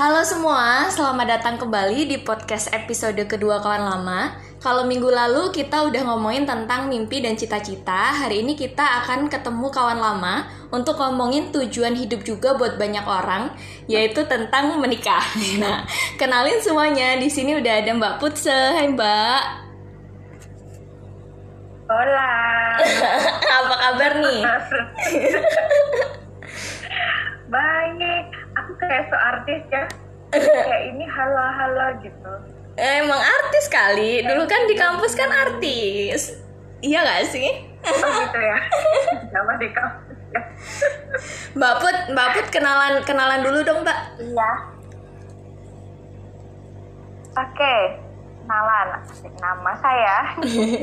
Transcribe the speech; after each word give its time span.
Halo 0.00 0.24
semua, 0.24 0.88
selamat 0.88 1.26
datang 1.28 1.60
kembali 1.60 2.08
di 2.08 2.16
podcast 2.24 2.72
episode 2.72 3.20
kedua 3.28 3.60
kawan 3.60 3.84
lama. 3.84 4.32
Kalau 4.56 4.88
minggu 4.88 5.12
lalu 5.12 5.52
kita 5.52 5.92
udah 5.92 6.08
ngomongin 6.08 6.48
tentang 6.48 6.88
mimpi 6.88 7.20
dan 7.20 7.36
cita-cita, 7.36 8.16
hari 8.16 8.40
ini 8.40 8.56
kita 8.56 8.80
akan 9.04 9.28
ketemu 9.28 9.68
kawan 9.68 10.00
lama 10.00 10.48
untuk 10.72 10.96
ngomongin 10.96 11.52
tujuan 11.52 11.92
hidup 11.92 12.24
juga 12.24 12.56
buat 12.56 12.80
banyak 12.80 13.04
orang, 13.04 13.52
yaitu 13.92 14.24
tentang 14.24 14.72
menikah. 14.80 15.20
Nah, 15.60 15.84
kenalin 16.16 16.56
semuanya. 16.64 17.20
Di 17.20 17.28
sini 17.28 17.60
udah 17.60 17.84
ada 17.84 17.92
Mbak 17.92 18.24
Putse. 18.24 18.72
Hai 18.72 18.88
Mbak. 18.88 19.42
Hola. 21.92 22.32
Apa 23.60 23.74
kabar 23.76 24.12
nih? 24.16 24.40
Baik. 27.52 28.29
Kayak 28.80 29.04
so 29.12 29.16
artis 29.16 29.62
ya. 29.68 29.84
kayak 30.30 30.82
ini 30.94 31.04
halo-halo 31.04 31.86
gitu. 32.00 32.32
Emang 32.80 33.20
artis 33.20 33.66
kali. 33.68 34.24
Dulu 34.24 34.48
kan 34.48 34.64
di 34.64 34.74
kampus 34.78 35.12
kan 35.12 35.28
artis. 35.28 36.40
Iya 36.80 37.04
gak 37.04 37.28
sih? 37.28 37.48
Oh 37.84 38.10
gitu 38.24 38.38
ya. 38.40 38.58
Sama 39.36 39.52
di 39.60 39.68
kampus 39.68 40.18
ya. 40.32 40.42
Mbak 41.58 41.74
Put, 41.82 41.96
Mbak 42.14 42.28
Put 42.32 42.46
kenalan 42.48 42.94
kenalan 43.04 43.40
dulu 43.44 43.58
dong, 43.66 43.84
Mbak. 43.84 43.98
Iya. 44.22 44.50
Oke. 47.36 47.76
Kenalan. 48.46 48.88
Nama 49.36 49.72
saya. 49.84 50.16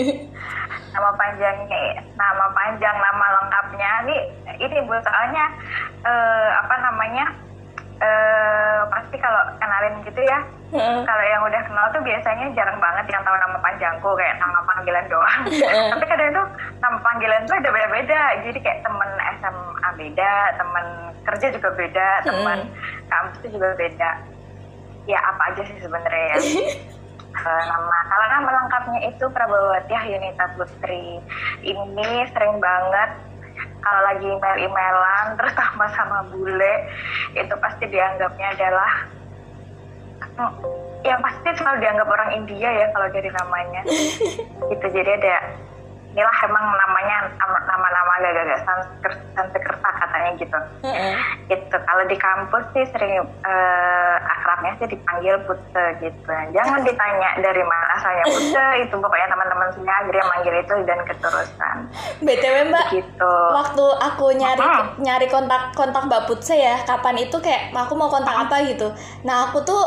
nama 0.93 1.13
panjangnya, 1.13 2.01
nama 2.17 2.45
panjang, 2.53 2.95
nama 2.97 3.25
lengkapnya. 3.37 3.91
Nih, 4.09 4.21
ini 4.61 4.77
bu 4.85 4.97
soalnya 5.01 5.45
eh, 6.05 6.49
apa 6.57 6.75
namanya? 6.81 7.46
Eh 7.97 8.79
pasti 8.93 9.15
kalau 9.17 9.41
kenalin 9.57 10.05
gitu 10.05 10.21
ya. 10.21 10.39
Kalau 11.07 11.23
yang 11.23 11.41
udah 11.47 11.61
kenal 11.63 11.85
tuh 11.95 12.03
biasanya 12.03 12.51
jarang 12.51 12.75
banget 12.83 13.07
yang 13.07 13.23
tahu 13.23 13.39
nama 13.39 13.57
panjangku 13.63 14.09
kayak 14.19 14.35
nama 14.35 14.59
panggilan 14.67 15.05
doang. 15.07 15.43
Tapi 15.95 16.05
kadang 16.05 16.29
itu 16.35 16.43
nama 16.83 16.97
panggilan 16.99 17.41
tuh 17.47 17.55
ada 17.55 17.69
beda-beda. 17.71 18.21
Jadi 18.43 18.59
kayak 18.59 18.83
temen 18.83 19.09
SMA 19.39 19.89
beda, 19.95 20.33
temen 20.59 20.85
kerja 21.23 21.47
juga 21.55 21.69
beda, 21.71 22.07
temen 22.27 22.59
kampus 23.07 23.37
itu 23.41 23.47
juga 23.55 23.67
beda. 23.79 24.09
Ya 25.07 25.19
apa 25.23 25.41
aja 25.55 25.61
sih 25.63 25.77
sebenarnya 25.79 26.25
ya. 26.35 26.37
Nama 27.37 27.97
kalau 28.09 28.25
nama 28.33 28.49
lengkapnya 28.49 28.99
itu 29.13 29.25
Prabawati 29.29 29.93
Yunita 30.09 30.57
Putri. 30.57 31.21
Ini 31.61 32.09
sering 32.33 32.57
banget 32.57 33.13
kalau 33.87 34.01
lagi 34.03 34.27
email-emailan 34.27 35.25
terus 35.39 35.53
sama-sama 35.55 36.27
bule 36.27 36.75
itu 37.31 37.55
pasti 37.63 37.87
dianggapnya 37.87 38.51
adalah 38.51 38.91
Hmm, 40.37 40.53
yang 41.01 41.17
pasti 41.17 41.49
selalu 41.57 41.81
dianggap 41.81 42.09
orang 42.09 42.29
India 42.37 42.69
ya 42.69 42.85
kalau 42.93 43.09
dari 43.09 43.29
namanya. 43.29 43.81
Gitu 44.69 44.85
jadi 44.93 45.17
ada 45.17 45.35
inilah 46.13 46.37
emang 46.45 46.65
namanya 46.73 47.17
nama-nama 47.41 48.11
agak-agak 48.21 48.61
Sanskrit- 48.65 49.25
Sanskerta 49.33 49.89
katanya 49.93 50.31
gitu. 50.37 50.59
Gitu 51.49 51.77
kalau 51.77 52.03
di 52.05 52.17
kampus 52.17 52.65
sih 52.73 52.85
sering 52.89 53.13
eh, 53.21 54.16
akrabnya 54.57 54.73
sih 54.81 54.87
dipanggil 54.97 55.35
Putse 55.45 55.85
gitu. 56.01 56.33
Jangan 56.53 56.81
ditanya 56.81 57.29
dari 57.37 57.61
mana 57.61 57.85
asalnya 57.93 58.25
Putse 58.25 58.65
itu 58.81 58.95
pokoknya 58.97 59.27
teman-teman 59.29 59.69
sini 59.69 59.91
akhirnya 59.93 60.25
manggil 60.25 60.53
itu 60.57 60.73
dan 60.89 60.99
keterusan. 61.05 61.75
BTW 62.25 62.55
Mbak, 62.73 62.85
gitu 62.97 63.33
waktu 63.53 63.85
aku 64.01 64.25
nyari 64.33 64.61
Ah. 64.65 64.89
nyari 64.97 65.29
kontak 65.29 65.77
kontak 65.77 66.09
Mbak 66.09 66.25
Putse 66.25 66.57
ya, 66.57 66.81
kapan 66.89 67.21
itu 67.21 67.37
kayak 67.37 67.69
aku 67.69 67.93
mau 67.93 68.09
kontak 68.09 68.33
apa? 68.33 68.65
gitu. 68.65 68.89
Nah, 69.21 69.53
aku 69.53 69.61
tuh 69.61 69.83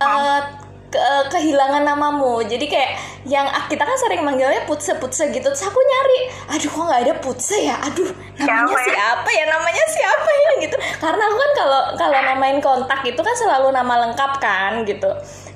eh, 0.00 0.40
ke- 0.90 1.00
kehilangan 1.30 1.82
namamu. 1.82 2.42
Jadi 2.42 2.66
kayak 2.66 2.90
yang 3.24 3.46
ah, 3.46 3.64
kita 3.64 3.80
kan 3.80 3.96
sering 3.96 4.20
manggilnya 4.20 4.62
Putse 4.64 4.92
Putse 4.94 5.26
gitu. 5.28 5.46
Terus 5.46 5.62
aku 5.62 5.78
nyari, 5.78 6.18
aduh 6.50 6.68
kok 6.68 6.84
nggak 6.84 7.02
ada 7.02 7.14
Putse 7.16 7.56
ya? 7.56 7.78
Aduh, 7.80 8.10
namanya 8.36 8.44
Siapa 8.66 8.76
ya? 8.76 8.84
siapa 8.84 9.30
ya? 9.30 9.44
Namanya 9.46 9.84
siapa 9.88 10.30
ya 10.30 10.50
gitu. 10.60 10.76
Karena 10.98 11.22
aku 11.22 11.36
kan 11.36 11.50
kalau 11.54 11.80
kalau 11.96 12.18
namain 12.20 12.58
kontak 12.58 13.00
itu 13.02 13.18
kan 13.18 13.34
selalu 13.34 13.70
nama 13.70 13.94
lengkap 14.04 14.32
kan 14.38 14.82
gitu. 14.82 15.10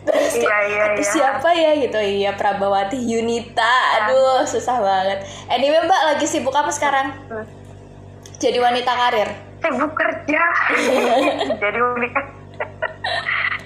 Terus 0.04 0.36
Iya, 0.36 0.56
iya, 0.68 0.82
aduh, 0.86 1.00
iya. 1.00 1.08
siapa 1.08 1.48
ya 1.50 1.70
gitu 1.80 1.96
iya 1.96 2.30
Prabawati 2.30 3.00
Yunita 3.00 3.72
aduh 3.96 4.44
susah 4.44 4.76
banget 4.76 5.24
anyway 5.48 5.80
mbak 5.80 5.96
lagi 6.04 6.28
sibuk 6.28 6.52
apa 6.52 6.68
sekarang 6.68 7.08
jadi 8.36 8.60
wanita 8.60 8.92
karir 8.92 9.32
sibuk 9.58 9.96
kerja 9.96 10.44
jadi 11.64 11.78
wanita 11.80 12.20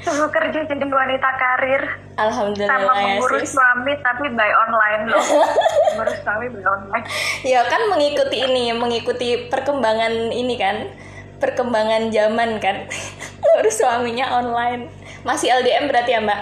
sibuk 0.08 0.30
kerja 0.32 0.60
jadi 0.64 0.84
wanita 0.88 1.28
karir. 1.36 1.82
Sama 2.16 2.24
alhamdulillah 2.24 2.80
ya 2.80 2.88
mengurus 3.20 3.44
sis. 3.46 3.54
suami 3.54 3.92
tapi 4.00 4.26
by 4.32 4.50
online 4.66 5.02
loh. 5.12 5.22
Mengurus 5.94 6.19
suami 6.24 6.46
by 6.50 6.62
online. 6.64 7.04
Ya 7.44 7.60
kan 7.69 7.82
mengikuti 7.92 8.36
ini 8.42 8.72
mengikuti 8.72 9.46
perkembangan 9.52 10.32
ini 10.32 10.54
kan. 10.56 10.76
Perkembangan 11.38 12.10
zaman 12.10 12.58
kan. 12.58 12.91
Urus 13.60 13.78
suaminya 13.78 14.42
online. 14.42 14.91
Masih 15.22 15.52
LDM 15.62 15.86
berarti 15.86 16.10
ya 16.16 16.20
mbak? 16.25 16.40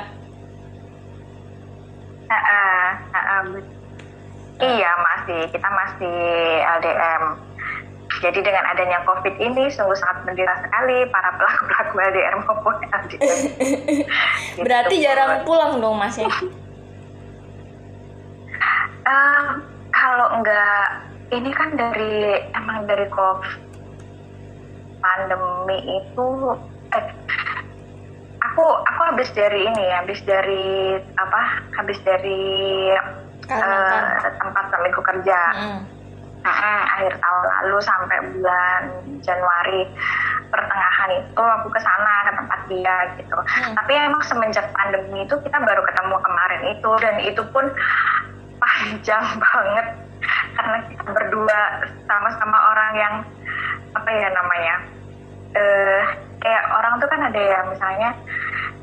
Ah, 2.27 2.35
ah, 2.35 2.87
ah, 3.13 3.19
ah, 3.19 3.41
bet- 3.53 3.75
iya 4.65 4.91
masih. 4.97 5.41
Kita 5.53 5.69
masih 5.69 6.17
LDM 6.81 7.23
jadi 8.19 8.39
dengan 8.41 8.65
adanya 8.67 9.05
COVID 9.05 9.37
ini 9.37 9.69
sungguh 9.69 9.97
sangat 9.97 10.25
mendera 10.25 10.55
sekali 10.61 11.05
para 11.11 11.31
pelaku-pelaku 11.37 11.95
LDR 12.01 12.35
maupun. 12.43 12.75
Gitu, 13.07 13.23
berarti 14.65 14.95
jarang 14.99 15.43
Bud. 15.43 15.47
pulang 15.47 15.73
dong 15.79 15.97
mas 15.97 16.17
ya 16.17 16.27
Eh, 19.07 19.47
kalau 19.95 20.27
enggak 20.35 21.07
ini 21.31 21.51
kan 21.55 21.79
dari 21.79 22.43
emang 22.51 22.91
dari 22.91 23.07
COVID 23.07 23.63
pandemi 24.99 25.79
itu 26.03 26.27
eh, 26.91 27.07
aku 28.43 28.65
aku 28.83 29.01
habis 29.07 29.31
dari 29.31 29.63
ini 29.63 29.87
habis 29.95 30.19
dari 30.27 30.99
apa 31.23 31.41
habis 31.79 32.03
dari 32.03 32.91
Kalimantan. 33.47 34.27
eh, 34.27 34.33
tempat 34.43 34.65
suamiku 34.75 35.01
kerja 35.07 35.39
Mm. 35.55 35.81
Mm-mm, 36.47 36.79
akhir 36.95 37.13
tahun 37.19 37.43
lalu 37.43 37.79
sampai 37.83 38.19
bulan 38.31 38.83
Januari 39.27 39.83
pertengahan 40.47 41.11
itu 41.19 41.43
aku 41.43 41.69
ke 41.75 41.81
sana 41.83 42.15
ke 42.31 42.33
tempat 42.39 42.61
dia 42.71 42.97
gitu. 43.19 43.37
Tapi 43.75 43.93
emang 43.99 44.23
semenjak 44.23 44.71
pandemi 44.71 45.27
itu 45.27 45.35
kita 45.43 45.59
baru 45.59 45.83
ketemu 45.83 46.17
kemarin 46.23 46.63
itu 46.71 46.91
dan 47.03 47.17
itu 47.27 47.43
pun 47.51 47.67
panjang 48.63 49.25
banget 49.51 49.87
karena 50.57 50.79
kita 50.89 51.03
berdua 51.11 51.61
sama-sama 52.07 52.59
orang 52.73 52.93
yang 52.95 53.15
apa 53.93 54.11
ya 54.13 54.29
namanya 54.33 54.77
eh 55.57 56.03
kayak 56.41 56.65
orang 56.73 56.95
tuh 57.03 57.09
kan 57.11 57.21
ada 57.27 57.41
ya 57.41 57.61
misalnya 57.67 58.11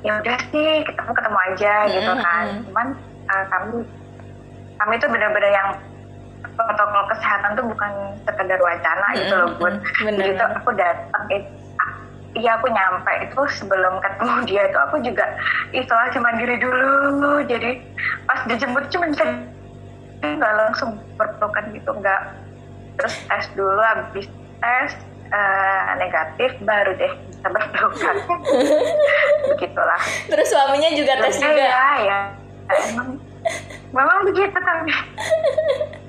ya 0.03 0.19
udah 0.19 0.37
sih 0.51 0.83
ketemu 0.83 1.11
ketemu 1.15 1.37
aja 1.47 1.73
gitu 1.87 2.11
Mm-mm, 2.11 2.23
kan. 2.27 2.45
mm. 2.51 2.61
Cuman 2.67 2.87
eh, 3.31 3.45
kami 3.47 3.75
kami 4.83 4.93
itu 4.99 5.07
benar-benar 5.07 5.51
yang 5.53 5.69
protokol 6.53 7.03
kesehatan 7.09 7.51
tuh 7.57 7.65
bukan 7.65 7.91
sekedar 8.25 8.59
wacana 8.61 9.07
gitu 9.17 9.33
loh 9.33 9.49
bun. 9.57 9.73
Bener. 10.05 10.37
banget. 10.37 10.57
aku 10.61 10.71
datang 10.77 11.23
iya 12.33 12.57
aku 12.57 12.67
nyampe 12.69 13.13
itu 13.29 13.41
sebelum 13.61 14.01
ketemu 14.01 14.35
dia 14.49 14.61
itu 14.65 14.77
aku 14.77 14.95
juga 15.05 15.25
isolasi 15.73 16.17
mandiri 16.17 16.57
dulu. 16.57 17.45
Jadi 17.45 17.81
pas 18.25 18.41
dijemput 18.49 18.89
cuma 18.89 19.05
nggak 20.23 20.53
langsung 20.57 20.97
berpelukan 21.17 21.65
gitu 21.73 21.91
nggak. 21.93 22.21
Terus 22.97 23.13
tes 23.29 23.45
dulu 23.57 23.81
habis 23.81 24.25
tes 24.61 24.91
eh, 25.33 25.81
negatif 25.97 26.51
baru 26.65 26.93
deh 26.97 27.13
bisa 27.29 27.47
berpelukan. 27.49 28.15
Begitulah. 29.53 30.01
Terus 30.29 30.47
suaminya 30.49 30.89
juga 30.97 31.13
tes 31.21 31.37
Ya, 31.37 31.45
juga? 31.45 31.63
ya, 31.65 31.87
ya. 32.01 32.19
Emang, 32.89 33.09
memang 33.93 34.17
begitu 34.25 34.57
kan. 34.57 34.77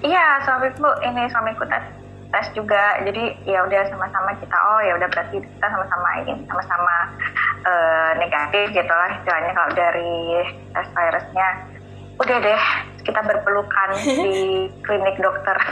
Iya, 0.00 0.24
suamiku 0.48 0.88
ini 1.04 1.28
suamiku 1.28 1.64
tes 1.68 1.84
tes 2.30 2.46
juga. 2.56 2.98
Jadi 3.04 3.36
ya 3.44 3.64
udah 3.66 3.82
sama-sama 3.92 4.32
kita 4.40 4.56
oh 4.56 4.80
ya 4.80 4.96
udah 4.96 5.08
berarti 5.12 5.42
kita 5.44 5.66
sama-sama 5.68 6.08
ini 6.24 6.34
sama-sama 6.48 6.94
eh, 7.66 8.10
negatif 8.16 8.72
gitu 8.72 8.92
lah 8.92 9.10
istilahnya 9.12 9.52
kalau 9.52 9.70
dari 9.76 10.14
tes 10.72 10.88
virusnya. 10.94 11.48
Udah 12.20 12.36
deh, 12.36 12.62
kita 13.04 13.20
berpelukan 13.24 13.88
di 13.96 14.32
klinik 14.84 15.16
dokter. 15.20 15.56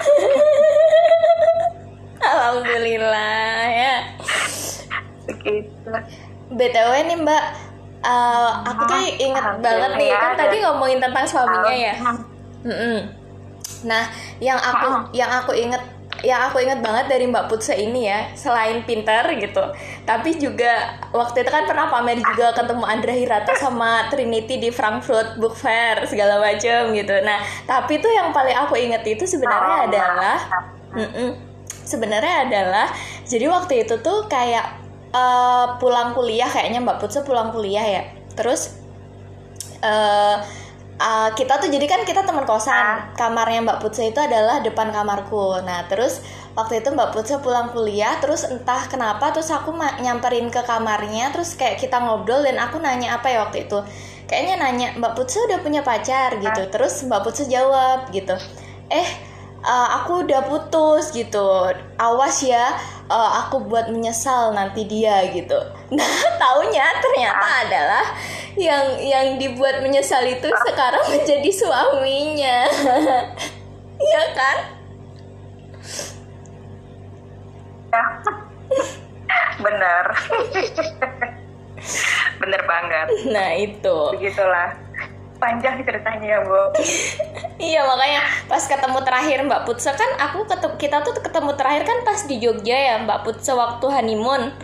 alhamdulillah 2.19 3.63
ya 3.71 3.97
Begitu. 5.29 5.91
btw 6.49 6.93
nih 7.07 7.17
mbak 7.21 7.45
eh, 8.03 8.51
aku 8.67 8.83
tuh 8.89 8.99
inget 9.21 9.45
banget 9.61 9.91
nih 10.01 10.09
ya, 10.11 10.19
kan 10.19 10.33
ada. 10.35 10.41
tadi 10.47 10.57
ngomongin 10.65 10.99
tentang 11.01 11.25
suaminya 11.29 11.75
ya 11.75 11.95
Hmm. 11.99 12.19
Mm-mm. 12.67 12.99
Nah, 13.85 14.11
yang 14.43 14.59
aku 14.59 14.87
Ah. 14.89 15.03
yang 15.13 15.31
aku 15.31 15.53
inget 15.55 15.83
yang 16.27 16.51
aku 16.51 16.59
ingat 16.59 16.83
banget 16.83 17.07
dari 17.07 17.31
Mbak 17.31 17.47
Putsa 17.47 17.79
ini 17.79 18.11
ya 18.11 18.35
selain 18.35 18.83
pinter 18.83 19.23
gitu 19.39 19.63
tapi 20.03 20.35
juga 20.35 20.99
waktu 21.15 21.47
itu 21.47 21.51
kan 21.53 21.63
pernah 21.63 21.87
pamer 21.87 22.19
juga 22.19 22.51
ketemu 22.59 22.83
Andra 22.83 23.15
Hirata 23.15 23.55
sama 23.55 24.11
Trinity 24.11 24.59
di 24.59 24.75
Frankfurt 24.75 25.39
Book 25.39 25.55
Fair 25.55 26.03
segala 26.11 26.43
macam 26.43 26.91
gitu. 26.91 27.15
Nah 27.23 27.39
tapi 27.71 28.03
tuh 28.03 28.11
yang 28.11 28.35
paling 28.35 28.57
aku 28.57 28.75
inget 28.75 29.07
itu 29.07 29.31
sebenarnya 29.31 29.77
oh, 29.79 29.87
adalah 29.87 30.37
sebenarnya 31.87 32.35
adalah 32.51 32.87
jadi 33.23 33.47
waktu 33.47 33.87
itu 33.87 34.03
tuh 34.03 34.27
kayak 34.27 34.75
uh, 35.15 35.79
pulang 35.79 36.19
kuliah 36.19 36.51
kayaknya 36.51 36.83
Mbak 36.83 36.99
Putsa 36.99 37.23
pulang 37.23 37.55
kuliah 37.55 37.87
ya. 37.87 38.03
Terus 38.35 38.75
uh, 39.87 40.43
uh, 40.99 41.31
kita 41.33 41.63
tuh 41.63 41.71
jadi 41.71 41.87
kan 41.87 42.03
kita 42.03 42.27
teman 42.27 42.45
kosan. 42.45 42.75
Ah. 42.75 42.97
kamarnya 43.15 43.65
Mbak 43.65 43.79
Putsa 43.81 44.03
itu 44.05 44.19
adalah 44.19 44.61
depan 44.61 44.91
kamarku. 44.91 45.63
Nah 45.63 45.87
terus 45.87 46.21
waktu 46.59 46.83
itu 46.83 46.93
Mbak 46.93 47.11
Putsa 47.15 47.41
pulang 47.41 47.71
kuliah 47.73 48.19
terus 48.19 48.45
entah 48.45 48.85
kenapa 48.91 49.31
terus 49.31 49.49
aku 49.49 49.75
nyamperin 50.03 50.51
ke 50.51 50.61
kamarnya 50.67 51.31
terus 51.31 51.55
kayak 51.55 51.79
kita 51.79 52.03
ngobrol 52.03 52.43
dan 52.43 52.59
aku 52.59 52.83
nanya 52.83 53.17
apa 53.17 53.31
ya 53.31 53.47
waktu 53.47 53.71
itu. 53.71 53.79
Kayaknya 54.29 54.55
nanya 54.61 54.89
Mbak 55.01 55.13
Putsa 55.17 55.39
udah 55.49 55.59
punya 55.63 55.81
pacar 55.87 56.37
gitu. 56.37 56.63
Ah. 56.67 56.69
terus 56.69 57.01
Mbak 57.07 57.21
Putsa 57.25 57.49
jawab 57.49 58.11
gitu. 58.11 58.37
Eh 58.93 59.09
uh, 59.65 59.89
aku 60.03 60.27
udah 60.27 60.47
putus 60.47 61.11
gitu. 61.15 61.73
Awas 61.99 62.43
ya 62.45 62.77
uh, 63.09 63.31
aku 63.45 63.65
buat 63.67 63.91
menyesal 63.91 64.53
nanti 64.55 64.85
dia 64.87 65.27
gitu. 65.33 65.59
Nah 65.89 66.21
taunya 66.37 66.85
ternyata 67.01 67.49
ah. 67.49 67.65
adalah 67.65 68.07
yang 68.61 68.85
yang 69.01 69.27
dibuat 69.41 69.81
menyesal 69.81 70.21
itu 70.29 70.47
ah. 70.53 70.61
sekarang 70.69 71.05
menjadi 71.17 71.51
suaminya. 71.51 72.59
Iya 73.99 74.25
kan? 74.31 74.59
Ya. 77.91 78.05
Benar. 79.59 80.05
Bener 82.39 82.63
banget. 82.63 83.07
Nah 83.27 83.59
itu. 83.59 83.99
Begitulah 84.15 84.71
panjang 85.39 85.81
ceritanya 85.87 86.27
ya 86.27 86.39
bu. 86.45 86.63
Iya 87.59 87.83
makanya 87.83 88.23
pas 88.47 88.63
ketemu 88.71 88.99
terakhir 89.03 89.39
Mbak 89.43 89.63
Putsa 89.67 89.91
kan 89.91 90.11
aku 90.15 90.47
ketemu 90.47 90.75
kita 90.79 91.03
tuh 91.03 91.15
ketemu 91.19 91.51
terakhir 91.59 91.83
kan 91.91 91.99
pas 92.07 92.23
di 92.23 92.39
Jogja 92.39 92.77
ya 92.79 92.95
Mbak 93.03 93.27
Putsa 93.27 93.59
waktu 93.59 93.87
honeymoon. 93.87 94.55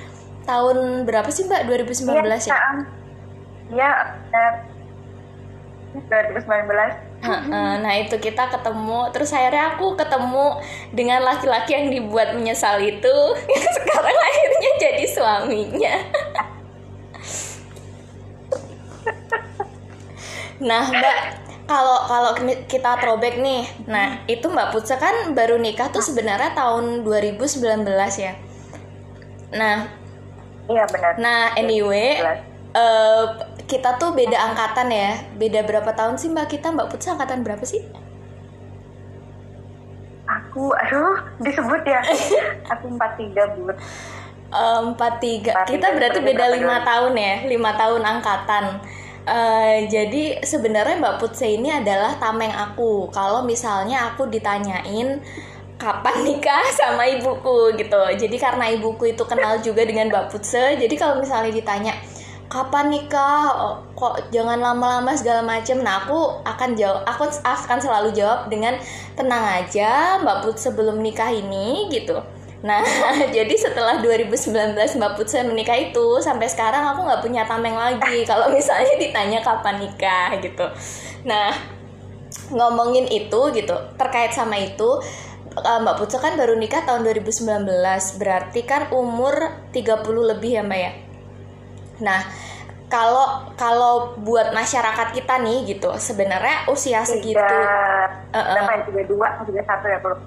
Tahun 0.45 1.09
berapa 1.09 1.27
sih 1.33 1.49
Mbak? 1.51 1.67
2019 1.91 2.15
ya? 2.47 2.59
ya, 3.73 3.91
ya 4.31 4.47
2019 5.95 6.45
Nah 7.81 7.95
itu 7.97 8.19
kita 8.21 8.53
ketemu 8.53 9.09
Terus 9.15 9.33
akhirnya 9.33 9.73
aku 9.73 9.97
ketemu 9.97 10.61
Dengan 10.93 11.25
laki-laki 11.25 11.73
yang 11.73 11.89
dibuat 11.89 12.37
menyesal 12.37 12.77
itu. 12.83 13.17
Sekarang 13.81 14.17
akhirnya 14.19 14.71
jadi 14.79 15.05
suaminya 15.09 15.97
Nah, 20.65 20.89
Mbak, 20.89 21.19
kalau 21.69 21.99
kalau 22.09 22.31
kita 22.65 22.97
throwback 22.97 23.37
nih, 23.37 23.69
nah 23.85 24.25
itu 24.25 24.49
Mbak 24.49 24.73
Putsa 24.73 24.97
kan 24.97 25.37
baru 25.37 25.61
nikah 25.61 25.93
tuh 25.93 26.01
sebenarnya 26.01 26.57
tahun 26.57 27.05
2019 27.05 27.85
ya. 28.17 28.33
Nah, 29.53 29.85
iya 30.73 30.85
benar. 30.89 31.21
Nah, 31.21 31.53
anyway, 31.61 32.17
uh, 32.73 33.25
kita 33.69 34.01
tuh 34.01 34.17
beda 34.17 34.41
angkatan 34.41 34.89
ya. 34.89 35.21
Beda 35.37 35.61
berapa 35.69 35.93
tahun 35.93 36.17
sih 36.17 36.33
Mbak 36.33 36.57
kita? 36.57 36.73
Mbak 36.73 36.89
Putsa 36.97 37.13
angkatan 37.13 37.45
berapa 37.45 37.65
sih? 37.69 37.85
Aku, 40.25 40.73
aduh, 40.73 41.21
disebut 41.45 41.85
ya. 41.85 42.01
Aku 42.73 42.89
43, 42.89 43.53
Bu. 43.53 43.69
Empat 44.55 45.21
tiga. 45.21 45.67
Kita 45.69 45.93
berarti 45.93 46.25
beda 46.25 46.47
lima 46.57 46.81
tahun 46.87 47.13
ya, 47.19 47.35
lima 47.53 47.77
tahun 47.77 48.01
angkatan. 48.01 48.65
Uh, 49.25 49.89
jadi 49.89 50.45
sebenarnya 50.45 51.01
Mbak 51.01 51.17
Putse 51.17 51.49
ini 51.49 51.73
adalah 51.73 52.21
tameng 52.21 52.53
aku. 52.53 53.09
Kalau 53.09 53.41
misalnya 53.41 54.13
aku 54.13 54.29
ditanyain 54.29 55.25
kapan 55.81 56.17
nikah 56.29 56.65
sama 56.81 57.09
ibuku 57.09 57.73
gitu. 57.81 58.03
Jadi 58.21 58.37
karena 58.37 58.69
ibuku 58.77 59.17
itu 59.17 59.25
kenal 59.25 59.65
juga 59.65 59.89
dengan 59.89 60.13
Mbak 60.13 60.29
Putse, 60.29 60.77
jadi 60.77 60.95
kalau 61.01 61.25
misalnya 61.25 61.57
ditanya 61.57 61.97
kapan 62.53 62.93
nikah, 62.93 63.49
oh, 63.57 63.77
kok 63.97 64.29
jangan 64.29 64.61
lama-lama 64.61 65.17
segala 65.17 65.41
macam. 65.41 65.81
Nah 65.81 66.05
aku 66.05 66.45
akan 66.45 66.77
jawab, 66.77 67.09
aku 67.09 67.25
akan 67.43 67.79
selalu 67.81 68.13
jawab 68.13 68.53
dengan 68.53 68.77
tenang 69.17 69.65
aja 69.65 70.21
Mbak 70.21 70.39
Putse 70.45 70.69
sebelum 70.69 71.01
nikah 71.01 71.33
ini 71.33 71.89
gitu 71.89 72.21
Nah, 72.65 72.81
jadi 73.37 73.55
setelah 73.55 74.01
2019 74.01 74.73
Mbak 74.97 75.13
Putsa 75.21 75.45
menikah 75.45 75.77
itu, 75.77 76.19
sampai 76.25 76.49
sekarang 76.49 76.81
aku 76.97 77.05
nggak 77.05 77.21
punya 77.21 77.45
tameng 77.45 77.77
lagi. 77.77 78.25
Kalau 78.31 78.49
misalnya 78.49 78.97
ditanya 78.97 79.45
kapan 79.45 79.85
nikah 79.85 80.33
gitu. 80.41 80.67
Nah, 81.29 81.53
ngomongin 82.49 83.05
itu 83.13 83.41
gitu, 83.53 83.77
terkait 84.01 84.33
sama 84.33 84.57
itu, 84.57 85.05
eh, 85.61 85.79
Mbak 85.85 85.97
Putsa 86.01 86.17
kan 86.19 86.41
baru 86.41 86.57
nikah 86.57 86.89
tahun 86.89 87.05
2019, 87.05 88.17
berarti 88.17 88.61
kan 88.65 88.89
umur 88.97 89.69
30 89.71 90.25
lebih 90.33 90.57
ya 90.57 90.63
Mbak 90.65 90.81
ya. 90.81 90.93
Nah, 92.01 92.21
kalau 92.89 93.49
kalau 93.57 94.15
buat 94.21 94.53
masyarakat 94.53 95.17
kita 95.17 95.41
nih 95.41 95.75
gitu 95.75 95.91
sebenarnya 95.97 96.69
usia 96.69 97.03
segitu 97.03 97.41
uh, 97.41 98.37
uh, 98.37 98.85
tiga 98.87 99.03
dua 99.09 99.29
tiga 99.43 99.63
satu 99.67 99.87
ya 99.89 99.99
belum 100.05 100.19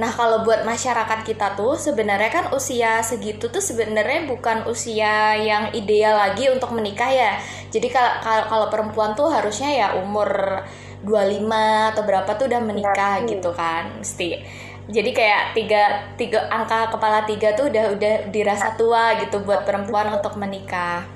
nah 0.00 0.10
kalau 0.10 0.42
buat 0.42 0.64
masyarakat 0.64 1.20
kita 1.22 1.54
tuh 1.54 1.76
sebenarnya 1.76 2.30
kan 2.32 2.44
usia 2.56 3.04
segitu 3.04 3.52
tuh 3.52 3.60
sebenarnya 3.60 4.26
bukan 4.26 4.66
usia 4.66 5.36
yang 5.38 5.70
ideal 5.72 6.18
lagi 6.18 6.50
untuk 6.50 6.74
menikah 6.74 7.08
ya. 7.08 7.32
Jadi 7.70 7.88
kalau 7.90 8.44
kalau 8.50 8.66
perempuan 8.68 9.14
tuh 9.14 9.30
harusnya 9.30 9.70
ya 9.72 9.88
umur 9.98 10.62
25 11.06 11.92
atau 11.94 12.02
berapa 12.02 12.30
tuh 12.34 12.46
udah 12.50 12.60
menikah 12.62 13.22
ya, 13.22 13.28
gitu 13.28 13.50
kan 13.54 14.02
mesti. 14.02 14.42
Jadi 14.86 15.10
kayak 15.10 15.58
tiga 15.58 15.82
tiga 16.14 16.46
angka 16.46 16.94
kepala 16.94 17.26
tiga 17.26 17.58
tuh 17.58 17.66
udah 17.70 17.94
udah 17.98 18.14
dirasa 18.30 18.78
tua 18.78 19.18
gitu 19.18 19.42
buat 19.42 19.66
perempuan 19.66 20.14
untuk 20.14 20.38
menikah 20.38 21.15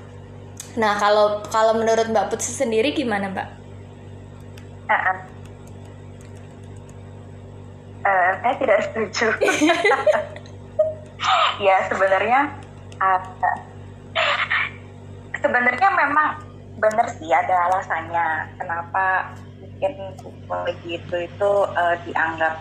Nah, 0.79 0.95
kalau 0.95 1.43
kalau 1.51 1.75
menurut 1.75 2.07
Mbak 2.07 2.31
Putri 2.31 2.51
sendiri 2.51 2.95
gimana, 2.95 3.27
Mbak? 3.27 3.47
Uh, 4.87 4.93
uh. 4.93 5.17
Uh, 8.01 8.29
saya 8.39 8.55
tidak 8.57 8.79
setuju. 8.87 9.27
ya 11.65 11.75
sebenarnya 11.91 12.49
uh, 12.97 13.21
sebenarnya 15.37 15.89
memang 15.93 16.41
benar 16.81 17.07
sih 17.13 17.29
ada 17.29 17.69
alasannya 17.69 18.49
kenapa 18.57 19.37
mungkin 19.61 19.93
begitu 20.49 21.29
itu 21.29 21.51
uh, 21.77 21.93
dianggap 22.09 22.57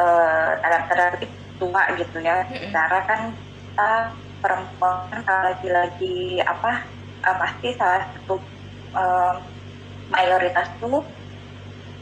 uh, 0.00 0.50
tanda 0.62 1.20
tua 1.60 1.82
gitu 1.98 2.18
ya. 2.22 2.46
Secara 2.48 2.98
kan 3.04 3.20
kita 3.34 3.92
perempuan 4.40 5.20
lagi-lagi 5.28 6.40
apa 6.40 6.99
uh, 7.24 7.36
pasti 7.40 7.68
salah 7.76 8.04
satu 8.12 8.36
uh, 8.96 9.34
mayoritas 10.10 10.68
tuh 10.80 11.04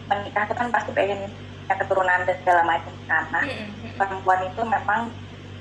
menikah 0.09 0.49
itu 0.49 0.55
kan 0.57 0.69
pasti 0.73 0.91
pengen 0.97 1.29
keturunan 1.69 2.25
dan 2.25 2.37
segala 2.41 2.63
macam 2.65 2.97
karena 3.05 3.41
perempuan 4.01 4.41
itu 4.49 4.63
memang 4.65 5.01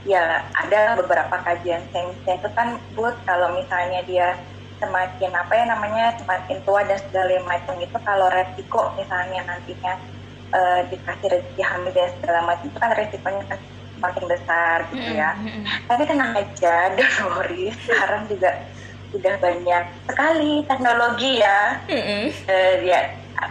ya 0.07 0.39
ada 0.55 0.95
beberapa 0.95 1.35
kajian 1.43 1.83
sainsnya 1.91 2.39
itu 2.39 2.49
kan 2.55 2.79
buat 2.95 3.19
kalau 3.27 3.51
misalnya 3.59 3.99
dia 4.07 4.39
semakin 4.79 5.35
apa 5.35 5.51
ya 5.51 5.65
namanya 5.67 6.15
semakin 6.15 6.63
tua 6.63 6.85
dan 6.87 6.95
segala 7.11 7.43
macam 7.43 7.75
itu 7.81 7.97
kalau 8.07 8.31
resiko 8.31 8.95
misalnya 8.95 9.43
nantinya 9.43 9.93
uh, 10.55 10.81
dikasih 10.87 11.27
rezeki 11.27 11.63
hamil 11.65 11.91
dan 11.91 12.09
segala 12.21 12.39
macam 12.47 12.65
itu 12.71 12.79
kan 12.79 12.91
resikonya 12.95 13.43
kan 13.51 13.59
semakin 13.97 14.25
besar 14.29 14.77
gitu 14.93 15.11
ya. 15.17 15.31
Tapi 15.89 16.03
tenang 16.05 16.31
aja, 16.37 16.75
Dolores 16.97 17.75
sekarang 17.81 18.29
juga 18.29 18.49
sudah 19.11 19.35
banyak 19.39 19.83
sekali 20.07 20.63
teknologi 20.67 21.39
ya. 21.39 21.81
Mm-hmm. 21.87 22.23
Uh, 22.47 22.73
ya 22.83 22.99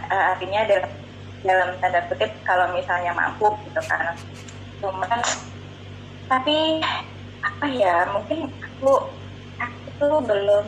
artinya 0.09 0.61
dalam 0.67 0.91
dalam 1.45 1.69
tanda 1.79 2.01
kutip 2.11 2.31
kalau 2.43 2.69
misalnya 2.75 3.11
mampu 3.15 3.47
gitu 3.65 3.81
kan. 3.87 4.13
Cuman 4.81 5.19
tapi 6.27 6.83
apa 7.39 7.65
ya 7.71 8.03
mungkin 8.11 8.51
aku 8.59 8.91
aku 9.57 9.87
tuh 9.95 10.19
belum 10.27 10.65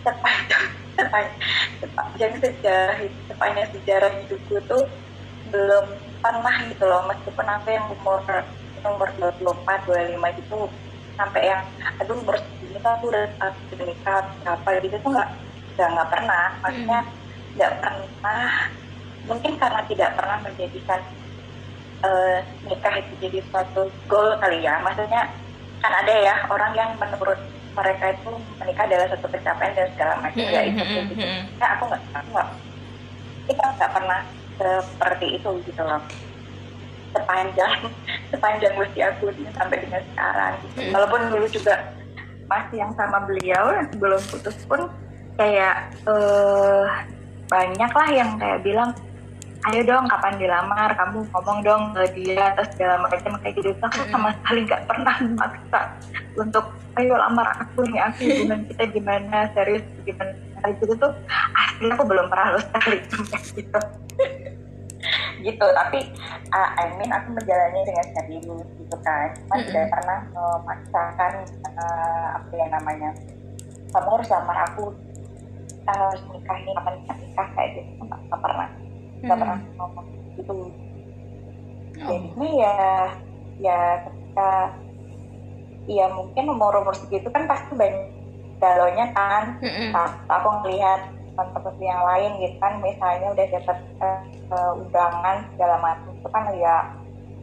sepanjang 0.00 0.66
sepanjang 1.80 2.34
sejarah 2.40 2.96
sepanjang 3.28 3.68
sejarah 3.76 4.10
hidupku 4.24 4.56
tuh 4.64 4.88
belum 5.52 5.84
pernah 6.20 6.56
gitu 6.68 6.84
loh 6.88 7.04
meskipun 7.08 7.46
aku 7.46 7.68
yang 7.68 7.86
umur 7.92 8.20
umur 8.80 9.08
24 9.20 10.16
25 10.16 10.40
itu 10.40 10.58
sampai 11.16 11.42
yang 11.48 11.62
aduh 11.98 12.16
umur 12.16 12.36
ini 12.62 12.78
tuh 12.78 12.90
aku 12.90 13.04
udah 13.10 13.24
berapa 13.40 14.68
gitu 14.84 14.96
tuh 15.00 15.10
nggak 15.14 15.28
nggak 15.76 15.88
nggak 15.94 16.08
pernah 16.10 16.46
maksudnya 16.60 17.00
hmm. 17.00 17.12
nggak 17.56 17.70
hmm. 17.70 17.80
pernah 17.80 18.50
mungkin 19.28 19.52
karena 19.60 19.80
tidak 19.86 20.10
pernah 20.16 20.38
menjadikan 20.42 21.00
uh, 22.02 22.38
nikah 22.66 22.94
itu 22.98 23.12
jadi 23.20 23.38
suatu 23.52 23.82
goal 24.08 24.36
kali 24.40 24.64
ya 24.64 24.80
maksudnya 24.80 25.28
kan 25.80 25.92
ada 26.04 26.14
ya 26.14 26.34
orang 26.52 26.72
yang 26.76 26.90
menurut 27.00 27.40
mereka 27.70 28.12
itu 28.12 28.30
menikah 28.58 28.84
adalah 28.84 29.06
satu 29.14 29.26
pencapaian 29.30 29.72
dan 29.72 29.88
segala 29.94 30.14
macam 30.18 30.42
ya 30.42 30.62
itu 30.66 30.82
gitu. 30.82 31.24
Nah, 31.56 31.68
aku 31.78 31.82
nggak 31.86 32.02
aku 32.12 32.28
nggak 32.34 32.48
kita 33.46 33.64
nggak 33.78 33.92
pernah 33.94 34.20
seperti 34.60 35.26
itu 35.40 35.50
gitu 35.64 35.82
loh 35.82 36.02
sepanjang 37.10 37.78
sepanjang 38.30 38.74
usia 38.78 39.10
aku 39.14 39.34
sampai 39.54 39.76
dengan 39.82 40.02
sekarang. 40.14 40.54
Hmm. 40.78 40.90
Walaupun 40.94 41.20
dulu 41.34 41.46
juga 41.50 41.74
masih 42.50 42.82
yang 42.82 42.92
sama 42.98 43.22
beliau 43.26 43.78
belum 43.98 44.22
putus 44.30 44.56
pun 44.66 44.90
kayak 45.38 45.94
uh, 46.06 46.86
banyak 47.46 47.90
lah 47.90 48.08
yang 48.10 48.30
kayak 48.38 48.62
bilang 48.62 48.90
ayo 49.70 49.80
dong 49.84 50.08
kapan 50.08 50.34
dilamar? 50.40 50.90
Kamu 50.96 51.26
ngomong 51.30 51.58
dong 51.62 51.82
ke 51.92 52.02
dia 52.16 52.54
atau 52.56 52.64
segala 52.74 53.04
macam 53.04 53.36
kayak 53.42 53.54
gitu. 53.58 53.70
Aku 53.76 54.00
sama 54.08 54.34
sekali 54.42 54.66
nggak 54.66 54.82
pernah 54.86 55.14
memaksa 55.20 55.80
untuk 56.38 56.64
ayo 56.98 57.14
lamar 57.14 57.54
aku 57.58 57.86
nih 57.86 58.00
aku 58.02 58.20
hubungan 58.24 58.60
kita 58.70 58.82
gimana? 58.94 59.36
Serius 59.52 59.84
gimana? 60.06 60.32
Gitu 60.60 60.92
tuh 60.96 61.12
asli 61.56 61.86
aku 61.88 62.04
belum 62.04 62.28
pernah 62.28 62.56
lo 62.56 62.60
sekali 62.66 62.98
gitu 63.56 63.80
gitu 65.40 65.66
tapi 65.72 65.98
uh, 66.52 66.68
I 66.76 66.92
mean 67.00 67.10
aku 67.10 67.32
menjalani 67.32 67.80
dengan 67.88 68.06
serius 68.12 68.68
gitu 68.76 68.96
kan 69.00 69.32
cuma 69.36 69.54
mm-hmm. 69.56 69.66
tidak 69.72 69.86
pernah 69.88 70.18
memaksakan 70.36 71.32
uh, 71.80 72.26
apa 72.36 72.52
yang 72.52 72.70
namanya 72.70 73.10
kamu 73.90 74.08
harus 74.20 74.28
lamar 74.28 74.58
aku 74.70 74.84
kita 75.70 75.92
harus 75.96 76.22
nikah 76.30 76.58
nih 76.60 76.72
kapan 76.76 76.94
kita 77.00 77.14
nikah 77.16 77.48
kayak 77.56 77.70
gitu 77.80 77.90
nggak 78.04 78.40
pernah 78.40 78.68
nggak 78.68 79.24
mm-hmm. 79.24 79.40
pernah 79.40 79.58
ngomong 79.80 80.06
gitu 80.36 80.52
oh. 80.52 80.68
jadinya 82.04 82.48
ya 82.52 82.76
ya 83.60 83.78
ketika 84.08 84.50
ya 85.88 86.06
mungkin 86.12 86.44
umur 86.52 86.72
umur 86.84 86.94
segitu 86.94 87.28
kan 87.32 87.48
pasti 87.48 87.72
banyak 87.74 88.12
galonya 88.60 89.06
kan 89.16 89.56
mm-hmm. 89.64 89.96
aku 90.28 90.48
ngelihat 90.60 91.00
teman-teman 91.32 91.80
yang 91.80 92.02
lain 92.04 92.30
gitu 92.44 92.56
kan 92.60 92.72
misalnya 92.84 93.26
udah 93.32 93.46
dapat 93.48 93.78
uh, 94.04 94.20
undangan 94.50 95.46
segala 95.54 95.76
macam. 95.78 96.10
Itu 96.16 96.28
kan 96.28 96.44
ya 96.56 96.76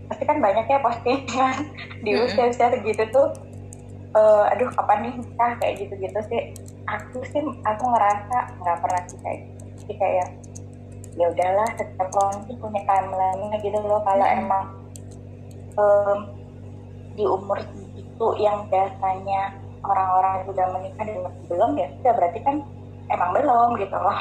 pasti 0.07 0.23
kan 0.23 0.37
banyak 0.39 0.65
ya 0.67 0.79
postingan. 0.83 1.57
Di 2.05 2.11
usia-usia 2.15 2.71
segitu 2.73 3.03
tuh 3.11 3.27
uh, 4.15 4.51
aduh 4.51 4.69
kapan 4.75 5.09
nih? 5.09 5.13
Nikah 5.23 5.51
kayak 5.61 5.73
gitu-gitu 5.83 6.19
sih. 6.27 6.41
Aku 6.87 7.19
sih 7.31 7.43
aku 7.43 7.83
ngerasa 7.83 8.37
nggak 8.63 8.77
pernah 8.83 9.01
sih 9.07 9.19
kayak 9.23 9.39
gitu. 9.83 9.93
Kayak 9.97 10.27
ya 11.17 11.33
udahlah 11.33 11.67
setiap 11.75 12.09
orang 12.13 12.39
sih 12.45 12.55
punya 12.59 12.81
timeline 12.85 13.55
gitu 13.63 13.79
loh. 13.81 14.01
Kalau 14.05 14.25
hmm. 14.25 14.39
emang 14.43 14.65
um, 15.77 16.19
di 17.17 17.25
umur 17.25 17.57
segitu 17.61 18.27
yang 18.37 18.69
biasanya 18.69 19.57
orang-orang 19.81 20.45
sudah 20.45 20.65
menikah 20.73 21.03
dan 21.05 21.19
belum 21.49 21.71
ya 21.77 21.87
sudah 22.01 22.13
berarti 22.17 22.39
kan 22.45 22.55
emang 23.11 23.29
belum 23.35 23.69
gitu 23.79 23.97
loh. 23.97 24.17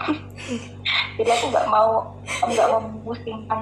Jadi 1.16 1.30
aku 1.32 1.44
nggak 1.52 1.66
mau 1.70 2.12
nggak 2.44 2.66
mau 2.70 2.80
memusingkan 2.82 3.60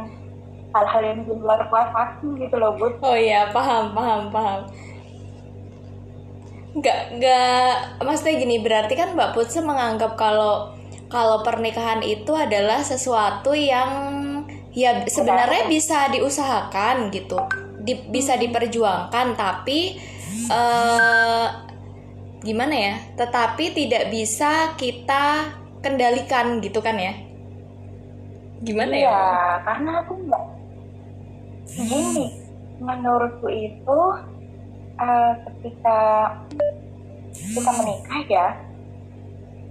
hal-hal 0.75 1.03
yang 1.07 1.21
di 1.23 1.33
luar 1.39 1.61
kelas 1.71 1.91
aku 1.95 2.35
gitu 2.39 2.57
loh 2.59 2.75
bud. 2.75 2.99
Oh 3.01 3.15
iya 3.15 3.49
paham 3.55 3.95
paham 3.95 4.33
paham. 4.35 4.61
Nggak 6.75 7.01
nggak 7.21 7.75
maksudnya 8.03 8.35
gini 8.43 8.57
berarti 8.59 8.95
kan 8.99 9.15
mbak 9.15 9.33
Putse 9.33 9.63
menganggap 9.63 10.19
kalau 10.19 10.75
kalau 11.07 11.47
pernikahan 11.47 12.03
itu 12.03 12.35
adalah 12.35 12.83
sesuatu 12.83 13.55
yang 13.55 13.91
ya 14.75 15.07
sebenarnya 15.07 15.71
bisa 15.71 16.11
diusahakan 16.11 17.15
gitu 17.15 17.39
di, 17.79 17.95
bisa 18.11 18.35
diperjuangkan 18.35 19.39
tapi 19.39 19.95
uh, 20.51 21.47
gimana 22.45 22.75
ya? 22.77 22.95
Tetapi 23.17 23.73
tidak 23.73 24.13
bisa 24.13 24.77
kita 24.77 25.57
kendalikan 25.81 26.61
gitu 26.61 26.79
kan 26.85 27.01
ya? 27.01 27.17
Gimana 28.65 28.93
iya, 28.95 29.09
ya 29.09 29.21
karena 29.65 29.91
aku 30.05 30.13
nggak 30.29 30.45
gini. 31.75 32.27
Menurutku 32.79 33.49
itu 33.49 34.01
uh, 35.01 35.33
ketika 35.49 35.99
kita 37.35 37.71
menikah 37.83 38.23
ya 38.31 38.47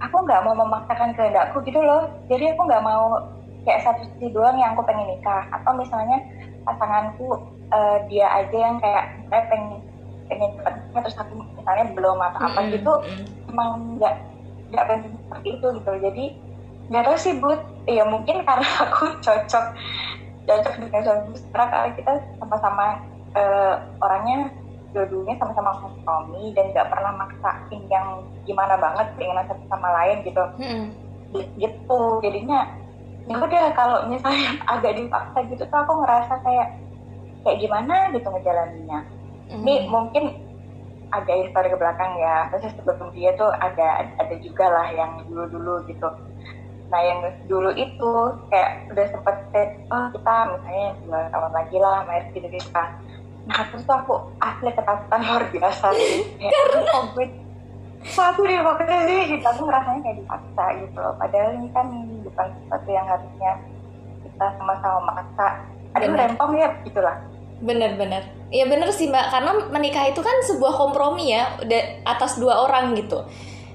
aku 0.04 0.16
nggak 0.28 0.44
mau 0.44 0.56
memaksakan 0.58 1.16
kehendakku 1.16 1.64
gitu 1.64 1.80
loh. 1.80 2.12
Jadi 2.28 2.52
aku 2.52 2.62
nggak 2.68 2.84
mau 2.84 3.24
kayak 3.64 3.88
satu 3.88 4.04
sisi 4.04 4.28
doang 4.36 4.60
yang 4.60 4.76
aku 4.76 4.84
pengen 4.84 5.08
nikah. 5.08 5.48
Atau 5.50 5.72
misalnya 5.80 6.20
pasanganku 6.68 7.40
uh, 7.72 7.98
dia 8.12 8.28
aja 8.30 8.58
yang 8.58 8.78
kayak 8.84 9.06
saya 9.32 9.44
pengen 9.48 9.80
pengen 10.28 10.50
cepat 10.60 10.76
terus 11.02 11.18
aku 11.18 11.34
misalnya 11.58 11.86
belum 11.98 12.18
apa 12.22 12.38
apa 12.38 12.60
mm 12.62 12.66
-hmm. 12.70 12.74
gitu 12.78 12.94
emang 13.50 13.72
nggak 13.98 14.16
nggak 14.74 14.86
pengen 14.90 15.12
seperti 15.26 15.50
itu 15.58 15.68
gitu 15.82 15.92
jadi 16.02 16.26
nggak 16.90 17.04
tahu 17.08 17.18
sih 17.18 17.34
buat 17.40 17.62
ya 17.90 18.04
mungkin 18.06 18.44
karena 18.44 18.68
aku 18.86 19.18
cocok 19.22 19.66
cocok 20.44 20.74
dengan 20.78 21.02
suami 21.02 21.38
sekarang 21.40 21.70
karena 21.72 21.90
kita 21.96 22.12
sama-sama 22.42 22.86
uh, 23.38 23.76
orangnya 24.04 24.52
dua-duanya 24.94 25.36
sama-sama 25.42 25.72
kompromi 25.82 26.54
dan 26.54 26.70
nggak 26.70 26.88
pernah 26.92 27.12
maksain 27.18 27.82
yang 27.90 28.22
gimana 28.46 28.78
banget 28.78 29.10
keinginan 29.18 29.46
satu 29.50 29.64
sama 29.66 29.90
lain 29.90 30.22
gitu 30.22 30.44
hmm. 30.62 30.86
gitu 31.58 32.00
jadinya 32.22 32.70
ya 33.26 33.40
udah 33.40 33.72
kalau 33.74 34.06
misalnya 34.12 34.60
agak 34.74 35.00
dipaksa 35.00 35.38
gitu 35.50 35.64
tuh 35.66 35.80
aku 35.82 35.94
ngerasa 36.04 36.34
kayak 36.46 36.68
kayak 37.44 37.58
gimana 37.60 37.96
gitu 38.14 38.28
ngejalaninnya 38.30 39.00
hmm. 39.50 39.64
ini 39.66 39.74
mungkin 39.90 40.24
ada 41.14 41.34
histori 41.38 41.70
ke 41.70 41.78
belakang 41.78 42.18
ya. 42.18 42.50
Terus 42.50 42.74
sebelum 42.74 43.14
dia 43.14 43.32
tuh 43.38 43.54
ada 43.62 44.10
ada 44.18 44.36
juga 44.42 44.66
lah 44.66 44.88
yang 44.90 45.12
dulu 45.30 45.46
dulu 45.54 45.74
gitu. 45.86 46.10
Nah 46.90 47.02
yang 47.02 47.22
dulu 47.46 47.70
itu 47.78 48.12
kayak 48.50 48.90
udah 48.90 49.06
sempet 49.14 49.36
oh 49.90 50.06
kita 50.14 50.36
misalnya 50.58 50.90
dua 51.06 51.20
tahun 51.30 51.52
lagi 51.54 51.78
lah 51.78 52.06
main 52.10 52.26
gitu 52.34 52.48
gitu 52.50 52.70
kan 52.74 52.90
nah 53.44 53.60
terus 53.68 53.84
tuh 53.84 53.96
aku 54.00 54.16
asli 54.40 54.72
ketakutan 54.72 55.20
luar 55.28 55.44
biasa 55.52 55.92
karena 55.92 56.82
covid 56.96 57.32
satu 58.04 58.44
di 58.44 58.60
waktu 58.60 58.84
sih? 59.08 59.40
Kita 59.40 59.56
tuh 59.56 59.64
ngerasanya 59.64 60.04
kayak 60.04 60.18
dipaksa 60.20 60.66
gitu 60.76 60.98
loh. 61.00 61.16
Padahal 61.16 61.56
ini 61.56 61.72
kan 61.72 61.88
bukan 62.20 62.48
sesuatu 62.52 62.90
yang 62.92 63.08
harusnya 63.08 63.52
kita 64.28 64.46
sama-sama 64.60 65.00
maksa. 65.08 65.48
Ada 65.96 66.12
rempong 66.12 66.52
ya 66.60 66.68
gitulah 66.84 67.16
bener-bener. 67.64 68.22
Ya 68.52 68.68
bener 68.68 68.92
sih 68.92 69.08
mbak. 69.08 69.32
Karena 69.32 69.56
menikah 69.72 70.06
itu 70.12 70.20
kan 70.20 70.36
sebuah 70.44 70.76
kompromi 70.76 71.32
ya 71.32 71.48
atas 72.04 72.38
dua 72.38 72.68
orang 72.68 72.94
gitu. 72.94 73.24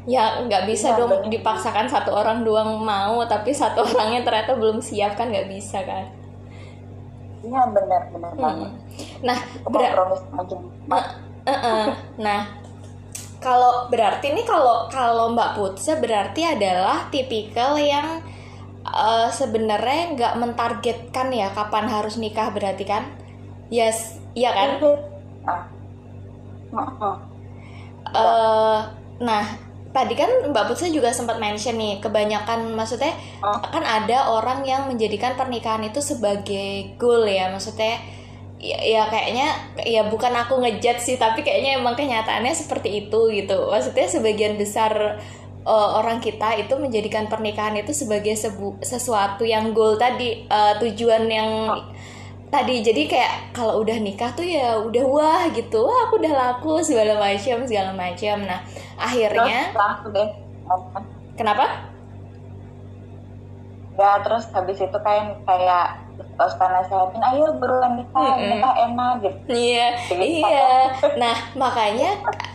Ya 0.09 0.45
nggak 0.45 0.69
bisa 0.69 0.95
ya, 0.95 0.97
dong 1.01 1.11
bener. 1.11 1.41
dipaksakan 1.41 1.89
satu 1.89 2.13
orang 2.13 2.45
doang 2.45 2.81
mau 2.81 3.25
tapi 3.25 3.53
satu 3.53 3.85
orangnya 3.89 4.23
ternyata 4.23 4.55
belum 4.55 4.79
siap 4.79 5.17
kan 5.17 5.33
nggak 5.33 5.49
bisa 5.49 5.81
kan? 5.83 6.07
Iya 7.43 7.63
benar 7.73 8.03
benar 8.13 8.33
hmm. 8.37 8.43
banget. 8.45 8.71
Nah 9.25 9.39
kompromi 9.65 10.17
nah, 10.87 11.05
uh, 11.49 11.53
uh, 11.53 11.87
nah 12.21 12.41
kalau 13.39 13.87
berarti 13.87 14.35
ini 14.35 14.43
kalau 14.43 14.91
kalau 14.91 15.31
Mbak 15.33 15.51
Putsa 15.55 15.97
berarti 16.03 16.43
adalah 16.43 17.07
tipikal 17.09 17.79
yang 17.79 18.21
uh, 18.83 19.31
sebenarnya 19.31 20.19
nggak 20.19 20.35
mentargetkan 20.43 21.29
ya 21.31 21.49
kapan 21.55 21.87
harus 21.87 22.19
nikah 22.19 22.51
berarti 22.51 22.83
kan 22.83 23.07
Yes, 23.69 24.17
iya 24.33 24.51
kan? 24.57 24.81
Uh, 28.09 28.81
nah, 29.21 29.45
tadi 29.93 30.17
kan 30.17 30.49
Mbak 30.49 30.73
Putri 30.73 30.89
juga 30.89 31.13
sempat 31.13 31.37
mention 31.37 31.77
nih, 31.77 32.01
kebanyakan 32.01 32.73
maksudnya 32.73 33.13
kan 33.45 33.85
ada 33.85 34.33
orang 34.33 34.65
yang 34.65 34.89
menjadikan 34.89 35.37
pernikahan 35.37 35.85
itu 35.85 36.01
sebagai 36.01 36.97
goal 36.97 37.29
ya, 37.29 37.53
maksudnya 37.53 38.01
ya, 38.57 38.81
ya 38.81 39.03
kayaknya 39.13 39.53
ya 39.85 40.09
bukan 40.09 40.33
aku 40.33 40.65
ngejat 40.65 41.05
sih, 41.05 41.21
tapi 41.21 41.45
kayaknya 41.45 41.77
emang 41.77 41.93
kenyataannya 41.93 42.57
seperti 42.57 43.05
itu 43.05 43.21
gitu. 43.37 43.69
Maksudnya 43.69 44.09
sebagian 44.09 44.57
besar 44.57 45.21
uh, 45.69 45.89
orang 46.01 46.25
kita 46.25 46.57
itu 46.57 46.73
menjadikan 46.81 47.29
pernikahan 47.29 47.77
itu 47.77 47.93
sebagai 47.93 48.33
sebu 48.33 48.81
sesuatu 48.81 49.45
yang 49.45 49.77
goal 49.77 50.01
tadi, 50.01 50.49
uh, 50.49 50.81
tujuan 50.81 51.29
yang 51.29 51.51
oh 51.69 51.85
tadi 52.49 52.81
jadi 52.81 53.03
kayak 53.05 53.33
kalau 53.53 53.85
udah 53.85 53.97
nikah 54.01 54.33
tuh 54.33 54.45
ya 54.45 54.81
udah 54.81 55.05
wah 55.05 55.45
gitu. 55.53 55.85
Wah 55.85 56.09
aku 56.09 56.21
udah 56.21 56.33
laku 56.33 56.81
segala 56.81 57.17
macam 57.21 57.65
segala 57.69 57.93
macam 57.93 58.37
nah 58.45 58.61
akhirnya 58.99 59.73
terus, 60.05 60.31
kenapa? 61.37 61.67
Ya 63.99 64.23
terus 64.23 64.47
habis 64.55 64.79
itu 64.79 64.99
kayak 65.03 65.43
kayak 65.43 66.09
suka 66.39 66.67
nasehatin 66.71 67.23
ayo 67.35 67.47
buruan 67.59 67.99
nikah 67.99 68.23
mm 68.23 68.35
-hmm. 68.39 68.51
nikah 68.55 68.75
enak 68.87 69.13
gitu. 69.23 69.39
Iya 69.51 69.87
iya. 70.19 70.71
nah 71.19 71.37
makanya 71.59 72.11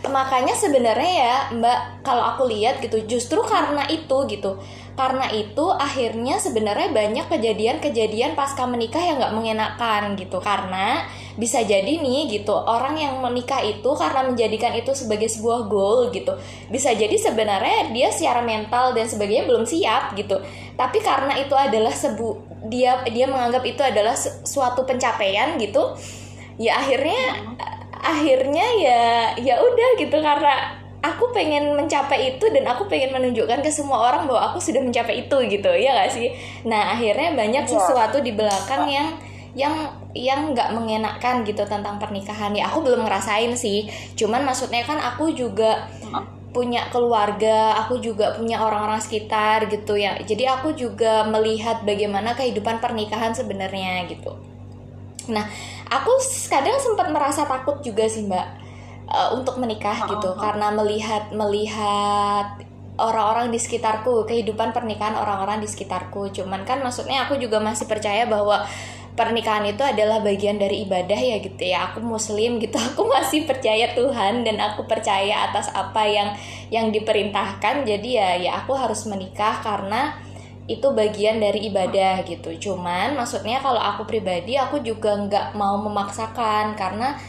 makanya 0.08 0.56
sebenarnya 0.56 1.12
ya 1.12 1.36
mbak 1.56 2.04
kalau 2.04 2.24
aku 2.36 2.48
lihat 2.48 2.80
gitu 2.80 3.04
justru 3.08 3.40
karena 3.44 3.84
itu 3.92 4.18
gitu 4.28 4.56
karena 4.94 5.26
itu 5.34 5.74
akhirnya 5.74 6.38
sebenarnya 6.38 6.94
banyak 6.94 7.26
kejadian-kejadian 7.26 8.38
pasca 8.38 8.70
menikah 8.70 9.02
yang 9.02 9.18
nggak 9.18 9.34
mengenakan 9.34 10.14
gitu. 10.14 10.38
Karena 10.38 11.10
bisa 11.34 11.66
jadi 11.66 11.98
nih 11.98 12.30
gitu 12.30 12.54
orang 12.54 12.94
yang 12.94 13.18
menikah 13.18 13.58
itu 13.66 13.90
karena 13.98 14.22
menjadikan 14.30 14.70
itu 14.78 14.94
sebagai 14.94 15.26
sebuah 15.34 15.66
goal 15.66 16.14
gitu. 16.14 16.38
Bisa 16.70 16.94
jadi 16.94 17.18
sebenarnya 17.18 17.90
dia 17.90 18.14
secara 18.14 18.46
mental 18.46 18.94
dan 18.94 19.10
sebagainya 19.10 19.50
belum 19.50 19.66
siap 19.66 20.14
gitu. 20.14 20.38
Tapi 20.78 21.02
karena 21.02 21.42
itu 21.42 21.58
adalah 21.58 21.94
sebu 21.94 22.46
dia 22.70 23.02
dia 23.10 23.26
menganggap 23.26 23.66
itu 23.66 23.82
adalah 23.82 24.14
suatu 24.46 24.86
pencapaian 24.86 25.58
gitu 25.58 25.98
ya 26.62 26.78
akhirnya 26.80 27.42
akhirnya 27.98 28.66
ya 28.78 29.02
ya 29.42 29.56
udah 29.58 29.90
gitu. 29.98 30.22
Karena 30.22 30.83
aku 31.04 31.36
pengen 31.36 31.76
mencapai 31.76 32.34
itu 32.34 32.48
dan 32.48 32.64
aku 32.64 32.88
pengen 32.88 33.12
menunjukkan 33.12 33.60
ke 33.60 33.68
semua 33.68 34.08
orang 34.08 34.24
bahwa 34.24 34.50
aku 34.50 34.64
sudah 34.64 34.80
mencapai 34.80 35.28
itu 35.28 35.36
gitu 35.52 35.70
ya 35.76 35.92
gak 36.00 36.16
sih? 36.16 36.32
Nah 36.64 36.96
akhirnya 36.96 37.36
banyak 37.36 37.68
sesuatu 37.68 38.24
di 38.24 38.32
belakang 38.32 38.88
yang 38.88 39.08
yang 39.54 39.76
yang 40.18 40.56
nggak 40.56 40.74
mengenakan 40.74 41.44
gitu 41.44 41.62
tentang 41.68 42.00
pernikahan. 42.00 42.56
Ya 42.56 42.72
aku 42.72 42.82
belum 42.82 43.04
ngerasain 43.06 43.52
sih. 43.54 43.92
Cuman 44.16 44.48
maksudnya 44.48 44.82
kan 44.88 44.98
aku 44.98 45.36
juga 45.36 45.92
punya 46.54 46.86
keluarga 46.94 47.74
aku 47.82 47.98
juga 47.98 48.38
punya 48.38 48.62
orang-orang 48.64 49.02
sekitar 49.04 49.68
gitu 49.68 50.00
ya. 50.00 50.16
Jadi 50.24 50.48
aku 50.48 50.72
juga 50.72 51.28
melihat 51.28 51.84
bagaimana 51.84 52.32
kehidupan 52.38 52.80
pernikahan 52.80 53.36
sebenarnya 53.36 54.08
gitu. 54.08 54.32
Nah 55.28 55.46
aku 55.92 56.14
kadang 56.48 56.80
sempat 56.80 57.12
merasa 57.12 57.44
takut 57.44 57.84
juga 57.84 58.08
sih 58.08 58.24
mbak 58.24 58.63
uh, 59.14 59.30
untuk 59.38 59.62
menikah 59.62 60.04
uh, 60.04 60.10
gitu. 60.10 60.34
uh, 60.34 60.38
karena 60.42 60.74
melihat 60.74 61.30
melihat 61.30 62.58
orang-orang 62.98 63.50
di 63.50 63.58
sekitarku 63.62 64.26
kehidupan 64.30 64.74
pernikahan 64.74 65.18
orang-orang 65.18 65.62
di 65.62 65.70
sekitarku. 65.70 66.30
Cuman 66.34 66.66
kan 66.66 66.82
maksudnya 66.82 67.26
aku 67.26 67.38
juga 67.42 67.58
masih 67.58 67.90
percaya 67.90 68.30
bahwa 68.30 68.66
pernikahan 69.14 69.66
itu 69.70 69.82
adalah 69.82 70.22
bagian 70.22 70.58
dari 70.58 70.86
ibadah 70.86 71.18
ya 71.18 71.38
gitu 71.42 71.64
ya. 71.64 71.90
Aku 71.90 72.06
muslim 72.06 72.62
gitu. 72.62 72.78
Aku 72.94 73.06
masih 73.10 73.46
percaya 73.50 73.94
Tuhan 73.94 74.46
dan 74.46 74.58
aku 74.62 74.86
percaya 74.86 75.50
atas 75.50 75.70
apa 75.74 76.06
yang 76.06 76.30
yang 76.70 76.90
diperintahkan. 76.94 77.86
Jadi 77.86 78.10
ya 78.18 78.38
ya 78.38 78.52
aku 78.62 78.78
harus 78.78 79.06
menikah 79.10 79.62
karena 79.62 80.18
itu 80.64 80.88
bagian 80.96 81.44
dari 81.44 81.68
ibadah 81.68 82.24
gitu. 82.24 82.56
Cuman 82.56 83.18
maksudnya 83.20 83.60
kalau 83.60 83.82
aku 83.82 84.08
pribadi 84.08 84.56
aku 84.56 84.80
juga 84.80 85.18
nggak 85.18 85.58
mau 85.60 85.76
memaksakan 85.82 86.78
karena 86.80 87.20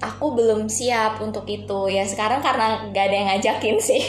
aku 0.00 0.34
belum 0.34 0.70
siap 0.70 1.20
untuk 1.22 1.46
itu. 1.50 1.90
Ya 1.90 2.06
sekarang 2.06 2.42
karena 2.42 2.86
gak 2.90 3.04
ada 3.10 3.14
yang 3.14 3.28
ngajakin 3.34 3.78
sih. 3.82 4.02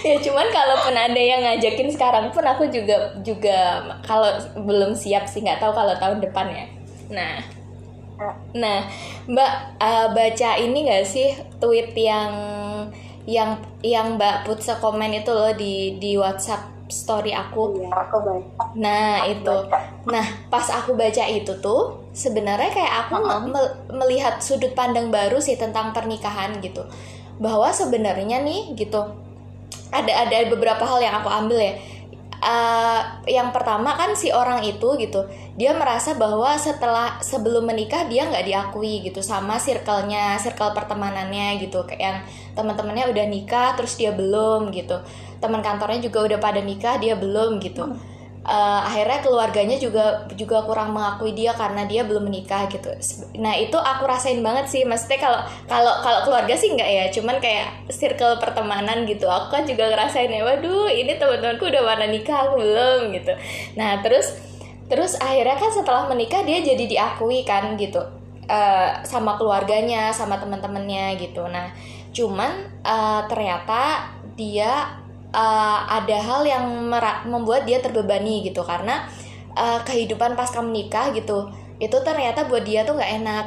Ya 0.00 0.16
cuman 0.18 0.48
kalaupun 0.48 0.96
ada 0.96 1.20
yang 1.20 1.44
ngajakin 1.44 1.92
sekarang 1.92 2.32
pun 2.32 2.42
aku 2.42 2.66
juga 2.72 3.12
juga 3.20 3.84
kalau 4.02 4.32
belum 4.64 4.96
siap 4.96 5.28
sih 5.28 5.44
nggak 5.44 5.60
tahu 5.60 5.76
kalau 5.76 5.92
tahun 6.00 6.24
depan 6.24 6.46
ya 6.48 6.64
nah 7.10 7.36
nah 8.52 8.78
mbak 9.28 9.52
uh, 9.80 10.08
baca 10.12 10.50
ini 10.60 10.88
gak 10.88 11.04
sih 11.08 11.36
tweet 11.60 11.92
yang 11.96 12.32
yang 13.24 13.60
yang 13.84 14.16
mbak 14.16 14.48
put 14.48 14.60
sekomen 14.60 15.20
itu 15.20 15.32
loh 15.32 15.52
di 15.56 16.00
di 16.00 16.16
WhatsApp 16.16 16.79
story 16.90 17.32
aku. 17.32 17.80
Iya, 17.80 17.88
aku 17.94 18.16
baca. 18.20 18.64
Nah, 18.76 19.24
aku 19.24 19.32
itu. 19.32 19.56
Baca. 19.70 19.78
Nah, 20.10 20.26
pas 20.52 20.66
aku 20.68 20.98
baca 20.98 21.24
itu 21.30 21.52
tuh 21.62 22.10
sebenarnya 22.10 22.70
kayak 22.74 22.94
aku 23.06 23.14
uh 23.16 23.22
-huh. 23.22 23.40
me 23.46 23.62
melihat 23.94 24.42
sudut 24.42 24.74
pandang 24.74 25.08
baru 25.08 25.38
sih 25.38 25.56
tentang 25.56 25.94
pernikahan 25.94 26.58
gitu. 26.60 26.84
Bahwa 27.38 27.70
sebenarnya 27.70 28.42
nih 28.42 28.74
gitu. 28.76 29.00
Ada 29.90 30.28
ada 30.28 30.36
beberapa 30.50 30.82
hal 30.86 31.00
yang 31.00 31.14
aku 31.22 31.30
ambil 31.30 31.58
ya. 31.58 31.74
Uh, 32.40 33.20
yang 33.28 33.52
pertama 33.52 34.00
kan 34.00 34.16
si 34.16 34.32
orang 34.32 34.64
itu 34.64 34.96
gitu 34.96 35.28
dia 35.60 35.76
merasa 35.76 36.16
bahwa 36.16 36.56
setelah 36.56 37.20
sebelum 37.20 37.68
menikah 37.68 38.08
dia 38.08 38.24
nggak 38.24 38.48
diakui 38.48 39.04
gitu 39.04 39.20
sama 39.20 39.60
circle-nya 39.60 40.40
circle 40.40 40.72
pertemanannya 40.72 41.60
gitu. 41.60 41.84
Kayak 41.84 42.00
yang 42.00 42.18
teman-temannya 42.56 43.12
udah 43.12 43.26
nikah 43.28 43.76
terus 43.76 44.00
dia 44.00 44.16
belum 44.16 44.72
gitu. 44.72 45.04
Teman 45.36 45.60
kantornya 45.60 46.00
juga 46.00 46.32
udah 46.32 46.38
pada 46.40 46.64
nikah 46.64 46.96
dia 46.96 47.12
belum 47.12 47.60
gitu 47.60 47.92
uh, 48.50 48.80
akhirnya 48.82 49.22
keluarganya 49.22 49.78
juga 49.78 50.26
juga 50.34 50.66
kurang 50.66 50.90
mengakui 50.90 51.32
dia 51.38 51.54
karena 51.54 51.86
dia 51.86 52.02
belum 52.02 52.26
menikah 52.26 52.66
gitu. 52.66 52.90
Nah 53.38 53.54
itu 53.54 53.78
aku 53.78 54.02
rasain 54.10 54.42
banget 54.42 54.66
sih. 54.66 54.82
Maksudnya 54.82 55.22
kalau 55.22 55.40
kalau 55.70 55.92
kalau 56.02 56.20
keluarga 56.26 56.58
sih 56.58 56.74
enggak 56.74 56.90
ya. 56.90 57.04
Cuman 57.14 57.38
kayak 57.38 57.86
circle 57.94 58.42
pertemanan 58.42 59.06
gitu. 59.06 59.30
Aku 59.30 59.54
kan 59.54 59.62
juga 59.62 59.94
ngerasain 59.94 60.28
ya 60.28 60.42
waduh 60.42 60.90
ini 60.90 61.14
teman-temanku 61.14 61.70
udah 61.70 61.82
pada 61.86 62.06
nikah 62.10 62.36
aku 62.50 62.54
belum 62.58 63.00
gitu. 63.14 63.32
Nah 63.78 64.02
terus 64.02 64.34
terus 64.90 65.14
akhirnya 65.22 65.54
kan 65.54 65.70
setelah 65.70 66.02
menikah 66.10 66.42
dia 66.42 66.58
jadi 66.66 66.84
diakui 66.90 67.46
kan 67.46 67.78
gitu 67.78 68.02
uh, 68.50 68.88
sama 69.06 69.38
keluarganya 69.38 70.10
sama 70.10 70.42
teman-temannya 70.42 71.14
gitu. 71.22 71.46
Nah 71.46 71.70
cuman 72.10 72.82
uh, 72.82 73.22
ternyata 73.30 74.10
dia 74.34 74.98
uh, 75.30 75.78
ada 75.86 76.18
hal 76.20 76.42
yang 76.46 76.64
membuat 77.26 77.66
dia 77.66 77.82
terbebani 77.82 78.46
gitu. 78.46 78.62
Karena 78.62 79.08
uh, 79.56 79.80
kehidupan 79.82 80.34
pasca 80.38 80.62
menikah 80.62 81.10
gitu 81.14 81.50
itu 81.80 81.96
ternyata 82.04 82.44
buat 82.44 82.62
dia 82.62 82.84
tuh 82.84 82.98
nggak 82.98 83.12
enak. 83.24 83.46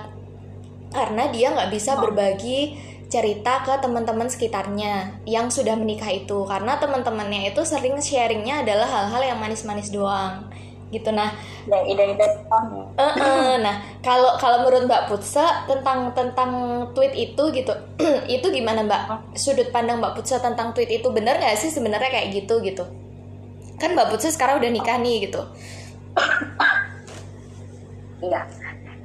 Karena 0.94 1.24
dia 1.30 1.54
nggak 1.54 1.70
bisa 1.74 1.98
berbagi 1.98 2.78
cerita 3.10 3.62
ke 3.62 3.78
teman-teman 3.78 4.26
sekitarnya 4.26 5.22
yang 5.30 5.54
sudah 5.54 5.78
menikah 5.78 6.10
itu. 6.10 6.46
Karena 6.50 6.82
teman-temannya 6.82 7.54
itu 7.54 7.62
sering 7.62 8.02
sharingnya 8.02 8.66
adalah 8.66 8.90
hal-hal 8.90 9.36
yang 9.36 9.40
manis-manis 9.40 9.94
doang 9.94 10.50
gitu. 10.94 11.10
Nah 11.10 11.34
yang 11.66 11.84
ide-ide 11.90 12.22
uh, 12.22 13.02
uh, 13.02 13.54
nah 13.58 13.82
kalau 14.06 14.38
kalau 14.38 14.62
menurut 14.62 14.86
Mbak 14.86 15.10
Putsa 15.10 15.66
tentang 15.66 16.14
tentang 16.14 16.52
tweet 16.94 17.18
itu 17.18 17.44
gitu 17.50 17.74
itu 18.40 18.46
gimana 18.54 18.86
Mbak? 18.86 19.34
Sudut 19.34 19.74
pandang 19.74 19.98
Mbak 19.98 20.22
Putsa 20.22 20.38
tentang 20.38 20.72
tweet 20.78 20.94
itu 20.94 21.10
benar 21.10 21.42
nggak 21.42 21.58
sih 21.58 21.74
sebenarnya 21.74 22.14
kayak 22.14 22.30
gitu 22.38 22.62
gitu? 22.62 22.86
Kan 23.82 23.98
Mbak 23.98 24.14
Putsa 24.14 24.30
sekarang 24.30 24.62
udah 24.62 24.70
nikah 24.70 25.02
nih 25.02 25.26
gitu. 25.26 25.42
Iya. 28.24 28.42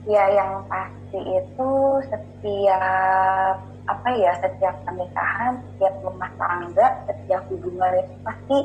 Ya 0.08 0.24
yang 0.30 0.64
pasti 0.70 1.20
itu 1.20 1.70
setiap 2.06 3.56
apa 3.88 4.08
ya 4.20 4.36
setiap 4.44 4.76
pernikahan 4.84 5.64
setiap 5.64 5.94
rumah 6.04 6.28
tangga 6.36 6.86
setiap 7.08 7.40
hubungan 7.48 8.04
itu 8.04 8.14
pasti 8.20 8.58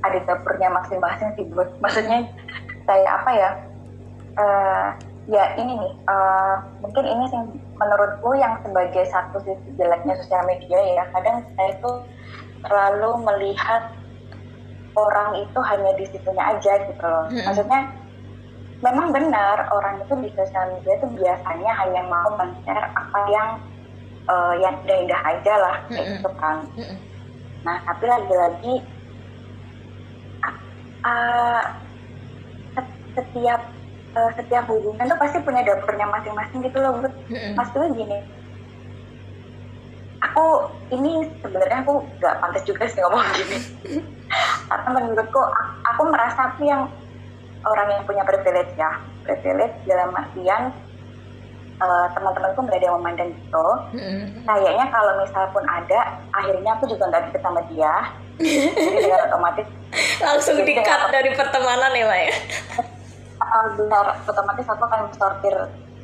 ada 0.00 0.18
dapurnya 0.24 0.68
masing-masing 0.72 1.28
sih 1.36 1.44
buat 1.52 1.68
maksudnya 1.84 2.26
kayak 2.88 3.12
apa 3.22 3.30
ya? 3.32 3.50
Uh, 4.38 4.86
ya 5.28 5.44
ini 5.58 5.76
nih 5.76 5.92
uh, 6.08 6.56
mungkin 6.80 7.04
ini 7.04 7.24
sih 7.28 7.40
menurutku 7.76 8.34
yang 8.38 8.56
sebagai 8.64 9.04
satu 9.10 9.38
sisi 9.44 9.68
jeleknya 9.76 10.16
sosial 10.20 10.42
media 10.48 10.78
ya. 10.78 11.04
Kadang 11.12 11.44
saya 11.56 11.70
itu 11.76 11.92
terlalu 12.64 13.10
melihat 13.24 13.92
orang 14.96 15.38
itu 15.38 15.58
hanya 15.62 15.90
di 15.96 16.04
situnya 16.08 16.44
aja 16.56 16.72
gitu 16.88 17.04
loh. 17.04 17.26
Maksudnya 17.30 17.80
memang 18.80 19.12
benar 19.12 19.68
orang 19.70 20.00
itu 20.04 20.14
di 20.24 20.28
sosial 20.32 20.76
media 20.76 20.96
itu 20.96 21.08
biasanya 21.20 21.72
hanya 21.84 22.02
mau 22.08 22.28
men-share 22.40 22.88
apa 22.96 23.20
yang 23.28 23.48
uh, 24.26 24.54
yang 24.56 24.74
indah-indah 24.84 25.20
aja 25.24 25.54
lah 25.60 25.76
kayak 25.92 26.06
gitu 26.16 26.30
kan. 26.40 26.64
Nah 27.64 27.76
tapi 27.84 28.04
lagi-lagi 28.08 28.74
uh, 31.04 31.62
setiap 33.14 33.60
uh, 34.14 34.30
setiap 34.38 34.64
hubungan 34.70 35.06
tuh 35.06 35.18
pasti 35.18 35.38
punya 35.42 35.62
dapurnya 35.66 36.06
masing-masing 36.08 36.60
gitu 36.66 36.78
loh 36.78 37.02
Bud. 37.02 37.12
Mm-hmm. 37.30 37.52
Maksudnya 37.58 37.88
gini, 37.94 38.18
aku 40.22 40.46
ini 40.94 41.12
sebenarnya 41.42 41.78
aku 41.82 41.94
gak 42.22 42.38
pantas 42.42 42.64
juga 42.66 42.84
sih 42.86 43.00
ngomong 43.02 43.24
gini. 43.38 43.58
Karena 44.70 44.88
menurutku 44.94 45.40
aku 45.86 46.02
merasa 46.10 46.54
aku 46.54 46.62
yang 46.66 46.86
orang 47.66 47.88
yang 47.92 48.02
punya 48.06 48.22
privilege 48.24 48.72
ya, 48.78 49.02
privilege 49.26 49.76
dalam 49.84 50.14
artian 50.16 50.72
uh, 51.82 52.06
teman-temanku 52.14 52.60
nggak 52.64 52.78
ada 52.78 52.86
yang 52.88 52.96
memandang 53.02 53.30
gitu. 53.34 53.66
Mm-hmm. 53.96 54.46
Kayaknya 54.46 54.86
kalau 54.88 55.12
misal 55.20 55.44
pun 55.50 55.64
ada, 55.66 56.00
akhirnya 56.32 56.70
aku 56.78 56.84
juga 56.88 57.04
nggak 57.10 57.22
deket 57.30 57.42
sama 57.42 57.60
dia. 57.68 57.94
Jadi 58.40 58.98
dengan 59.04 59.20
otomatis 59.28 59.66
langsung 60.20 60.56
dikat 60.64 61.00
dari 61.12 61.30
pertemanan 61.36 61.92
ya, 61.92 62.04
Mbak 62.08 62.20
ya. 62.24 62.34
Uh, 63.40 63.66
benar, 63.76 64.06
otomatis 64.24 64.66
aku 64.68 64.82
akan 64.88 65.00
sortir 65.16 65.56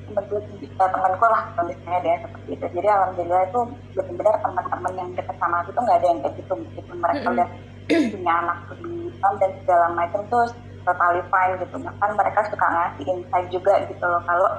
bentuk 0.07 0.43
temanku 0.79 1.27
lah 1.27 1.43
ada 1.59 2.07
yang 2.07 2.23
seperti 2.23 2.51
itu. 2.55 2.67
Jadi 2.79 2.89
alhamdulillah 2.89 3.43
itu 3.49 3.61
benar-benar 3.97 4.35
teman-teman 4.45 4.93
yang 4.95 5.09
dekat 5.19 5.37
sama 5.41 5.57
aku 5.65 5.71
tuh 5.75 5.83
nggak 5.83 5.99
ada 5.99 6.07
yang 6.07 6.19
kayak 6.23 6.35
gitu 6.39 6.53
meskipun 6.55 6.97
mereka 7.03 7.27
udah 7.33 7.49
punya 7.87 8.33
anak 8.43 8.59
lebih 8.75 9.15
dan 9.41 9.51
segala 9.63 9.87
macam 9.95 10.21
terus 10.27 10.53
totally 10.87 11.23
fine 11.31 11.55
gitu 11.59 11.77
bahkan 11.83 12.11
mereka 12.15 12.41
suka 12.51 12.67
ngasih 12.67 13.05
insight 13.11 13.47
juga 13.51 13.75
gitu 13.91 14.05
loh 14.07 14.23
kalau 14.27 14.51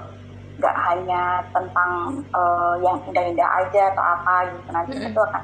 nggak 0.58 0.76
hanya 0.90 1.24
tentang 1.54 1.92
uh, 2.34 2.76
yang 2.82 2.98
indah-indah 3.06 3.50
aja 3.62 3.94
atau 3.94 4.04
apa 4.04 4.36
gitu 4.50 4.70
nanti 4.74 4.92
mm 4.96 5.00
-hmm. 5.00 5.12
itu 5.14 5.22
akan 5.22 5.44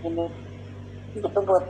gini 0.00 0.26
gitu 1.22 1.38
buat 1.44 1.64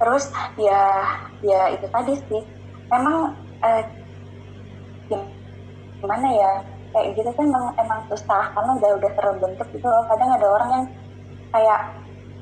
terus 0.00 0.32
ya 0.56 1.04
ya 1.44 1.76
itu 1.76 1.86
tadi 1.92 2.14
sih. 2.28 2.42
Memang 2.88 3.36
uh, 3.62 3.82
gimana 6.00 6.28
ya? 6.32 6.52
Kayak 6.90 7.22
gitu 7.22 7.30
kan 7.38 7.46
emang 7.46 7.66
emang 7.78 8.00
susah 8.10 8.50
karena 8.50 8.70
udah 8.82 8.90
udah 8.98 9.10
terbentuk 9.14 9.68
gitu 9.70 9.86
loh. 9.86 10.02
Kadang 10.10 10.30
ada 10.34 10.46
orang 10.48 10.70
yang 10.74 10.84
kayak 11.54 11.80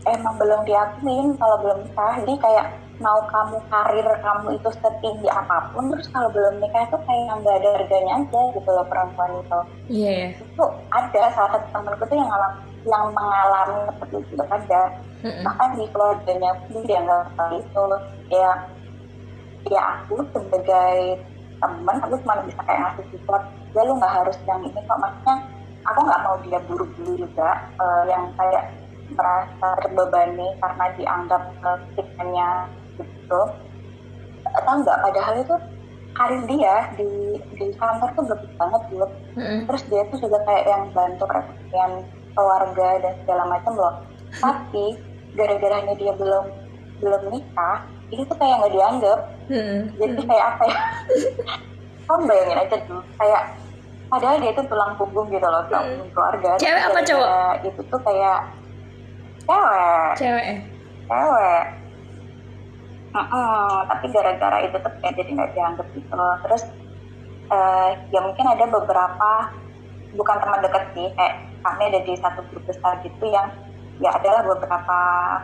emang 0.09 0.35
belum 0.41 0.61
diakuin 0.65 1.37
kalau 1.37 1.57
belum 1.61 1.79
nikah 1.85 2.15
jadi 2.25 2.35
kayak 2.41 2.67
mau 2.99 3.23
kamu 3.31 3.63
karir 3.71 4.07
kamu 4.23 4.59
itu 4.59 4.71
setinggi 4.83 5.29
apa 5.31 5.71
pun 5.71 5.87
terus 5.95 6.11
kalau 6.11 6.29
belum 6.35 6.59
nikah 6.59 6.83
itu 6.83 6.99
kayak 7.07 7.39
nggak 7.39 7.57
ada 7.63 7.71
harganya 7.79 8.13
aja 8.19 8.41
gitu 8.59 8.71
loh 8.75 8.87
perempuan 8.91 9.31
itu. 9.39 9.61
Iya 9.87 10.11
yeah. 10.11 10.31
itu 10.35 10.65
ada 10.91 11.23
salah 11.35 11.51
satu 11.55 11.67
temanku 11.71 12.05
tuh 12.11 12.17
yang 12.19 12.31
ngalami 12.31 12.59
yang 12.87 13.05
mengalami 13.15 13.79
seperti 13.95 14.17
itu 14.27 14.45
ada. 14.47 14.83
Mm 15.19 15.43
bahkan 15.43 15.69
di 15.75 15.85
keluarganya 15.91 16.51
pun 16.67 16.79
dia 16.87 16.99
nggak 17.03 17.23
seperti 17.31 17.57
itu. 17.63 17.85
Ya 18.35 18.51
ya 19.71 19.83
aku 19.99 20.15
sebagai 20.35 20.99
teman 21.59 21.97
aku 22.03 22.15
cuma 22.23 22.35
bisa 22.47 22.61
kayak 22.67 22.81
ngasih 22.83 23.07
support. 23.15 23.43
Ya 23.79 23.81
lu 23.87 23.95
nggak 23.95 24.15
harus 24.23 24.37
yang 24.47 24.63
ini 24.67 24.81
kok. 24.83 24.99
Maksudnya 24.99 25.37
aku 25.87 26.01
nggak 26.03 26.23
mau 26.27 26.37
dia 26.43 26.59
buru-buru 26.67 27.13
juga 27.15 27.51
uh, 27.79 28.03
yang 28.11 28.27
kayak 28.35 28.75
merasa 29.09 29.69
terbebani 29.81 30.49
karena 30.61 30.85
dianggap 31.01 31.43
uh, 31.65 31.81
gitu. 32.99 33.41
Atau 34.49 34.73
enggak 34.83 34.99
padahal 35.05 35.35
itu 35.39 35.57
karir 36.19 36.43
dia 36.51 36.75
di 36.99 37.39
di 37.55 37.67
kantor 37.79 38.11
tuh 38.19 38.25
bagus 38.27 38.53
banget 38.59 38.83
gitu 38.91 39.07
mm-hmm. 39.39 39.59
terus 39.71 39.83
dia 39.87 40.03
tuh 40.11 40.19
juga 40.19 40.39
kayak 40.43 40.65
yang 40.67 40.83
bantu 40.91 41.25
perekonomian 41.31 41.93
keluarga 42.35 42.89
dan 43.03 43.13
segala 43.23 43.43
macam 43.47 43.73
loh. 43.79 43.95
Tapi 44.43 44.87
gara-garanya 45.39 45.95
dia 45.95 46.13
belum 46.19 46.45
belum 46.99 47.23
nikah 47.31 47.87
itu 48.11 48.23
tuh 48.27 48.37
kayak 48.41 48.55
nggak 48.63 48.75
dianggap. 48.75 49.21
Mm-hmm. 49.49 49.81
jadi 49.97 50.23
kayak 50.29 50.47
apa 50.55 50.63
ya? 50.69 50.81
Kamu 52.09 52.25
bayangin 52.25 52.59
aja 52.65 52.77
tuh 52.89 53.03
kayak 53.21 53.43
padahal 54.09 54.37
dia 54.41 54.51
itu 54.57 54.63
tulang 54.65 54.93
punggung 54.97 55.29
gitu 55.29 55.45
loh 55.45 55.63
mm. 55.69 56.09
keluarga. 56.17 56.51
Cewek 56.57 56.83
apa 56.89 57.01
cowok? 57.05 57.53
itu 57.69 57.81
tuh 57.87 58.01
kayak 58.03 58.41
cewek. 59.45 60.13
Cewek. 60.17 60.57
Cewek 61.09 61.65
uh 63.15 63.21
-uh, 63.21 63.75
tapi 63.89 64.07
gara-gara 64.13 64.59
itu 64.65 64.77
tuh 64.77 64.93
kayak 65.01 65.15
jadi 65.17 65.31
nggak 65.37 65.51
dianggap 65.57 65.87
gitu. 65.97 66.21
Terus 66.45 66.63
uh, 67.53 67.91
ya 68.13 68.21
mungkin 68.23 68.47
ada 68.49 68.65
beberapa 68.69 69.31
bukan 70.17 70.37
teman 70.41 70.61
dekat 70.65 70.85
sih 70.97 71.09
kayak 71.17 71.35
kami 71.61 71.83
ada 71.93 72.01
di 72.01 72.15
satu 72.17 72.41
grup 72.49 72.65
besar 72.65 72.97
gitu 73.05 73.25
yang 73.29 73.49
ya 73.99 74.15
adalah 74.15 74.47
beberapa 74.47 75.01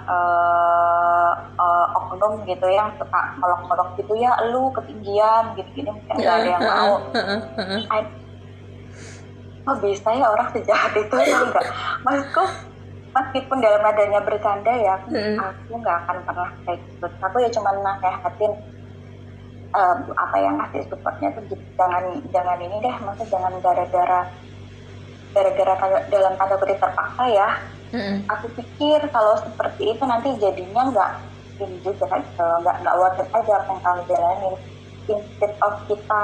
uh, 0.06 1.32
uh, 1.58 1.86
oknum 1.98 2.46
gitu 2.46 2.70
yang 2.70 2.86
suka 2.96 3.34
melok-melok 3.42 3.98
gitu 3.98 4.14
ya 4.14 4.30
lu 4.46 4.70
ketinggian 4.78 5.58
gitu 5.58 5.68
gini 5.74 5.90
mungkin 5.90 6.14
nggak 6.22 6.36
ada 6.38 6.48
yang 6.54 6.62
mau. 6.62 6.94
oh 9.64 9.76
bisa 9.82 10.08
ya 10.14 10.26
orang 10.30 10.48
sejahat 10.54 10.92
itu 10.94 11.16
ya 11.18 11.38
enggak 11.40 11.66
maksudku 12.06 12.44
meskipun 13.14 13.58
dalam 13.62 13.82
adanya 13.86 14.20
bercanda 14.26 14.74
ya 14.74 14.96
hmm. 15.06 15.38
aku 15.38 15.78
nggak 15.78 15.96
akan 16.04 16.18
pernah 16.26 16.50
kayak 16.66 16.78
gitu 16.82 17.06
aku 17.22 17.36
ya 17.38 17.50
cuma 17.54 17.70
nasehatin 17.78 18.52
um, 19.70 19.98
apa 20.18 20.36
yang 20.42 20.54
ngasih 20.58 20.82
supportnya 20.90 21.30
tuh 21.38 21.42
gitu. 21.46 21.64
jangan 21.78 22.04
jangan 22.34 22.58
ini 22.58 22.76
deh 22.82 22.94
maksudnya 23.06 23.30
jangan 23.30 23.52
gara-gara 23.62 24.20
gara-gara 25.34 25.74
dalam 26.10 26.32
tanda 26.38 26.54
kutip 26.58 26.78
terpaksa 26.82 27.24
ya 27.30 27.48
hmm. 27.94 28.16
aku 28.26 28.46
pikir 28.58 29.00
kalau 29.14 29.38
seperti 29.38 29.94
itu 29.94 30.02
nanti 30.02 30.28
jadinya 30.42 30.82
nggak 30.90 31.10
ini 31.62 31.76
juga 31.86 32.06
gitu 32.18 32.46
nggak 32.66 32.76
nggak 32.82 32.96
worth 32.98 33.22
it 33.22 33.28
aja 33.30 33.52
apa 33.62 33.70
yang 33.70 33.82
kamu 33.82 34.02
jalanin 34.10 34.54
instead 35.06 35.52
of 35.62 35.74
kita 35.86 36.22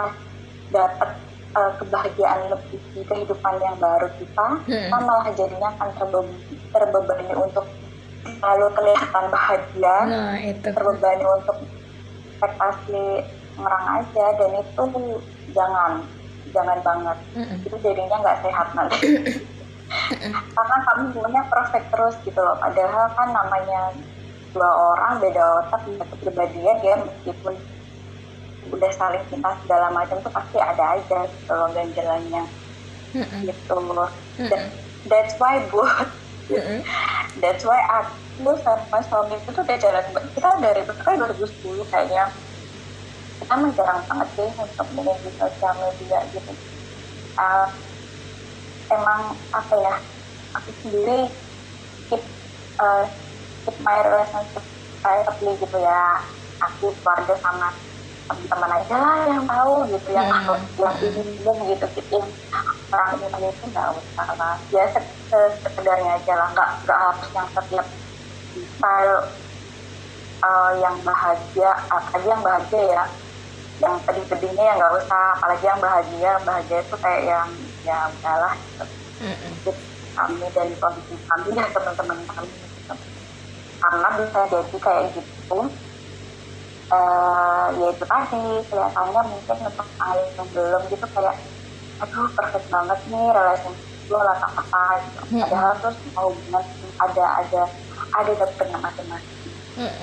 dapat 0.74 1.10
uh, 1.54 1.72
kebahagiaan 1.78 2.50
lebih 2.50 2.80
di 2.94 3.02
kehidupan 3.06 3.54
yang 3.62 3.76
baru 3.78 4.08
kita, 4.18 4.48
hmm. 4.66 4.68
kita 4.68 4.98
malah 5.02 5.28
jadinya 5.34 5.68
akan 5.78 5.90
terbebani, 5.98 6.36
terbebani 6.70 7.32
untuk 7.36 7.66
selalu 8.20 8.66
kelihatan 8.76 9.24
bahagia, 9.32 9.96
nah, 10.06 10.36
itu. 10.36 10.68
terbebani 10.70 11.24
untuk 11.24 11.56
ekspektasi 12.40 13.04
ngerang 13.60 13.86
aja 14.00 14.26
dan 14.40 14.50
itu 14.56 14.84
jangan 15.52 15.92
jangan 16.50 16.78
banget 16.80 17.18
hmm. 17.36 17.56
itu 17.68 17.76
jadinya 17.84 18.16
nggak 18.24 18.40
sehat 18.42 18.68
nanti 18.72 18.98
karena 20.56 20.76
kami 20.88 21.04
punya 21.14 21.42
prospek 21.52 21.82
terus 21.92 22.16
gitu 22.24 22.40
loh 22.40 22.56
padahal 22.58 23.06
kan 23.14 23.28
namanya 23.30 23.92
dua 24.50 24.70
orang 24.94 25.22
beda 25.22 25.42
otak 25.62 25.80
beda 25.86 26.04
kepribadian 26.16 26.78
ya 26.82 26.96
meskipun 26.98 27.54
udah 28.70 28.90
saling 28.94 29.24
cinta 29.28 29.50
segala 29.66 29.90
macam 29.90 30.16
tuh 30.22 30.32
pasti 30.32 30.58
ada 30.58 30.98
aja 30.98 31.18
gitu 31.26 31.52
loh 31.52 31.68
ganjelannya 31.74 32.42
mm-hmm. 33.14 33.40
gitu. 33.46 33.74
Loh 33.76 34.10
mm-hmm. 34.38 34.66
that's 35.10 35.34
why 35.42 35.58
buat 35.68 36.06
that's 37.38 37.62
why 37.62 37.78
aku 38.02 38.58
sama 38.64 38.98
suami 39.06 39.36
itu 39.38 39.50
tuh 39.54 39.62
udah 39.62 39.78
jalan. 39.78 40.04
Kita 40.34 40.48
dari 40.58 40.80
berapa 40.82 41.30
2010 41.30 41.92
kayaknya. 41.92 42.24
Kita 43.40 43.54
menjarang 43.56 44.04
banget 44.04 44.28
sih 44.36 44.48
untuk 44.52 44.86
di 45.24 45.30
sosial 45.38 45.74
media 45.80 46.18
gitu. 46.34 46.52
Uh, 47.40 47.68
emang 48.90 49.32
apa 49.54 49.74
ya 49.80 49.94
aku 50.52 50.70
sendiri 50.82 51.30
keep 52.10 52.22
uh, 52.82 53.06
keep 53.64 53.76
my 53.86 53.96
relationship 54.02 54.64
privately 55.00 55.52
gitu 55.62 55.78
ya. 55.78 56.20
Aku 56.60 56.92
keluarga 57.00 57.34
sama 57.40 57.72
teman-teman 58.30 58.70
aja 58.78 58.94
lah 58.94 59.18
yang 59.26 59.44
tahu 59.44 59.72
gitu 59.90 60.08
yang 60.14 60.28
hmm. 60.30 60.78
yang 60.78 60.94
bingung 61.02 61.60
gitu 61.66 61.86
gitu 61.98 62.16
yang 62.22 62.28
orang 62.94 63.10
ini 63.18 63.48
itu 63.50 63.64
nggak 63.74 63.86
usah 63.90 64.28
lah 64.38 64.54
ya 64.70 64.84
sekedarnya 65.62 66.12
aja 66.14 66.32
lah 66.38 66.48
nggak 66.54 66.70
nggak 66.86 66.98
harus 66.98 67.28
yang 67.34 67.48
setiap 67.50 67.86
style 68.78 69.18
uh, 70.46 70.72
yang 70.78 70.96
bahagia 71.02 71.70
apalagi 71.90 72.28
yang 72.30 72.42
bahagia 72.42 72.82
ya 72.86 73.04
yang 73.80 73.94
pedih-pedihnya 74.04 74.62
ya 74.62 74.72
nggak 74.78 74.92
usah 75.02 75.24
apalagi 75.40 75.64
yang 75.66 75.80
bahagia 75.80 76.32
bahagia 76.46 76.78
itu 76.84 76.96
kayak 77.00 77.22
yang 77.26 77.48
ya 77.82 77.98
udahlah 78.12 78.54
gitu. 78.54 78.84
Mm-hmm. 79.20 79.76
kami 80.10 80.46
dari 80.52 80.74
kondisi 80.80 81.14
kami 81.28 81.48
dan 81.52 81.68
teman-teman 81.72 82.18
kami 82.28 82.50
gitu. 82.52 82.94
karena 83.80 84.08
bisa 84.16 84.40
jadi 84.48 84.76
kayak 84.80 85.04
gitu 85.16 85.58
uh, 86.90 87.66
ya 87.74 87.86
itu 87.94 88.04
tadi 88.04 88.42
kelihatannya 88.68 89.22
mungkin 89.30 89.56
untuk 89.66 89.88
hal 89.98 90.16
yang 90.36 90.48
belum 90.52 90.82
gitu 90.90 91.06
kayak 91.14 91.36
aduh 92.00 92.28
perfect 92.32 92.66
banget 92.72 92.98
nih 93.12 93.26
relasi 93.30 93.70
lo 94.10 94.18
lah 94.18 94.36
apa 94.42 94.82
gitu 95.06 95.20
hmm. 95.30 95.40
padahal 95.46 95.74
terus 95.78 95.96
mau 96.12 96.28
hubungan 96.34 96.64
ada 96.98 97.24
ada 97.44 97.62
ada 98.18 98.32
dapetnya 98.34 98.78
masing-masing 98.82 99.38
hmm. 99.78 99.94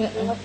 hmm. 0.00 0.36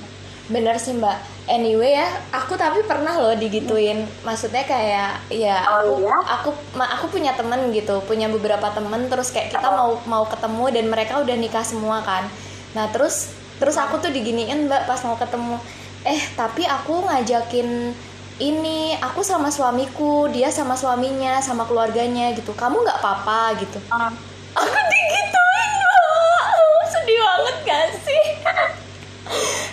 bener 0.51 0.75
sih 0.75 0.91
mbak 0.99 1.17
anyway 1.47 1.95
ya 1.95 2.07
aku 2.35 2.59
tapi 2.59 2.83
pernah 2.83 3.15
loh 3.15 3.35
digituin 3.39 4.03
maksudnya 4.27 4.67
kayak 4.67 5.23
ya 5.31 5.63
oh, 5.71 5.79
aku 5.79 5.93
iya? 6.03 6.17
aku 6.35 6.49
aku 6.75 7.05
punya 7.07 7.31
temen 7.37 7.71
gitu 7.71 8.03
punya 8.03 8.27
beberapa 8.27 8.67
temen 8.75 9.07
terus 9.07 9.31
kayak 9.31 9.55
kita 9.55 9.69
oh. 9.71 9.75
mau 9.77 9.91
mau 10.03 10.23
ketemu 10.27 10.65
dan 10.75 10.85
mereka 10.91 11.23
udah 11.23 11.35
nikah 11.39 11.63
semua 11.63 12.03
kan 12.03 12.27
nah 12.75 12.91
terus 12.91 13.40
terus 13.61 13.77
aku 13.77 14.01
tuh 14.01 14.09
diginiin 14.09 14.65
mbak 14.65 14.89
pas 14.89 14.97
mau 15.05 15.13
ketemu. 15.13 15.61
Eh 16.01 16.21
tapi 16.33 16.65
aku 16.65 17.05
ngajakin 17.05 17.93
ini 18.41 18.97
aku 18.97 19.21
sama 19.21 19.53
suamiku 19.53 20.25
dia 20.33 20.49
sama 20.49 20.73
suaminya 20.73 21.37
sama 21.45 21.69
keluarganya 21.69 22.33
gitu. 22.33 22.57
Kamu 22.57 22.81
nggak 22.81 22.97
apa-apa 22.97 23.61
gitu. 23.61 23.77
Uh. 23.93 24.09
aku 24.57 24.77
digituin 24.89 25.71
mbak. 25.77 26.43
Sedih 26.89 27.19
banget 27.21 27.55
gak 27.69 27.85
sih? 28.01 28.23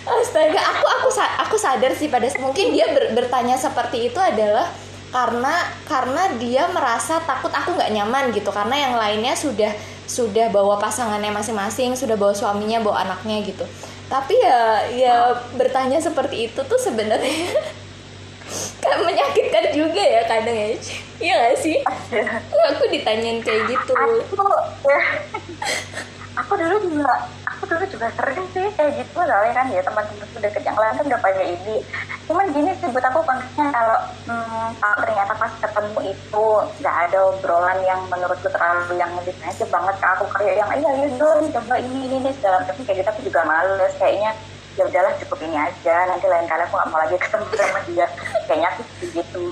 Astaga 0.20 0.60
aku 0.60 0.84
aku 0.84 1.08
aku 1.48 1.56
sadar 1.56 1.92
sih 1.96 2.12
pada 2.12 2.28
mungkin 2.36 2.76
dia 2.76 2.92
ber, 2.92 3.16
bertanya 3.16 3.56
seperti 3.56 4.12
itu 4.12 4.20
adalah 4.20 4.68
karena 5.08 5.64
karena 5.88 6.36
dia 6.36 6.68
merasa 6.68 7.16
takut 7.24 7.48
aku 7.48 7.72
nggak 7.72 7.88
nyaman 7.96 8.36
gitu. 8.36 8.52
Karena 8.52 8.76
yang 8.76 8.94
lainnya 9.00 9.32
sudah 9.32 9.72
sudah 10.08 10.48
bawa 10.48 10.80
pasangannya 10.80 11.28
masing-masing 11.28 11.92
sudah 11.92 12.16
bawa 12.16 12.32
suaminya 12.32 12.80
bawa 12.80 13.04
anaknya 13.04 13.44
gitu. 13.44 13.62
Tapi 14.08 14.34
ya 14.40 14.88
ya 14.88 15.16
bertanya 15.52 16.00
seperti 16.00 16.48
itu 16.48 16.60
tuh 16.64 16.80
sebenarnya 16.80 17.52
kan 18.82 19.04
menyakitkan 19.04 19.76
juga 19.76 20.00
ya 20.00 20.24
kadang 20.24 20.56
ya. 20.56 20.68
Iya 21.20 21.34
gak 21.52 21.56
sih? 21.60 21.76
Aku 22.72 22.88
ditanyain 22.88 23.44
kayak 23.44 23.68
gitu. 23.68 23.92
Aku 23.92 24.42
ya, 24.88 25.00
aku 26.40 26.52
dulu 26.56 26.76
juga 26.88 27.28
dulu 27.68 27.84
juga 27.92 28.08
sering 28.16 28.44
sih 28.56 28.66
kayak 28.74 28.92
gitu. 29.04 29.18
Soalnya 29.20 29.52
kan 29.54 29.66
ya 29.68 29.82
teman-teman 29.84 30.26
sudah 30.32 30.42
deket 30.48 30.62
yang 30.64 30.78
lain 30.78 30.94
kan 30.96 31.04
udah 31.06 31.20
banyak 31.20 31.46
ini. 31.54 31.76
Cuman 32.24 32.46
gini 32.50 32.70
sih 32.80 32.88
buat 32.88 33.04
aku 33.04 33.20
konteksnya 33.22 33.66
kalau 33.70 33.98
hmm, 34.26 34.68
ternyata 35.04 35.32
pas 35.36 35.52
ketemu 35.60 35.98
itu 36.10 36.46
nggak 36.80 36.96
ada 37.08 37.18
obrolan 37.28 37.78
yang 37.84 38.00
menurutku 38.08 38.48
terlalu 38.48 38.96
yang 38.96 39.12
aja 39.20 39.64
banget 39.68 39.94
ke 40.00 40.06
aku. 40.16 40.24
Kayak 40.40 40.54
yang 40.64 40.70
iya 40.80 40.90
iya 41.04 41.08
dong 41.20 41.40
coba 41.52 41.74
ini 41.78 41.98
ini 42.08 42.16
ini 42.24 42.30
segala 42.40 42.64
macam. 42.64 42.74
Kayak 42.82 42.96
gitu 43.04 43.08
aku 43.12 43.20
juga 43.28 43.40
males. 43.44 43.92
Kayaknya 44.00 44.30
ya 44.80 44.82
udahlah 44.88 45.12
cukup 45.20 45.38
ini 45.44 45.56
aja. 45.60 45.96
Nanti 46.08 46.26
lain 46.26 46.46
kali 46.48 46.62
aku 46.64 46.74
nggak 46.74 46.90
mau 46.90 46.98
lagi 47.04 47.16
ketemu 47.24 47.46
sama 47.52 47.80
dia. 47.86 48.06
Kayaknya 48.48 48.68
aku 48.72 48.82
begitu 49.04 49.42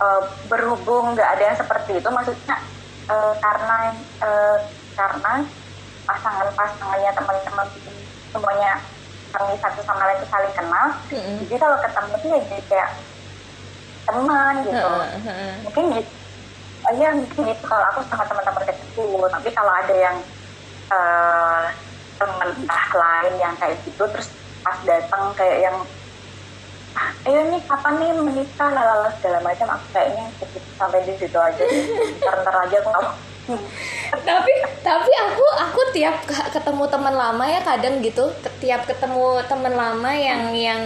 uh, 0.00 0.22
berhubung 0.50 1.14
nggak 1.14 1.30
ada 1.38 1.42
yang 1.52 1.58
seperti 1.58 1.92
itu 2.02 2.08
maksudnya 2.10 2.56
uh, 3.10 3.34
karena 3.38 3.78
uh, 4.22 4.58
karena 4.94 5.32
pasangan-pasangannya 6.04 7.10
teman-teman 7.16 7.66
semuanya 8.32 8.72
kami 9.34 9.58
satu 9.58 9.80
sama 9.82 10.06
lain 10.06 10.22
saling 10.30 10.54
kenal. 10.54 10.86
Mm-hmm. 11.10 11.36
jadi 11.50 11.58
kalau 11.58 11.76
ketemu 11.82 12.12
tuh 12.22 12.28
ya 12.30 12.38
jadi 12.46 12.64
kayak 12.70 12.90
teman 14.04 14.54
gitu. 14.62 14.90
Mm-hmm. 14.94 15.50
mungkin 15.66 15.84
gitu 15.98 16.12
oh 16.84 16.92
ya 17.00 17.08
mungkin 17.16 17.40
gitu. 17.48 17.62
Kalau 17.64 17.84
aku 17.90 18.00
sama 18.12 18.24
teman-teman 18.28 18.62
dekatku 18.68 19.04
tapi 19.32 19.48
kalau 19.56 19.72
ada 19.72 19.94
yang 19.96 20.16
uh, 20.92 21.64
teman 22.14 22.48
entah 22.54 22.86
lain 22.94 23.34
yang 23.40 23.54
kayak 23.58 23.76
gitu 23.82 24.04
terus 24.06 24.28
pas 24.62 24.78
datang 24.86 25.32
kayak 25.36 25.58
yang 25.66 25.76
ah, 26.94 27.10
ayo 27.26 27.40
nih 27.50 27.60
kapan 27.66 27.94
nih 27.98 28.10
menikah? 28.22 28.70
Lalala 28.70 29.10
segala 29.18 29.42
macam 29.42 29.66
aku 29.74 29.86
kayaknya 29.90 30.24
sampai 30.78 31.02
di 31.02 31.12
situ 31.18 31.38
aja. 31.40 31.64
Ntar 32.22 32.34
ntar 32.44 32.56
aja 32.68 32.76
aku 32.78 32.88
nggak 32.92 33.06
tapi 34.24 34.52
tapi 34.80 35.12
aku 35.12 35.44
aku 35.60 35.80
tiap 35.92 36.24
ketemu 36.48 36.84
teman 36.88 37.12
lama 37.12 37.44
ya 37.44 37.60
kadang 37.60 38.00
gitu. 38.00 38.32
Tiap 38.60 38.88
ketemu 38.88 39.44
teman 39.44 39.74
lama 39.76 40.10
yang 40.16 40.48
yang 40.56 40.82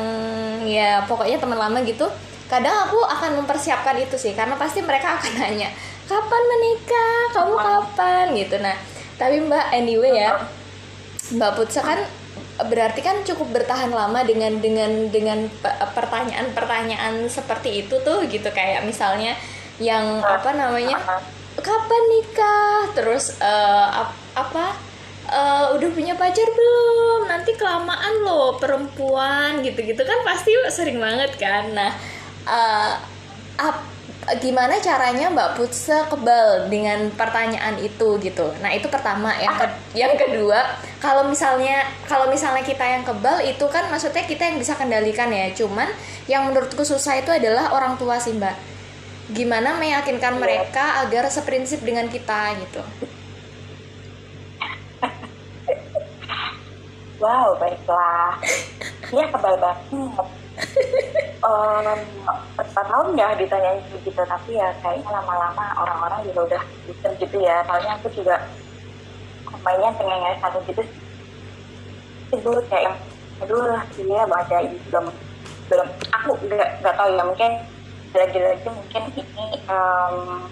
ya 0.66 1.06
pokoknya 1.06 1.38
teman 1.38 1.58
lama 1.58 1.78
gitu 1.86 2.10
kadang 2.48 2.88
aku 2.88 2.98
akan 3.04 3.44
mempersiapkan 3.44 3.94
itu 4.02 4.18
sih. 4.18 4.34
Karena 4.34 4.58
pasti 4.58 4.82
mereka 4.82 5.22
akan 5.22 5.32
nanya 5.40 5.70
kapan 6.10 6.42
menikah? 6.50 7.20
Kamu 7.36 7.54
kapan? 7.54 8.24
gitu. 8.34 8.58
Nah 8.58 8.74
tapi 9.18 9.42
mbak 9.42 9.74
anyway 9.74 10.14
ya 10.14 10.42
mbak 11.34 11.58
Putsa 11.58 11.82
kan 11.82 11.98
berarti 12.58 13.06
kan 13.06 13.22
cukup 13.22 13.54
bertahan 13.54 13.94
lama 13.94 14.26
dengan 14.26 14.58
dengan 14.58 15.06
dengan 15.14 15.46
pertanyaan-pertanyaan 15.94 17.22
seperti 17.30 17.86
itu 17.86 18.02
tuh 18.02 18.26
gitu. 18.26 18.50
Kayak 18.50 18.82
misalnya 18.82 19.38
yang 19.78 20.18
apa 20.26 20.58
namanya 20.58 20.98
kapan 21.60 22.02
nikah? 22.12 22.78
Terus 22.94 23.38
uh, 23.42 24.06
ap 24.06 24.10
apa? 24.34 24.66
Uh, 25.28 25.76
udah 25.76 25.88
punya 25.92 26.16
pacar 26.16 26.48
belum? 26.48 27.28
Nanti 27.28 27.52
kelamaan 27.52 28.24
loh 28.24 28.56
perempuan 28.56 29.60
gitu-gitu. 29.60 30.00
Kan 30.00 30.24
pasti 30.24 30.56
sering 30.72 30.96
banget 30.96 31.36
kan? 31.36 31.68
Nah 31.76 31.92
uh, 32.48 32.96
ap, 33.60 33.84
gimana 34.40 34.80
caranya 34.80 35.28
Mbak 35.28 35.60
Putse 35.60 36.08
kebal 36.08 36.72
dengan 36.72 37.12
pertanyaan 37.12 37.76
itu 37.80 38.16
gitu? 38.24 38.52
Nah 38.64 38.72
itu 38.72 38.88
pertama. 38.88 39.36
Yang 39.36 39.54
ke, 39.60 39.66
yang 39.98 40.14
kedua 40.16 40.64
kalau 41.02 41.28
misalnya 41.28 41.84
kalau 42.08 42.32
misalnya 42.32 42.64
kita 42.64 42.84
yang 42.84 43.04
kebal 43.04 43.44
itu 43.44 43.64
kan 43.68 43.88
maksudnya 43.92 44.24
kita 44.24 44.48
yang 44.48 44.56
bisa 44.56 44.72
kendalikan 44.80 45.28
ya. 45.28 45.52
Cuman 45.52 45.92
yang 46.24 46.48
menurutku 46.48 46.84
susah 46.88 47.20
itu 47.20 47.28
adalah 47.28 47.76
orang 47.76 48.00
tua 48.00 48.16
sih 48.16 48.32
Mbak 48.32 48.77
gimana 49.28 49.76
meyakinkan 49.76 50.36
yeah. 50.36 50.40
mereka 50.40 50.84
agar 51.04 51.28
seprinsip 51.28 51.84
dengan 51.84 52.08
kita 52.08 52.56
gitu? 52.64 52.82
Wow 57.18 57.58
baiklah. 57.58 58.38
Ya 59.10 59.26
kebal 59.26 59.58
banget. 59.58 59.78
Um, 61.42 61.98
berapa 62.54 62.82
tahun 62.86 63.18
ya 63.18 63.34
ditanya 63.34 63.74
gitu 63.90 64.22
tapi 64.22 64.54
ya 64.54 64.70
kayaknya 64.78 65.10
lama-lama 65.10 65.66
orang-orang 65.82 66.30
juga 66.30 66.40
udah 66.46 66.62
bisa 66.86 67.10
gitu 67.18 67.42
ya. 67.42 67.66
Soalnya 67.66 67.98
aku 67.98 68.06
juga 68.14 68.38
mainnya 69.66 69.90
pengen 69.98 70.38
satu 70.38 70.62
gitu. 70.70 70.82
Itu 72.38 72.50
kayak 72.70 72.94
aduh 73.42 73.66
lah 73.66 73.82
dia 73.94 74.22
baca 74.26 74.56
ini 74.62 74.78
belum 74.90 75.06
belum 75.70 75.88
aku 76.10 76.30
nggak 76.46 76.70
nggak 76.82 76.94
tahu 76.98 77.10
ya 77.14 77.22
mungkin 77.22 77.52
lagi-lagi 78.16 78.68
mungkin 78.68 79.02
ini 79.20 79.46
um, 79.68 80.48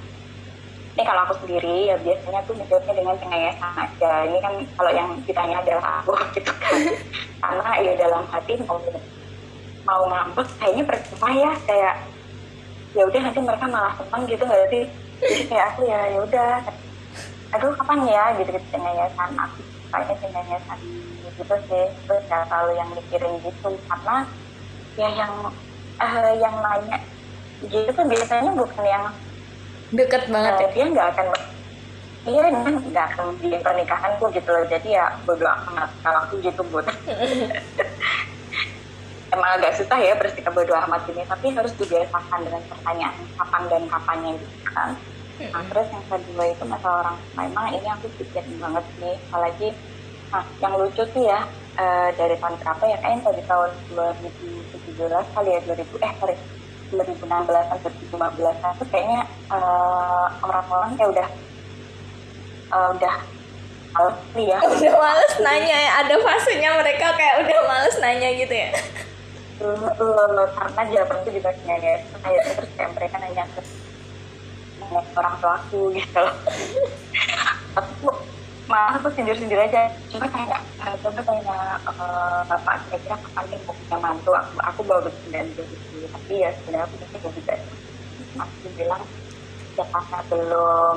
ini 0.96 1.02
kalau 1.04 1.28
aku 1.28 1.34
sendiri 1.44 1.92
ya 1.92 1.96
biasanya 2.00 2.40
tuh 2.48 2.56
menjawabnya 2.56 2.94
dengan 2.96 3.16
pengayasan 3.20 3.72
aja. 3.76 4.12
Ini 4.24 4.38
kan 4.40 4.54
kalau 4.80 4.90
yang 4.96 5.08
ditanya 5.28 5.56
adalah 5.60 6.00
aku 6.00 6.12
gitu 6.36 6.52
kan. 6.56 6.80
Karena 7.36 7.70
ya 7.84 7.92
dalam 8.00 8.24
hati 8.32 8.52
mau 8.64 8.80
mau 9.84 10.02
ngambek 10.08 10.48
kayaknya 10.56 10.84
percuma 10.88 11.28
ya 11.36 11.52
kayak 11.68 11.94
ya 12.96 13.02
udah 13.04 13.20
nanti 13.28 13.40
mereka 13.44 13.66
malah 13.68 13.92
senang 14.00 14.22
gitu 14.24 14.42
nggak 14.48 14.68
sih? 14.72 14.84
Kayak 15.52 15.66
aku 15.76 15.80
ya 15.84 16.00
ya 16.16 16.18
udah. 16.24 16.52
Aduh 17.52 17.72
kapan 17.76 18.00
ya? 18.08 18.24
Gitu 18.40 18.50
gitu 18.56 18.68
pengayasan 18.72 19.30
aku. 19.36 19.60
Kayaknya 19.92 20.14
pengayasan 20.24 20.78
gitu 21.28 21.56
sih. 21.68 21.86
Terus 22.08 22.24
ya 22.24 22.38
selalu 22.48 22.72
yang 22.72 22.88
mikirin 22.96 23.32
gitu 23.44 23.68
karena 23.84 24.16
ya 24.96 25.08
yang 25.12 25.34
uh, 26.00 26.32
yang 26.40 26.56
nanya 26.64 26.96
gitu 27.64 27.88
tuh 27.88 28.04
biasanya 28.04 28.52
bukan 28.52 28.84
yang 28.84 29.04
deket 29.94 30.28
banget 30.28 30.54
uh, 30.54 30.60
ya 30.60 30.68
dia 30.74 30.84
nggak 30.90 31.08
akan 31.14 31.26
iya 32.26 32.44
nggak 32.50 33.06
akan 33.14 33.26
di 33.38 33.54
pernikahanku 33.62 34.24
gitu 34.34 34.48
loh. 34.50 34.66
Jadi 34.66 34.98
ya 34.98 35.14
bodo 35.22 35.46
amat. 35.46 35.90
Kalau 36.02 36.20
aku 36.26 36.42
gitu 36.42 36.62
buat 36.68 36.86
emang 39.34 39.50
agak 39.58 39.78
susah 39.78 39.98
ya 40.02 40.18
bersikap 40.18 40.50
bodo 40.52 40.74
amat 40.74 41.06
ini. 41.14 41.22
Tapi 41.22 41.54
harus 41.54 41.72
dibiasakan 41.78 42.40
dengan 42.42 42.62
pertanyaan 42.66 43.14
kapan 43.38 43.62
dan 43.70 43.82
kapannya 43.86 44.30
gitu 44.42 44.56
kan. 44.74 44.90
Nah 45.36 45.62
terus 45.70 45.86
yang 45.92 46.04
kedua 46.10 46.44
itu 46.50 46.64
masalah 46.66 46.98
orang 47.06 47.16
memang 47.38 47.66
ini 47.78 47.88
aku 47.94 48.06
pikirin 48.18 48.58
banget 48.58 48.84
nih. 48.98 49.16
Apalagi 49.30 49.68
nah 50.26 50.42
yang 50.58 50.74
lucu 50.74 51.06
sih 51.14 51.22
ya 51.30 51.46
uh, 51.78 52.10
dari 52.18 52.34
tahun 52.42 52.58
berapa 52.58 52.84
ya? 52.90 52.98
Kayaknya 52.98 53.22
dari 53.22 53.42
tahun 53.46 53.70
2017 53.94 55.34
kali 55.38 55.50
ya 55.54 55.60
2000 55.62 55.78
eh 56.02 56.14
sorry 56.18 56.36
2016 56.90 57.26
atau 57.50 57.90
2015 58.12 58.76
itu 58.78 58.84
kayaknya 58.92 59.22
uh, 59.50 60.26
orang-orang 60.42 60.90
kayak 60.94 61.10
udah 61.14 61.28
uh, 62.70 62.88
udah 62.94 63.16
males 63.96 64.18
nih 64.36 64.46
ya. 64.52 64.58
Udah 64.76 64.94
males 65.00 65.34
nanya 65.40 65.76
ya 65.76 65.92
ada 66.04 66.14
fasenya 66.20 66.70
mereka 66.76 67.06
kayak 67.16 67.34
udah 67.48 67.58
males 67.64 67.96
nanya 67.98 68.28
gitu 68.36 68.54
ya. 68.54 68.70
Karena 69.56 70.82
jawaban 70.92 71.18
itu 71.24 71.30
juga 71.40 71.50
kayak 71.64 72.04
kayak 72.20 72.44
terus 72.54 72.70
kayak 72.76 72.90
mereka 72.92 73.14
nanya 73.24 73.44
ke 73.56 73.60
orang 75.16 75.34
tua 75.40 75.52
aku 75.58 75.80
gitu. 75.96 76.24
Aku 77.74 78.08
malah 78.66 78.98
aku 78.98 79.08
sindir-sindir 79.14 79.58
aja. 79.58 79.90
Cuma 80.10 80.26
kayak 80.26 80.60
uh, 80.82 80.96
coba 81.02 81.20
tanya 81.22 81.58
uh, 81.86 82.42
bapak 82.50 82.82
kira-kira 82.90 83.16
nih 83.46 83.58
mau 83.62 83.74
punya 83.74 83.98
mantu 84.02 84.30
aku, 84.34 84.56
aku 84.62 84.80
baru 84.82 85.00
bersembilan 85.06 85.46
gitu. 85.54 85.64
Tapi 86.10 86.32
ya 86.42 86.50
sebenarnya 86.60 86.86
aku 86.86 86.94
juga 86.98 87.28
juga. 87.30 87.54
Aku 88.36 88.68
bilang 88.74 89.02
ya 89.76 89.84
karena 89.92 90.18
belum 90.28 90.96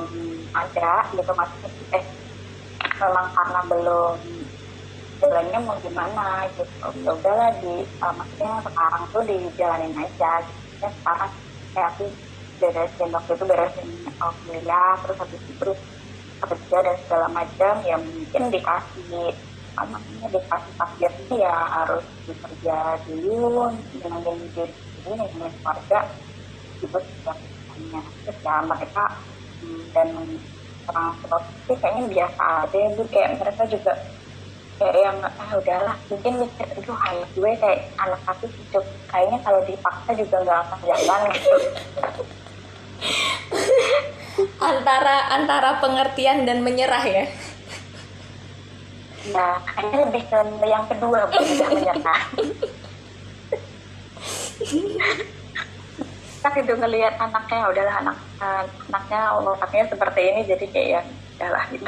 ada 0.52 0.92
gitu 1.14 1.32
maksudnya. 1.32 1.98
Eh 1.98 2.04
memang 3.00 3.26
karena 3.32 3.60
belum 3.70 4.16
jalannya 5.20 5.58
mau 5.62 5.76
gimana 5.78 6.26
gitu. 6.58 6.86
Ya 7.06 7.10
udahlah 7.14 7.50
di 7.62 7.74
uh, 8.02 8.14
maksudnya 8.18 8.52
sekarang 8.66 9.02
tuh 9.14 9.22
dijalanin 9.22 9.94
aja. 9.94 10.32
Gitu. 10.42 10.58
ya 10.80 10.88
sekarang 10.96 11.30
kayak 11.76 11.88
aku 11.92 12.04
beresin 12.60 13.08
waktu 13.12 13.32
itu 13.36 13.44
beresin 13.44 13.88
alhamdulillah 14.20 14.90
terus 15.04 15.16
habis 15.20 15.42
itu 15.44 15.70
kerja 16.40 16.76
dan 16.80 16.96
segala 17.04 17.26
macam 17.28 17.74
ya 17.84 17.96
mungkin 18.00 18.42
dikasih 18.48 19.36
apa 19.76 19.96
namanya 19.96 20.28
dikasih 20.34 20.72
takdirnya 20.76 21.36
ya 21.36 21.56
harus 21.80 22.04
bekerja 22.26 22.76
dulu 23.06 23.70
dengan 23.96 24.20
diri 24.24 24.66
sendiri 24.66 25.24
dengan 25.30 25.50
keluarga 25.60 25.98
itu 26.80 26.98
sebagainya. 26.98 28.00
Terus 28.24 28.38
ya 28.44 28.54
mereka 28.64 29.04
hmm, 29.62 29.82
dan 29.94 30.08
orang 30.90 31.14
seperti 31.22 31.72
kayaknya 31.80 32.04
biasa 32.08 32.42
aja 32.66 32.78
itu 32.90 33.02
kayak 33.12 33.30
mereka 33.38 33.62
juga 33.70 33.92
kayak 34.80 34.96
yang 34.96 35.18
ah 35.20 35.50
udahlah 35.60 35.96
mungkin 36.08 36.32
mikir 36.40 36.68
itu 36.72 36.92
hanya 37.04 37.26
gue 37.36 37.52
kayak 37.60 37.80
anak 38.00 38.20
aku 38.24 38.48
hidup 38.48 38.84
kayaknya 39.12 39.38
kalau 39.44 39.60
dipaksa 39.68 40.10
juga 40.16 40.36
nggak 40.40 40.58
akan 40.64 40.80
jalan 40.88 41.20
gitu 41.36 41.56
antara 44.70 45.16
antara 45.34 45.70
pengertian 45.80 46.44
dan 46.48 46.62
menyerah 46.64 47.04
ya? 47.04 47.24
Nah 49.30 49.60
kayaknya 49.68 49.98
lebih 50.08 50.22
ke 50.28 50.38
yang 50.64 50.84
kedua 50.88 51.28
tidak 51.28 51.68
menyerah 51.68 52.20
kita 56.40 56.56
itu 56.64 56.72
ngelihat 56.72 57.20
anaknya 57.20 57.68
udahlah 57.68 57.94
anak 58.00 58.16
anaknya 58.40 59.20
otaknya 59.44 59.84
seperti 59.92 60.20
ini 60.24 60.40
jadi 60.48 60.64
kayak 60.72 60.88
ya 60.88 61.00
udahlah 61.36 61.64
gitu. 61.72 61.84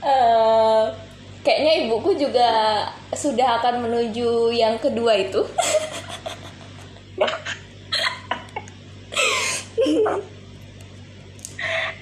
Uh, 0.00 0.92
kayaknya 1.44 1.88
ibuku 1.88 2.20
juga 2.20 2.48
sudah 3.16 3.64
akan 3.64 3.88
menuju 3.88 4.52
yang 4.52 4.76
kedua 4.76 5.16
itu 5.16 5.40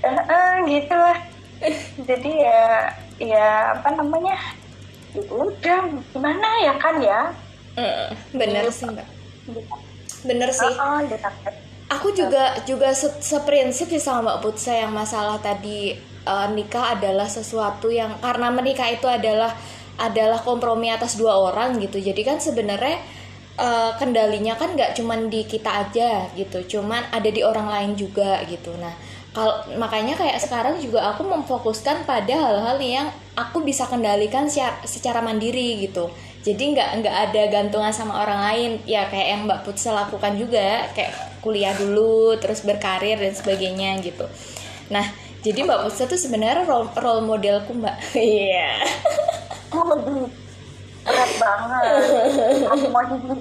uh, 0.03 0.58
gitu 0.69 0.95
lah 0.95 1.19
jadi 2.09 2.33
ya 2.45 2.63
ya 3.19 3.49
apa 3.75 3.89
namanya 3.99 4.37
ya 5.17 5.23
udah 5.33 5.81
gimana 6.15 6.49
ya 6.63 6.73
kan 6.79 6.95
ya 7.03 7.21
mm, 7.75 8.07
bener 8.37 8.65
Gitu. 8.69 8.85
sih 8.85 8.87
mbak 8.87 9.09
bener 10.27 10.51
sih 10.51 10.73
oh, 10.77 10.99
gitu. 11.07 11.29
Aku 11.89 12.13
juga 12.13 12.53
juga 12.69 12.93
se 12.93 13.09
seprinsip 13.25 13.89
sih 13.89 14.03
sama 14.03 14.37
Mbak 14.37 14.39
Putsa 14.45 14.77
yang 14.77 14.93
masalah 14.93 15.41
tadi 15.41 15.97
eh, 16.29 16.49
nikah 16.53 16.93
adalah 16.93 17.25
sesuatu 17.25 17.89
yang 17.89 18.21
karena 18.21 18.53
menikah 18.53 18.93
itu 18.93 19.09
adalah 19.09 19.57
adalah 19.97 20.37
kompromi 20.45 20.93
atas 20.93 21.17
dua 21.17 21.33
orang 21.41 21.81
gitu. 21.81 21.97
Jadi 21.97 22.21
kan 22.29 22.37
sebenarnya 22.45 23.01
eh, 23.57 23.91
kendalinya 23.97 24.53
kan 24.61 24.77
nggak 24.77 25.01
cuman 25.01 25.33
di 25.33 25.49
kita 25.49 25.89
aja 25.89 26.29
gitu, 26.37 26.77
cuman 26.77 27.09
ada 27.09 27.31
di 27.33 27.41
orang 27.41 27.73
lain 27.73 27.93
juga 27.97 28.45
gitu. 28.45 28.77
Nah, 28.77 28.93
kalau 29.39 29.55
makanya 29.79 30.19
kayak 30.19 30.43
sekarang 30.43 30.83
juga 30.83 31.15
aku 31.15 31.23
memfokuskan 31.23 32.03
pada 32.03 32.35
hal-hal 32.35 32.75
yang 32.83 33.07
aku 33.39 33.63
bisa 33.63 33.87
kendalikan 33.87 34.51
secara, 34.51 34.83
secara 34.83 35.23
mandiri 35.23 35.79
gitu. 35.79 36.11
Jadi 36.43 36.75
nggak 36.75 36.91
nggak 36.99 37.17
ada 37.31 37.43
gantungan 37.47 37.95
sama 37.95 38.19
orang 38.27 38.43
lain 38.51 38.71
ya 38.83 39.07
kayak 39.07 39.29
yang 39.31 39.41
Mbak 39.47 39.63
Putsa 39.63 39.95
lakukan 39.95 40.35
juga 40.35 40.91
kayak 40.91 41.39
kuliah 41.39 41.71
dulu 41.71 42.35
terus 42.43 42.67
berkarir 42.67 43.15
dan 43.15 43.31
sebagainya 43.31 44.03
gitu. 44.03 44.27
Nah 44.91 45.07
jadi 45.47 45.63
Mbak 45.63 45.87
Putsa 45.87 46.11
tuh 46.11 46.19
sebenarnya 46.19 46.67
role, 46.67 46.91
role 46.99 47.23
modelku 47.23 47.79
Mbak. 47.79 47.97
Iya. 48.19 48.83
berat 51.09 51.33
banget 51.41 51.85
aku 52.69 52.87
mau 52.93 53.01
jadi 53.01 53.33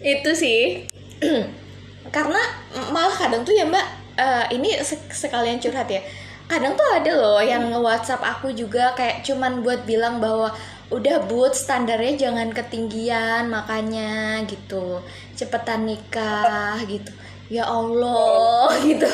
itu 0.00 0.30
sih 0.32 0.60
karena 2.08 2.40
malah 2.92 3.14
kadang 3.14 3.44
tuh 3.44 3.52
ya 3.52 3.68
mbak 3.68 3.86
eh, 4.16 4.44
ini 4.56 4.80
sek- 4.80 5.12
sekalian 5.12 5.60
curhat 5.60 5.88
ya 5.88 6.00
kadang 6.48 6.72
tuh 6.74 6.88
ada 6.96 7.12
loh 7.12 7.40
yang 7.44 7.68
nge-whatsapp 7.68 8.24
aku 8.24 8.56
juga 8.56 8.96
kayak 8.96 9.20
cuman 9.20 9.60
buat 9.60 9.84
bilang 9.84 10.16
bahwa 10.16 10.48
udah 10.88 11.28
but 11.28 11.52
standarnya 11.52 12.16
jangan 12.16 12.48
ketinggian 12.48 13.52
makanya 13.52 14.40
gitu. 14.48 15.04
Cepetan 15.36 15.84
nikah 15.84 16.80
gitu. 16.88 17.12
Ya 17.52 17.68
Allah 17.68 18.72
gitu. 18.80 19.08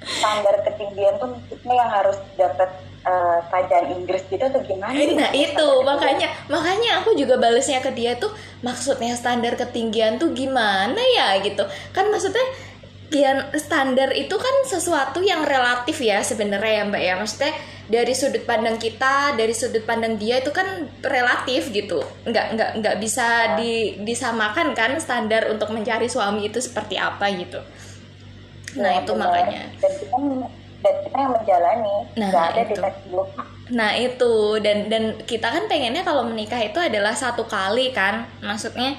Standar 0.00 0.64
ketinggian 0.64 1.20
tuh 1.20 1.36
maksudnya 1.36 1.72
yang 1.76 1.90
harus 1.92 2.16
dapat 2.40 2.70
kerajaan 3.48 3.86
Inggris 3.94 4.22
gitu 4.28 4.42
atau 4.42 4.60
gimana? 4.62 4.92
Nah 4.94 5.30
itu. 5.32 5.68
Makanya 5.84 6.28
makanya 6.50 6.90
aku 7.02 7.16
juga 7.16 7.40
balesnya 7.40 7.80
ke 7.80 7.92
dia 7.92 8.16
tuh 8.16 8.30
maksudnya 8.60 9.14
standar 9.14 9.54
ketinggian 9.54 10.20
tuh 10.20 10.32
gimana 10.32 10.98
ya 11.16 11.38
gitu. 11.42 11.64
Kan 11.94 12.10
maksudnya 12.12 12.42
kian 13.08 13.40
standar 13.56 14.12
itu 14.12 14.36
kan 14.36 14.54
sesuatu 14.68 15.24
yang 15.24 15.48
relatif 15.48 15.96
ya 16.04 16.20
sebenarnya 16.20 16.72
ya 16.72 16.82
mbak 16.88 17.02
ya. 17.02 17.14
Maksudnya 17.16 17.52
dari 17.88 18.12
sudut 18.12 18.44
pandang 18.44 18.76
kita 18.76 19.32
dari 19.32 19.56
sudut 19.56 19.82
pandang 19.88 20.20
dia 20.20 20.44
itu 20.44 20.52
kan 20.52 20.86
relatif 21.00 21.72
gitu. 21.72 22.04
Nggak 22.28 22.46
nggak 22.54 22.70
nggak 22.84 22.96
bisa 23.00 23.56
di, 23.56 23.96
disamakan 24.04 24.76
kan 24.76 24.92
standar 25.00 25.48
untuk 25.48 25.72
mencari 25.72 26.06
suami 26.06 26.52
itu 26.52 26.60
seperti 26.60 27.00
apa 27.00 27.32
gitu. 27.32 27.60
Nah 28.76 28.92
Ya, 28.92 29.00
itu 29.00 29.12
makanya. 29.16 29.62
Dan 29.80 29.92
kita 29.96 30.16
dan 30.78 30.94
kita 31.02 31.16
yang 31.18 31.32
menjalani, 31.34 31.96
Nah, 32.14 32.28
nggak 32.30 32.44
ada 32.54 32.62
di 32.62 32.74
itu. 32.74 32.82
textbook. 32.82 33.28
Nah 33.68 33.90
itu 33.98 34.32
dan 34.64 34.78
dan 34.88 35.04
kita 35.28 35.48
kan 35.50 35.64
pengennya 35.68 36.00
kalau 36.00 36.24
menikah 36.24 36.56
itu 36.62 36.78
adalah 36.78 37.12
satu 37.12 37.44
kali 37.44 37.92
kan, 37.92 38.24
maksudnya 38.40 38.96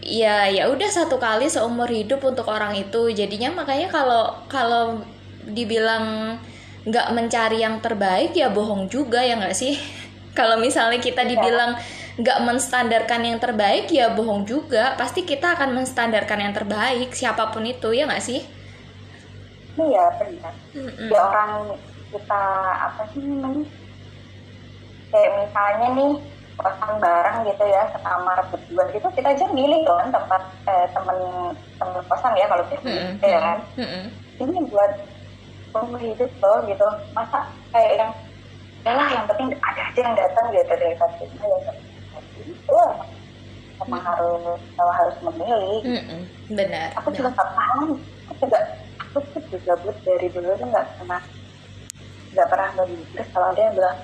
ya 0.00 0.48
ya 0.48 0.68
udah 0.72 0.88
satu 0.88 1.16
kali 1.20 1.46
seumur 1.48 1.88
hidup 1.88 2.20
untuk 2.24 2.48
orang 2.48 2.76
itu. 2.76 3.08
Jadinya 3.12 3.52
makanya 3.54 3.88
kalau 3.88 4.34
kalau 4.48 5.00
dibilang 5.46 6.36
nggak 6.84 7.08
mencari 7.12 7.60
yang 7.60 7.76
terbaik 7.84 8.32
ya 8.32 8.48
bohong 8.48 8.88
juga 8.88 9.20
ya 9.20 9.36
nggak 9.36 9.56
sih? 9.56 9.76
Kalau 10.38 10.56
misalnya 10.62 11.02
kita 11.02 11.26
dibilang 11.26 11.74
nggak 12.16 12.38
menstandarkan 12.46 13.20
yang 13.26 13.38
terbaik 13.42 13.90
ya 13.90 14.14
bohong 14.14 14.46
juga. 14.46 14.94
Pasti 14.94 15.26
kita 15.26 15.58
akan 15.58 15.74
menstandarkan 15.74 16.38
yang 16.40 16.54
terbaik 16.54 17.10
siapa 17.12 17.50
pun 17.50 17.66
itu 17.66 17.90
ya 17.92 18.06
nggak 18.06 18.22
sih? 18.22 18.40
Iya 19.80 20.04
benar. 20.20 20.54
Mm-mm. 20.76 21.08
Ya 21.08 21.20
orang 21.24 21.52
kita 22.10 22.42
apa 22.76 23.02
sih 23.14 23.22
namanya? 23.24 23.64
Kayak 25.10 25.30
misalnya 25.42 25.88
nih 25.96 26.12
kosan 26.60 26.92
bareng 27.00 27.38
gitu 27.48 27.64
ya 27.72 27.82
sekamar 27.88 28.38
berdua 28.52 28.84
gitu 28.92 29.08
kita 29.16 29.28
aja 29.32 29.46
milih 29.48 29.80
kan 29.88 30.12
tempat 30.12 30.42
eh, 30.68 30.86
temen 30.92 31.18
temen 31.80 32.00
kosan 32.04 32.36
ya 32.36 32.46
kalau 32.52 32.64
kita 32.68 32.84
Mm-mm. 32.84 33.16
ya 33.24 33.38
kan 33.40 33.58
Mm-mm. 33.80 34.04
ini 34.44 34.68
buat 34.68 34.92
umur 35.72 36.00
hidup 36.02 36.30
loh 36.44 36.58
gitu 36.68 36.86
masa 37.16 37.48
kayak 37.72 37.92
yang 37.96 38.10
yalah 38.84 39.08
yang 39.08 39.24
penting 39.24 39.48
ada 39.56 39.82
aja 39.88 40.00
yang 40.04 40.16
datang 40.16 40.46
gitu 40.52 40.72
dari 40.76 40.94
kita 40.96 41.44
ya 41.48 41.72
itu 42.40 42.80
emang 43.80 44.04
harus 44.04 44.60
kalau 44.76 44.92
harus 44.92 45.16
memilih 45.24 45.80
Mm-mm. 45.84 46.20
Benar. 46.52 46.88
aku 47.00 47.08
benar. 47.08 47.16
juga 47.16 47.28
nggak 47.40 47.50
paham 47.56 47.88
aku 48.28 48.40
juga 48.44 48.60
aku 49.10 49.18
tuh 49.34 49.42
juga 49.52 49.72
buat 49.82 49.98
dari 50.06 50.26
dulu 50.34 50.50
tuh 50.60 50.66
nggak 50.72 50.88
pernah 50.98 51.20
nggak 52.32 52.48
pernah 52.50 52.70
memikir 52.78 53.24
kalau 53.34 53.46
ada 53.50 53.60
yang 53.66 53.74
bilang 53.78 53.98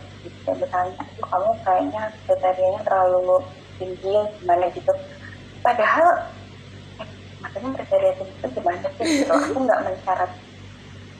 ya 0.47 0.53
misalnya 0.59 0.95
"Aduh, 1.03 1.27
kamu 1.33 1.51
kayaknya 1.66 2.03
kriterianya 2.27 2.81
terlalu 2.87 3.37
tinggi 3.79 4.16
gimana 4.42 4.64
gitu. 4.75 4.92
Padahal 5.64 6.09
eh, 7.03 7.09
maksudnya 7.42 7.71
kriteria 7.77 8.12
tinggi 8.19 8.35
itu 8.40 8.49
gimana 8.57 8.87
sih 8.97 9.07
gitu? 9.21 9.33
Aku 9.47 9.57
nggak 9.64 9.81
mensyarat 9.87 10.31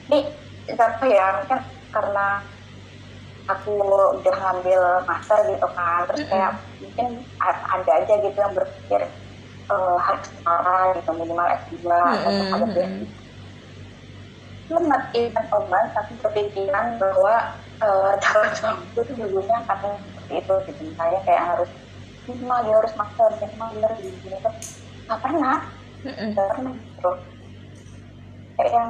ini 0.07 0.19
siapa 0.75 1.05
ya? 1.07 1.25
Mungkin 1.39 1.59
karena 1.95 2.25
aku 3.47 3.71
udah 4.19 4.35
ngambil 4.43 4.81
master 5.07 5.39
gitu 5.47 5.67
kan 5.77 5.99
terus 6.07 6.23
kayak 6.31 6.51
mungkin 6.83 7.07
ada 7.75 7.91
aja 8.03 8.13
gitu 8.25 8.37
yang 8.37 8.53
berpikir 8.57 9.01
eh, 9.71 9.95
harus 10.05 10.27
setara 10.35 10.77
gitu 10.99 11.11
minimal 11.19 11.47
S2 11.47 11.99
atau 12.29 12.43
Mm-mm. 12.45 12.51
kalau 12.51 12.67
dia 14.67 14.79
not 14.83 15.03
even 15.15 15.45
a 15.47 15.59
month 15.71 15.93
aku 15.95 16.13
berpikiran 16.21 16.99
bahwa 16.99 17.55
eh, 17.79 18.13
calon 18.19 18.51
suamiku 18.51 18.99
itu 19.03 19.13
dulunya 19.15 19.57
akan 19.63 19.95
seperti 19.95 20.33
itu 20.43 20.53
gitu 20.67 20.81
misalnya 20.91 21.19
kayak 21.23 21.43
harus 21.55 21.69
minimal 22.27 22.59
dia 22.67 22.75
harus 22.75 22.93
master 22.99 23.29
minimal 23.39 23.67
dia 23.71 23.81
harus 23.87 23.99
gini 24.03 24.17
gini 24.23 24.37
tuh 24.43 24.53
nggak 25.07 25.19
pernah 25.23 25.57
nggak 26.03 26.47
pernah 26.51 26.73
gitu 26.75 27.11
kayak 28.57 28.71
yang 28.75 28.89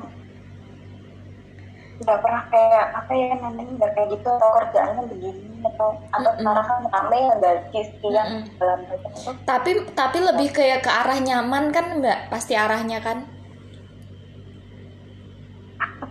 nggak 1.98 2.20
pernah 2.22 2.44
kayak 2.54 2.86
apa 2.94 3.12
ya 3.18 3.34
namanya 3.42 3.72
nggak 3.74 3.92
kayak 3.98 4.10
gitu 4.14 4.28
atau 4.30 4.50
kerjaannya 4.62 5.04
begini 5.10 5.58
atau 5.66 5.90
atau 6.14 6.30
Mm-mm. 6.30 6.42
sekarang 6.46 6.66
kan 6.70 6.82
rame 6.94 7.20
gaji 7.42 7.80
sekian 7.90 8.28
Mm-mm. 8.30 8.58
dalam 8.62 8.80
macam 8.86 9.12
itu 9.18 9.32
Tapi 9.46 9.72
tapi 9.98 10.18
lebih 10.22 10.50
kayak 10.54 10.86
ke 10.86 10.92
arah 10.94 11.18
nyaman 11.18 11.74
kan 11.74 11.86
Mbak? 11.98 12.20
Pasti 12.30 12.54
arahnya 12.54 13.02
kan? 13.02 13.37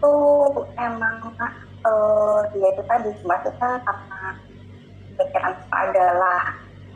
Tuh 0.00 0.64
emang 0.76 1.16
eh 1.86 2.38
dia 2.54 2.68
itu 2.74 2.82
tadi 2.90 3.10
maksudnya 3.22 3.70
karena 3.86 4.20
pikiran 5.16 5.54
aku 5.54 5.66
adalah 5.70 6.40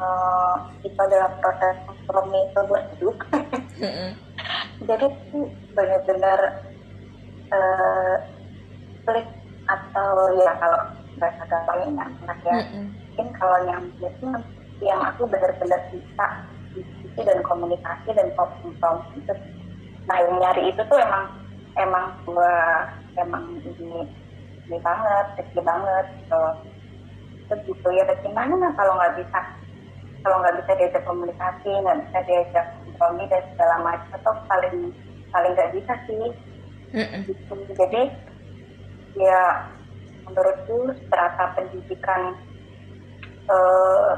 eh, 0.01 0.55
itu 0.83 0.99
adalah 0.99 1.31
proses 1.39 1.77
kompromi 1.87 2.41
seumur 2.53 2.81
hidup 2.95 3.17
Mm-mm. 3.79 4.11
jadi 4.85 5.07
benar-benar 5.77 6.41
eh 7.51 8.17
klik 9.07 9.29
atau 9.71 10.11
ya 10.43 10.51
kalau 10.59 10.81
bahasa 11.19 11.43
gampangnya 11.47 12.05
enak 12.25 12.39
ya 12.43 12.55
Mm-mm. 12.59 12.85
mungkin 12.91 13.29
kalau 13.39 13.59
yang 13.69 13.85
itu 14.03 14.29
yang 14.81 15.01
aku 15.05 15.29
benar-benar 15.29 15.81
bisa 15.93 16.27
diskusi 16.75 17.21
dan 17.23 17.39
komunikasi 17.47 18.09
dan 18.17 18.29
kompromi 18.35 19.23
itu 19.23 19.35
nah 20.09 20.19
yang 20.19 20.37
nyari 20.41 20.73
itu 20.73 20.83
tuh 20.89 20.99
emang 20.99 21.40
emang 21.81 22.15
gua 22.29 22.87
emang 23.17 23.45
ini 23.65 24.07
ini 24.69 24.79
banget 24.85 25.27
kecil 25.41 25.63
banget 25.65 26.07
gitu 26.21 26.43
terus 27.51 27.61
gitu 27.67 27.89
ya 27.91 28.07
bagaimana 28.07 28.55
nah 28.55 28.73
kalau 28.79 28.95
nggak 28.95 29.19
bisa 29.19 29.41
kalau 30.23 30.37
nggak 30.45 30.57
bisa 30.63 30.73
diajak 30.79 31.03
komunikasi 31.03 31.71
nggak 31.83 31.99
bisa 32.07 32.19
diajak 32.29 32.67
kompromi 32.79 33.25
dan 33.33 33.43
segala 33.57 33.77
macam 33.83 34.11
atau 34.21 34.33
paling 34.47 34.77
paling 35.33 35.53
nggak 35.57 35.73
bisa 35.75 35.93
sih 36.05 36.27
Mm-mm. 36.91 37.21
gitu. 37.27 37.55
Jadi 37.79 38.03
ya 39.19 39.67
menurutku 40.27 40.95
strata 41.07 41.45
pendidikan 41.59 42.37
eh 43.51 44.11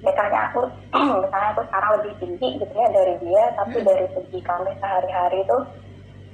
misalnya 0.00 0.52
aku 0.52 0.60
misalnya 1.24 1.48
aku 1.56 1.62
sekarang 1.68 1.90
lebih 2.00 2.12
tinggi 2.22 2.48
gitu 2.60 2.74
ya 2.76 2.88
dari 2.92 3.14
dia 3.24 3.44
tapi 3.58 3.76
dari 3.82 4.06
segi 4.14 4.40
kami 4.46 4.70
sehari-hari 4.78 5.40
tuh 5.48 5.62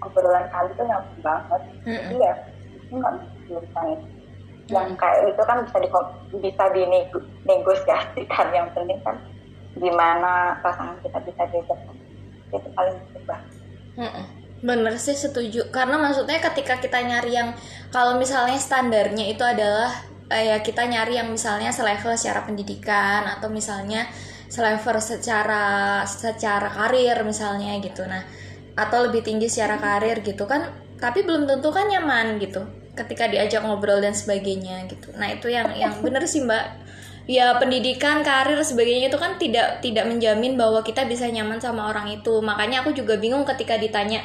obrolan 0.07 0.47
kali 0.55 0.71
tuh 0.79 0.87
nyambung 0.87 1.21
banget. 1.21 1.63
Mm-mm. 1.83 2.09
jadi 2.11 2.17
ya 2.23 2.33
itu 2.79 2.95
nggak 2.95 3.13
bisa 3.19 3.37
jurusan 3.51 3.85
itu. 3.91 4.07
Yang 4.67 4.89
kayak 4.99 5.21
itu 5.31 5.43
kan 5.47 5.57
bisa 5.63 5.77
di 5.79 5.89
bisa 6.43 6.65
dinegosiasikan 6.75 8.47
yang 8.55 8.67
penting 8.75 8.99
kan 9.03 9.17
gimana 9.77 10.57
pasangan 10.65 10.97
kita 11.05 11.19
bisa 11.21 11.43
diajak 11.53 11.79
itu 12.55 12.69
paling 12.73 12.97
berubah 13.13 13.41
bener 14.65 14.97
sih 14.97 15.17
setuju. 15.17 15.69
Karena 15.69 16.01
maksudnya 16.01 16.41
ketika 16.41 16.81
kita 16.81 16.99
nyari 17.05 17.37
yang 17.37 17.53
kalau 17.93 18.17
misalnya 18.17 18.57
standarnya 18.57 19.25
itu 19.29 19.45
adalah 19.45 19.93
eh, 20.33 20.53
ya 20.55 20.57
kita 20.65 20.89
nyari 20.89 21.21
yang 21.21 21.29
misalnya 21.29 21.71
selevel 21.71 22.17
secara 22.17 22.43
pendidikan 22.49 23.29
atau 23.29 23.53
misalnya 23.53 24.09
selevel 24.49 24.97
secara 25.03 26.03
secara 26.09 26.69
karir 26.73 27.21
misalnya 27.23 27.77
gitu. 27.85 28.07
Nah 28.09 28.25
atau 28.77 29.09
lebih 29.09 29.25
tinggi 29.25 29.49
secara 29.49 29.81
karir 29.81 30.21
gitu 30.21 30.45
kan 30.45 30.69
tapi 31.01 31.25
belum 31.25 31.49
tentu 31.49 31.69
kan 31.73 31.89
nyaman 31.89 32.41
gitu 32.41 32.65
ketika 32.97 33.29
diajak 33.29 33.61
ngobrol 33.61 34.01
dan 34.01 34.17
sebagainya 34.17 34.89
gitu. 34.89 35.13
Nah 35.15 35.29
itu 35.37 35.53
yang 35.53 35.69
yang 35.77 35.93
bener 36.05 36.25
sih 36.25 36.43
mbak. 36.43 36.89
Ya 37.27 37.59
pendidikan 37.59 38.23
karir 38.23 38.57
sebagainya 38.63 39.11
itu 39.11 39.19
kan 39.19 39.35
tidak 39.35 39.83
tidak 39.83 40.07
menjamin 40.07 40.55
bahwa 40.55 40.81
kita 40.87 41.05
bisa 41.05 41.27
nyaman 41.27 41.59
sama 41.59 41.91
orang 41.91 42.09
itu. 42.09 42.39
Makanya 42.39 42.87
aku 42.87 42.95
juga 42.95 43.19
bingung 43.19 43.45
ketika 43.45 43.77
ditanya 43.77 44.23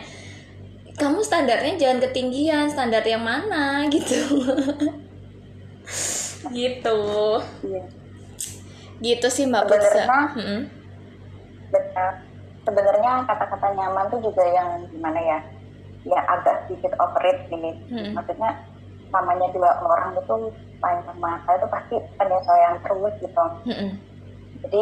kamu 0.96 1.26
standarnya 1.26 1.82
jangan 1.82 1.98
ketinggian 2.08 2.70
standar 2.70 3.04
yang 3.04 3.26
mana? 3.26 3.84
Gitu. 3.94 4.22
Gitu. 6.52 7.00
Iya. 7.66 7.84
gitu 9.02 9.28
sih 9.34 9.50
mbak 9.50 9.66
Putsa 9.66 10.06
hmm. 10.38 10.62
benar 11.74 12.31
sebenarnya 12.72 13.28
kata-kata 13.28 13.68
nyaman 13.76 14.08
tuh 14.08 14.24
juga 14.24 14.44
yang 14.48 14.88
gimana 14.88 15.20
ya 15.20 15.40
ya 16.08 16.20
agak 16.32 16.66
sedikit 16.66 16.96
overrated 16.98 17.52
gini 17.52 17.76
hmm. 17.92 18.16
maksudnya 18.16 18.56
namanya 19.12 19.52
dua 19.52 19.76
orang 19.84 20.16
itu 20.16 20.50
paling 20.80 21.04
sama 21.04 21.36
saya 21.44 21.60
itu 21.60 21.68
pasti 21.68 21.96
penyesuaian 22.16 22.76
terus 22.80 23.14
gitu 23.20 23.46
hmm. 23.68 23.92
jadi 24.64 24.82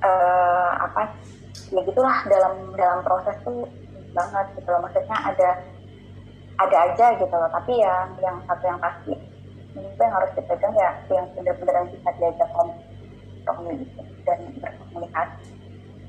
uh, 0.00 0.70
apa 0.88 1.12
ya 1.68 1.80
gitulah 1.84 2.18
dalam 2.26 2.72
dalam 2.74 3.04
proses 3.04 3.36
tuh 3.44 3.68
banget 4.16 4.46
gitu 4.56 4.68
loh 4.72 4.80
maksudnya 4.80 5.16
ada 5.28 5.48
ada 6.58 6.76
aja 6.88 7.06
gitu 7.20 7.34
loh 7.36 7.50
tapi 7.52 7.78
yang 7.78 8.16
yang 8.24 8.40
satu 8.48 8.64
yang 8.64 8.80
pasti 8.80 9.12
ini 9.76 9.94
yang 10.00 10.10
harus 10.10 10.32
dipegang 10.34 10.74
ya 10.74 10.90
yang 11.12 11.28
benar-benar 11.36 11.86
bisa 11.92 12.10
diajak 12.18 12.48
komunikasi 13.46 14.02
dan 14.26 14.38
berkomunikasi. 14.58 15.57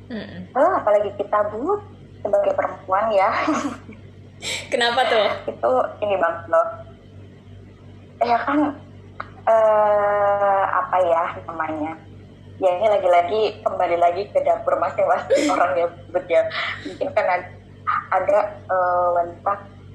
Mm-hmm. 0.10 0.42
Oh, 0.58 0.72
apalagi 0.74 1.10
kita 1.22 1.38
bu 1.54 1.78
sebagai 2.26 2.54
perempuan 2.58 3.14
ya. 3.14 3.30
Kenapa 4.74 5.06
tuh? 5.06 5.28
itu 5.52 5.72
ini 6.02 6.16
banget 6.18 6.44
loh. 6.50 6.68
Ya 8.26 8.38
kan 8.44 8.60
eh, 9.46 10.64
apa 10.66 10.98
ya 11.06 11.24
namanya? 11.46 11.94
Ya 12.60 12.70
ini 12.76 12.88
lagi-lagi 12.92 13.42
kembali 13.64 13.98
lagi 14.02 14.28
ke 14.34 14.40
dapur 14.44 14.76
masing-masing 14.82 15.48
orang 15.54 15.72
ya, 15.80 15.88
but 16.12 16.26
ya 16.28 16.44
mungkin 16.84 17.08
kan 17.16 17.26
ada, 17.26 17.48
ada 18.12 18.40
uh, 18.68 19.08
wanita 19.16 19.54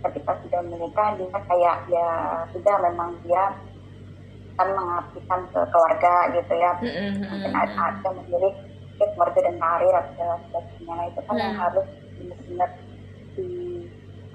ketika 0.08 0.32
sudah 0.44 0.60
menikah 0.64 1.12
dia 1.16 1.38
kayak 1.44 1.76
ya 1.92 2.08
sudah 2.56 2.74
memang 2.88 3.12
dia 3.24 3.52
kan 4.54 4.68
mengabdikan 4.72 5.40
ke 5.52 5.60
keluarga 5.68 6.14
gitu 6.32 6.54
ya 6.56 6.72
mm-hmm. 6.80 7.26
mungkin 7.26 7.52
ada, 7.52 7.74
ada 7.90 8.08
memilih 8.22 8.54
ya, 9.00 9.06
keluarga 9.14 9.40
dan 9.42 9.56
karir 9.58 9.94
atau 9.94 10.28
sebagainya 10.48 10.94
nah, 10.94 11.04
itu 11.08 11.20
kan 11.24 11.34
mm. 11.34 11.42
yang 11.42 11.56
harus 11.56 11.86
benar-benar 12.14 12.70
di 13.34 13.50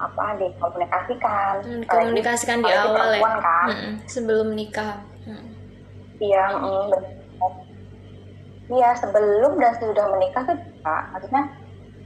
apa 0.00 0.24
dikomunikasikan 0.40 1.54
mm, 1.60 1.82
komunikasikan 1.84 2.58
di 2.64 2.72
awal 2.72 3.08
ya 3.12 3.20
kan 3.20 3.68
mm-hmm. 3.68 3.94
sebelum 4.08 4.48
nikah 4.56 4.96
iya 6.20 6.44
mm, 6.56 6.88
iya 8.70 8.90
sebelum 8.96 9.52
dan 9.60 9.72
sudah 9.76 10.06
menikah 10.14 10.42
tuh 10.46 10.56
maksudnya 10.84 11.42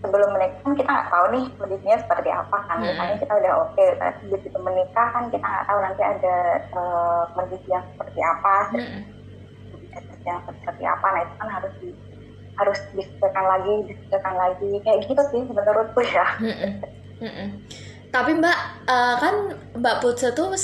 sebelum 0.05 0.31
menikah 0.37 0.61
kan 0.61 0.73
kita 0.77 0.91
nggak 0.93 1.09
tahu 1.09 1.27
nih 1.33 1.45
kondisinya 1.57 1.99
seperti 2.05 2.29
apa 2.29 2.59
kan 2.69 2.77
hmm. 2.77 2.85
misalnya 2.93 3.17
kita 3.25 3.33
udah 3.41 3.53
oke 3.57 3.73
okay, 3.73 3.89
tapi 3.97 4.23
begitu 4.29 4.59
menikah 4.61 5.07
kan 5.17 5.25
kita 5.33 5.47
nggak 5.49 5.65
tahu 5.65 5.79
nanti 5.81 6.03
ada 6.05 6.37
uh, 6.77 7.23
kondisi 7.33 7.69
yang 7.73 7.85
seperti 7.97 8.21
apa 8.21 8.57
hmm. 8.77 9.01
yang 10.29 10.39
seperti 10.45 10.85
apa 10.85 11.07
nah 11.09 11.21
itu 11.25 11.35
kan 11.41 11.49
harus 11.49 11.73
di 11.81 11.91
harus 12.55 12.79
diskusikan 12.95 13.45
lagi 13.45 13.75
diskusikan 13.91 14.35
lagi 14.39 14.71
kayak 14.83 14.99
gitu 15.07 15.23
sih 15.31 15.43
menurutku 15.47 16.01
ya. 16.05 16.27
Hmm. 17.21 17.63
Tapi 18.15 18.31
Mbak 18.39 18.59
uh, 18.87 19.17
kan 19.19 19.35
Mbak 19.75 19.97
Putsa 19.99 20.31
tuh 20.31 20.55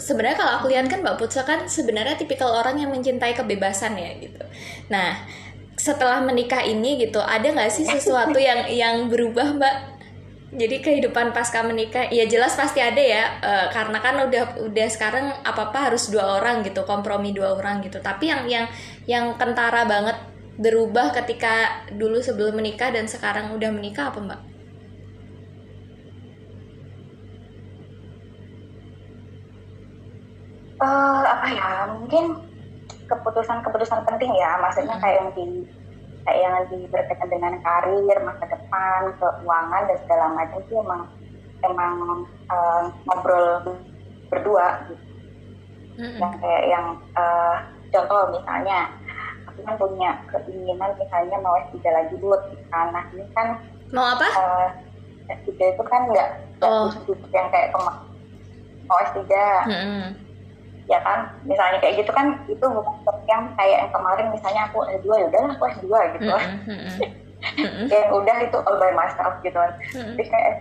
sebenarnya 0.00 0.36
kalau 0.40 0.52
aku 0.60 0.66
lihat 0.72 0.88
kan 0.88 1.04
Mbak 1.04 1.16
Putsa 1.20 1.44
kan 1.44 1.68
sebenarnya 1.68 2.16
tipikal 2.16 2.56
orang 2.56 2.80
yang 2.80 2.88
mencintai 2.88 3.36
kebebasan 3.36 4.00
ya 4.00 4.16
gitu. 4.16 4.40
Nah 4.88 5.28
setelah 5.76 6.24
menikah 6.24 6.64
ini 6.64 7.04
gitu 7.04 7.20
ada 7.20 7.44
nggak 7.52 7.68
sih 7.68 7.84
sesuatu 7.84 8.40
yang 8.40 8.64
yang 8.72 9.12
berubah 9.12 9.60
mbak 9.60 9.76
jadi 10.56 10.80
kehidupan 10.80 11.36
pasca 11.36 11.60
menikah 11.60 12.08
ya 12.08 12.24
jelas 12.24 12.56
pasti 12.56 12.80
ada 12.80 12.98
ya 12.98 13.24
uh, 13.44 13.66
karena 13.68 14.00
kan 14.00 14.16
udah 14.24 14.44
udah 14.64 14.88
sekarang 14.88 15.36
apa 15.44 15.68
apa 15.68 15.92
harus 15.92 16.08
dua 16.08 16.40
orang 16.40 16.64
gitu 16.64 16.80
kompromi 16.88 17.36
dua 17.36 17.52
orang 17.52 17.84
gitu 17.84 18.00
tapi 18.00 18.32
yang 18.32 18.48
yang 18.48 18.66
yang 19.04 19.24
kentara 19.36 19.84
banget 19.84 20.16
berubah 20.56 21.12
ketika 21.22 21.84
dulu 21.92 22.20
sebelum 22.24 22.56
menikah 22.56 22.88
dan 22.88 23.04
sekarang 23.04 23.52
udah 23.52 23.70
menikah 23.72 24.08
apa 24.08 24.20
mbak? 24.20 24.40
Uh, 30.76 31.24
apa 31.24 31.46
ya 31.56 31.68
mungkin 31.96 32.36
keputusan-keputusan 33.08 34.04
penting 34.04 34.28
ya 34.36 34.60
maksudnya 34.60 35.00
kayak 35.00 35.16
yang 35.24 35.30
di 35.32 35.44
kayak 36.26 36.40
yang 36.42 36.56
di 36.68 36.78
berkaitan 36.90 37.30
dengan 37.32 37.54
karir 37.64 38.16
masa 38.20 38.44
depan 38.50 39.00
keuangan 39.16 39.82
dan 39.88 39.98
segala 40.04 40.26
macam 40.36 40.60
sih 40.68 40.76
emang 40.76 41.02
emang 41.64 41.94
uh, 42.52 42.92
ngobrol 43.08 43.78
berdua 44.28 44.84
gitu 44.90 45.04
mm-hmm. 45.96 46.18
yang 46.20 46.32
kayak 46.42 46.64
yang 46.68 46.86
uh, 47.16 47.56
contoh 47.94 48.22
misalnya 48.36 48.90
aku 49.56 49.64
kan 49.64 49.74
punya 49.80 50.10
keinginan 50.28 50.90
misalnya 51.00 51.36
mau 51.40 51.56
S3 51.64 51.80
lagi 51.88 52.14
buat 52.20 52.40
kan. 52.68 52.92
Nah 52.92 53.04
ini 53.16 53.24
kan 53.32 53.56
mau 53.90 54.12
apa? 54.12 54.26
Uh, 54.36 54.68
S3 55.32 55.56
itu 55.56 55.82
kan 55.88 56.00
nggak 56.12 56.28
oh. 56.60 56.92
yang 57.32 57.48
kayak 57.48 57.72
kemarin 57.72 58.04
mau 58.86 58.98
S3 59.02 59.18
mm-hmm 59.24 60.26
ya 60.86 60.98
kan 61.02 61.26
misalnya 61.42 61.82
kayak 61.82 61.98
gitu 61.98 62.10
kan 62.14 62.38
itu 62.46 62.62
bukan 62.62 63.16
yang 63.26 63.50
kayak 63.58 63.86
yang 63.86 63.90
kemarin 63.90 64.26
misalnya 64.30 64.62
aku 64.70 64.86
S2 64.86 65.10
ya 65.18 65.26
udahlah 65.26 65.50
aku 65.58 65.64
S2 65.82 65.86
gitu. 66.14 66.30
Mm-hmm. 66.30 67.90
yang 67.92 68.10
udah 68.14 68.36
itu 68.46 68.58
all 68.62 68.78
by 68.78 68.94
myself 68.94 69.34
gitu 69.42 69.58
kan. 69.58 69.74
Mm-hmm. 69.74 70.14
jadi 70.14 70.24
kayak 70.30 70.52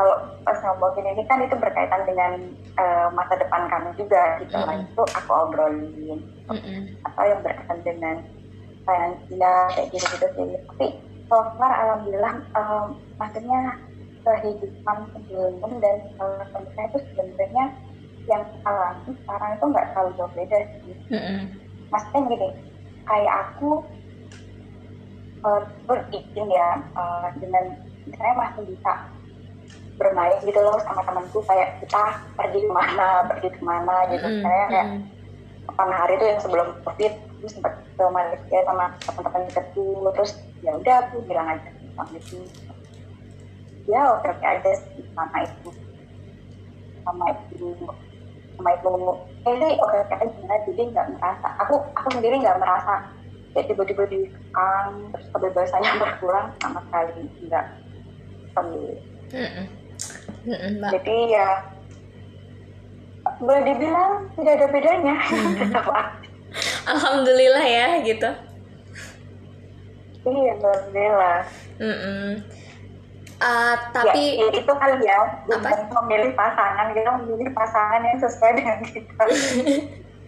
kalau 0.00 0.16
pas 0.48 0.56
ngomongin 0.64 1.12
ini 1.12 1.22
kan 1.28 1.44
itu 1.44 1.52
berkaitan 1.60 2.08
dengan 2.08 2.32
uh, 2.80 3.12
masa 3.12 3.36
depan 3.36 3.68
kami 3.68 3.92
juga 4.00 4.40
gitu 4.40 4.56
mm-hmm. 4.56 4.88
itu 4.88 5.02
aku 5.12 5.30
obrolin 5.36 6.24
mm-hmm. 6.48 6.80
atau 7.04 7.24
yang 7.28 7.40
berkaitan 7.44 7.78
dengan 7.84 8.16
finansial 8.88 9.60
kayak 9.76 9.88
gitu 9.92 10.06
gitu 10.16 10.26
sih 10.32 10.48
tapi 10.72 10.86
so 11.28 11.36
far 11.60 11.68
alhamdulillah 11.68 12.40
um, 12.56 12.96
maksudnya 13.20 13.76
kehidupan 14.24 14.96
sebelum 15.12 15.72
dan 15.84 15.96
uh, 16.16 16.48
itu 16.64 16.98
sebenarnya 17.12 17.64
yang 18.24 18.44
alami 18.64 19.12
sekarang 19.20 19.52
itu 19.60 19.64
nggak 19.68 19.86
terlalu 19.92 20.10
jauh 20.16 20.32
beda 20.32 20.58
sih. 20.80 20.96
Mm-hmm. 21.12 21.40
Maksudnya 21.88 22.20
gini, 22.28 22.48
kayak 23.08 23.34
aku 23.48 23.70
uh, 25.44 25.62
berizin 25.88 26.48
ya 26.52 26.70
uh, 26.94 27.32
dengan 27.40 27.64
misalnya 28.04 28.36
masih 28.48 28.62
bisa 28.68 28.92
bermain 30.00 30.40
gitu 30.40 30.56
loh 30.56 30.80
sama 30.80 31.04
temanku 31.04 31.44
kayak 31.44 31.76
kita 31.84 32.02
pergi 32.32 32.64
ke 32.64 32.72
mana 32.72 33.28
pergi 33.28 33.48
ke 33.52 33.60
mana 33.60 33.96
gitu. 34.08 34.24
Mm-hmm. 34.24 34.44
kayak 34.48 34.66
kayak 34.72 34.88
kapan 35.68 35.90
hari 35.92 36.12
itu 36.16 36.24
yang 36.24 36.40
sebelum 36.40 36.68
covid 36.88 37.12
aku 37.12 37.46
sempat 37.52 37.72
ke 37.76 38.04
Malaysia 38.08 38.58
sama 38.64 38.84
teman-teman 39.04 39.42
dekatku. 39.52 39.84
Terus 40.16 40.32
ya 40.64 40.72
udah 40.72 40.96
aku 41.04 41.16
bilang 41.28 41.46
aja 41.52 41.68
sama 41.68 42.04
itu. 42.16 42.40
Ya 43.84 44.00
oke 44.16 44.26
oke 44.32 44.46
aja 44.48 44.70
sama 45.12 45.38
itu. 45.44 45.68
Sama 47.04 47.24
itu 47.36 47.68
sama 48.56 48.70
itu. 48.72 48.88
Ini 49.44 49.68
oke 49.84 49.96
oke 50.00 50.14
aja 50.16 50.56
jadi 50.64 50.82
nggak 50.96 51.06
merasa. 51.20 51.48
Aku 51.68 51.74
aku 51.92 52.08
sendiri 52.16 52.40
nggak 52.40 52.56
merasa. 52.56 53.04
Kayak 53.50 53.66
tiba-tiba 53.74 54.06
dikekang 54.06 55.10
terus 55.12 55.26
kebebasannya 55.34 55.92
berkurang 56.00 56.46
sama 56.62 56.80
sekali. 56.88 57.26
Nggak 57.44 57.66
sendiri 60.44 60.88
jadi 60.90 61.16
ya 61.28 61.48
boleh 63.40 63.62
dibilang 63.64 64.12
tidak 64.36 64.52
ada 64.60 64.66
bedanya. 64.68 65.16
Tetap 65.56 65.86
alhamdulillah 66.92 67.64
ya 67.64 67.88
gitu. 68.04 68.30
Iya 70.28 70.52
alhamdulillah. 70.60 71.38
Mm 71.80 71.96
-mm. 71.96 72.28
Uh, 73.40 73.72
tapi 73.96 74.36
ya, 74.36 74.52
itu 74.52 74.68
kali 74.68 75.00
ya. 75.00 75.18
Bukan 75.48 75.76
memilih 75.88 76.36
pasangan 76.36 76.92
kita 76.92 77.10
memilih 77.24 77.48
pasangan 77.56 78.00
yang 78.04 78.18
sesuai 78.20 78.52
dengan 78.56 78.78
kita. 78.84 79.22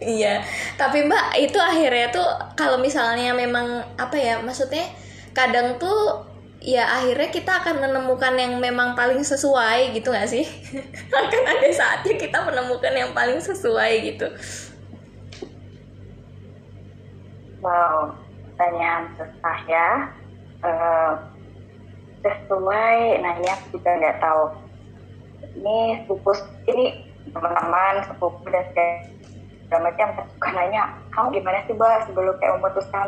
Iya. 0.03 0.43
Tapi 0.75 1.07
mbak 1.07 1.31
itu 1.39 1.55
akhirnya 1.55 2.11
tuh 2.11 2.27
kalau 2.59 2.75
misalnya 2.75 3.31
memang 3.31 3.87
apa 3.95 4.17
ya 4.19 4.35
maksudnya 4.43 4.83
kadang 5.31 5.79
tuh 5.79 6.27
ya 6.63 6.87
akhirnya 6.87 7.27
kita 7.27 7.51
akan 7.59 7.83
menemukan 7.83 8.33
yang 8.39 8.55
memang 8.55 8.95
paling 8.95 9.19
sesuai 9.19 9.91
gitu 9.91 10.15
gak 10.15 10.31
sih? 10.31 10.47
Akan 11.11 11.43
ada 11.43 11.67
saatnya 11.75 12.15
kita 12.15 12.39
menemukan 12.39 12.93
yang 12.95 13.11
paling 13.11 13.43
sesuai 13.43 13.91
gitu. 14.07 14.27
Wow 17.59 18.15
pertanyaan 18.53 19.11
susah 19.19 19.59
ya. 19.67 19.89
Uh, 20.63 21.13
sesuai 22.23 23.19
nah 23.19 23.35
aku 23.35 23.65
juga 23.75 23.91
nggak 23.99 24.17
tahu. 24.23 24.43
Ini 25.59 26.07
sepupu 26.07 26.31
ini 26.71 26.85
teman-teman 27.33 28.07
sepupu 28.07 28.47
dan 28.47 28.65
segala 29.67 29.89
macam 29.89 30.07
suka 30.37 30.49
nanya 30.53 30.83
kamu 31.09 31.41
gimana 31.41 31.65
sih 31.65 31.73
mbak 31.73 32.05
sebelum 32.05 32.35
kayak 32.37 32.61
memutuskan 32.61 33.07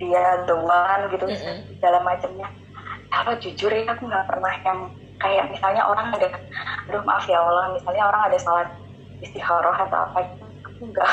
dia 0.00 0.24
the 0.48 0.56
one 0.56 1.02
gitu 1.12 1.26
mm 1.28 1.36
-hmm. 1.36 1.56
segala 1.76 1.98
macamnya 2.00 2.48
kalau 3.08 3.32
jujur 3.40 3.72
ya 3.72 3.88
aku 3.88 4.04
nggak 4.04 4.26
pernah 4.28 4.52
yang 4.64 4.80
kayak 5.18 5.44
misalnya 5.50 5.82
orang 5.82 6.14
ada 6.14 6.28
aduh 6.88 7.02
maaf 7.02 7.26
ya 7.26 7.42
Allah 7.42 7.74
misalnya 7.74 8.04
orang 8.06 8.22
ada 8.30 8.38
salat 8.38 8.68
istikharah 9.22 9.76
atau 9.88 9.98
apa 10.08 10.20
aku 10.64 10.84
nggak. 10.94 11.12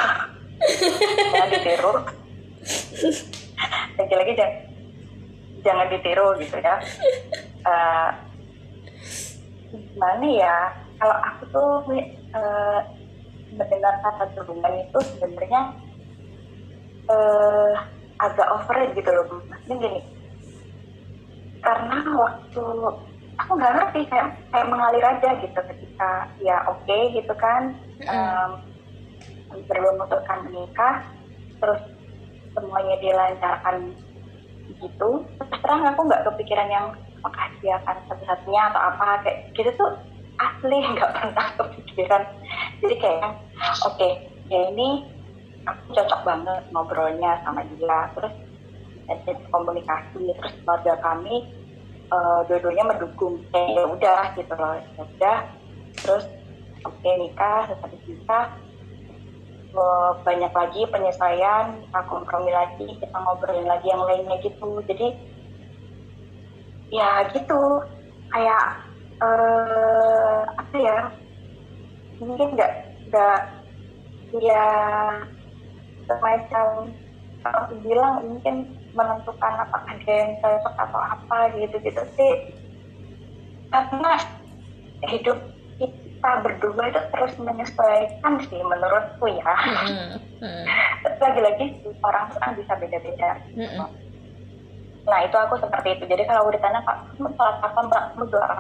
Jangan 1.34 1.50
ditiru. 1.52 1.93
Lagi-lagi 3.96 4.34
jangan 4.39 4.56
jangan 5.66 5.88
ditiru 5.91 6.28
gitu 6.39 6.58
ya. 6.62 6.76
Uh, 7.66 8.10
gimana 9.74 10.28
ya 10.32 10.58
kalau 11.02 11.18
aku 11.20 11.43
tuh 11.52 11.70
uh, 12.38 12.80
mendengar 13.52 14.00
kata 14.00 14.32
hubungan 14.39 14.74
itu 14.80 15.00
sebenarnya 15.16 15.62
uh, 17.12 17.72
agak 18.22 18.48
overrated 18.54 18.96
gitu 18.96 19.10
loh. 19.12 19.43
Maksudnya 19.50 19.76
gini 19.82 20.00
karena 21.66 21.97
waktu 22.13 22.66
aku 23.36 23.51
nggak 23.57 23.74
ngerti 23.76 24.01
kayak 24.07 24.30
kayak 24.53 24.70
mengalir 24.70 25.03
aja 25.03 25.30
gitu 25.41 25.59
ketika 25.59 26.11
ya 26.39 26.61
oke 26.70 26.80
okay, 26.86 27.11
gitu 27.18 27.34
kan 27.36 27.74
um, 28.05 28.51
belum 29.66 29.97
memutuskan 29.97 30.45
menikah 30.47 31.03
terus 31.59 31.82
semuanya 32.55 32.95
dilancarkan 33.03 33.76
gitu. 34.80 35.09
Terus 35.39 35.49
terang 35.61 35.84
aku 35.86 36.01
nggak 36.07 36.24
kepikiran 36.32 36.70
yang 36.72 36.88
apakah 37.22 37.47
dia 37.59 37.76
akan 37.84 37.97
satu-satunya 38.09 38.61
atau 38.72 38.82
apa 38.82 39.07
kayak 39.26 39.38
gitu 39.53 39.70
tuh 39.76 39.91
asli 40.39 40.78
nggak 40.95 41.11
pernah 41.13 41.47
kepikiran. 41.59 42.24
Jadi 42.82 42.95
kayak 42.99 43.30
oke 43.84 43.95
okay, 43.95 44.11
ya 44.47 44.72
ini 44.72 45.05
aku 45.66 45.84
cocok 45.93 46.22
banget 46.24 46.63
ngobrolnya 46.72 47.32
sama 47.43 47.61
dia. 47.76 47.99
Terus 48.18 48.34
ada 49.06 49.32
komunikasi 49.53 50.34
terus 50.34 50.53
keluarga 50.64 50.93
kami 51.01 51.45
uh, 52.10 52.41
dua-duanya 52.49 52.84
mendukung. 52.89 53.41
Kayak 53.53 53.70
ya 53.76 53.84
udah 53.86 54.22
gitu 54.38 54.53
loh. 54.58 54.76
Ya 54.78 55.01
udah 55.06 55.38
terus 55.95 56.26
oke 56.86 56.95
okay, 57.01 57.14
nikah 57.20 57.70
setelah 57.70 57.99
nikah. 58.06 58.45
Banyak 60.24 60.56
lagi 60.56 60.82
penyesuaian 60.88 61.84
kita 61.84 61.99
kompromi 62.08 62.47
lagi 62.56 62.88
kita 62.95 63.12
ngobrolin 63.12 63.68
lagi 63.68 63.88
yang 63.91 64.03
lainnya 64.08 64.38
gitu. 64.39 64.80
Jadi 64.88 65.08
ya 66.95 67.28
gitu. 67.36 67.84
Kayak 68.32 68.66
uh, 69.20 70.39
apa 70.56 70.76
ya 70.80 70.99
mungkin 72.24 72.56
nggak 72.56 72.74
nggak 73.12 73.39
ya 74.39 74.68
semacam 76.08 76.68
kalau 77.43 77.64
bilang 77.84 78.16
mungkin 78.26 78.56
menentukan 78.96 79.54
apakah 79.62 79.93
dia 80.02 80.16
yang 80.26 80.34
cocok 80.39 80.76
atau 80.80 81.00
apa 81.04 81.38
gitu 81.60 81.76
gitu 81.84 82.02
sih 82.16 82.34
karena 83.70 84.12
hidup 85.04 85.38
kita 85.76 86.32
berdua 86.41 86.84
itu 86.89 87.02
terus 87.12 87.34
menyesuaikan 87.38 88.34
sih 88.48 88.62
menurutku 88.64 89.28
ya. 89.30 89.54
Mm 89.84 90.18
-hmm. 90.41 90.64
Lagi-lagi 91.20 91.66
orang 92.02 92.32
kan 92.39 92.56
bisa 92.56 92.74
beda-beda. 92.80 93.38
Mm 93.54 93.68
-hmm. 93.68 93.88
Nah 95.06 95.20
itu 95.22 95.38
aku 95.38 95.60
seperti 95.62 96.00
itu. 96.00 96.04
Jadi 96.10 96.24
kalau 96.26 96.50
ditanya 96.50 96.82
kak, 96.82 96.98
kamu 97.14 97.30
salat 97.38 97.58
apa 97.62 97.80
mbak? 97.86 98.04
Kamu 98.16 98.26
doa? 98.32 98.58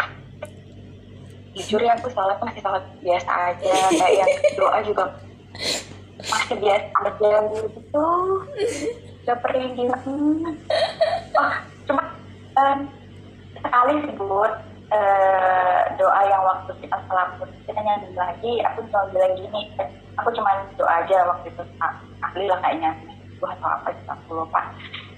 Jujur 1.55 1.81
ya 1.81 1.95
aku 1.97 2.11
salat 2.11 2.37
masih 2.43 2.61
salat 2.61 2.83
biasa 3.01 3.31
aja. 3.55 3.73
Kayak 3.89 4.13
yang 4.19 4.31
doa 4.59 4.77
juga 4.85 5.03
masih 6.21 6.55
biasa 6.61 6.89
aja 7.01 7.33
gitu. 7.49 8.07
Gak 9.25 9.41
pernah 9.41 9.73
gimana. 9.73 10.49
Oh, 11.33 11.53
cuma 11.89 12.03
um, 12.61 12.79
sekali 13.57 13.93
sih 14.05 14.13
buat 14.21 14.53
uh, 14.93 15.81
doa 15.97 16.21
yang 16.29 16.45
waktu 16.45 16.71
kita 16.77 16.97
salam 17.09 17.41
kita 17.65 17.81
nyanyi 17.81 18.13
lagi 18.13 18.53
aku 18.61 18.85
cuma 18.93 19.09
bilang 19.09 19.33
gini. 19.33 19.73
Aku 20.21 20.29
cuma 20.29 20.69
doa 20.77 21.01
aja 21.01 21.25
waktu 21.25 21.49
itu. 21.49 21.63
Ahli 22.21 22.45
lah 22.45 22.61
kayaknya. 22.61 22.93
Gue 23.41 23.49
atau 23.49 23.69
apa 23.81 23.89
sih 23.97 24.29
lupa. 24.29 24.61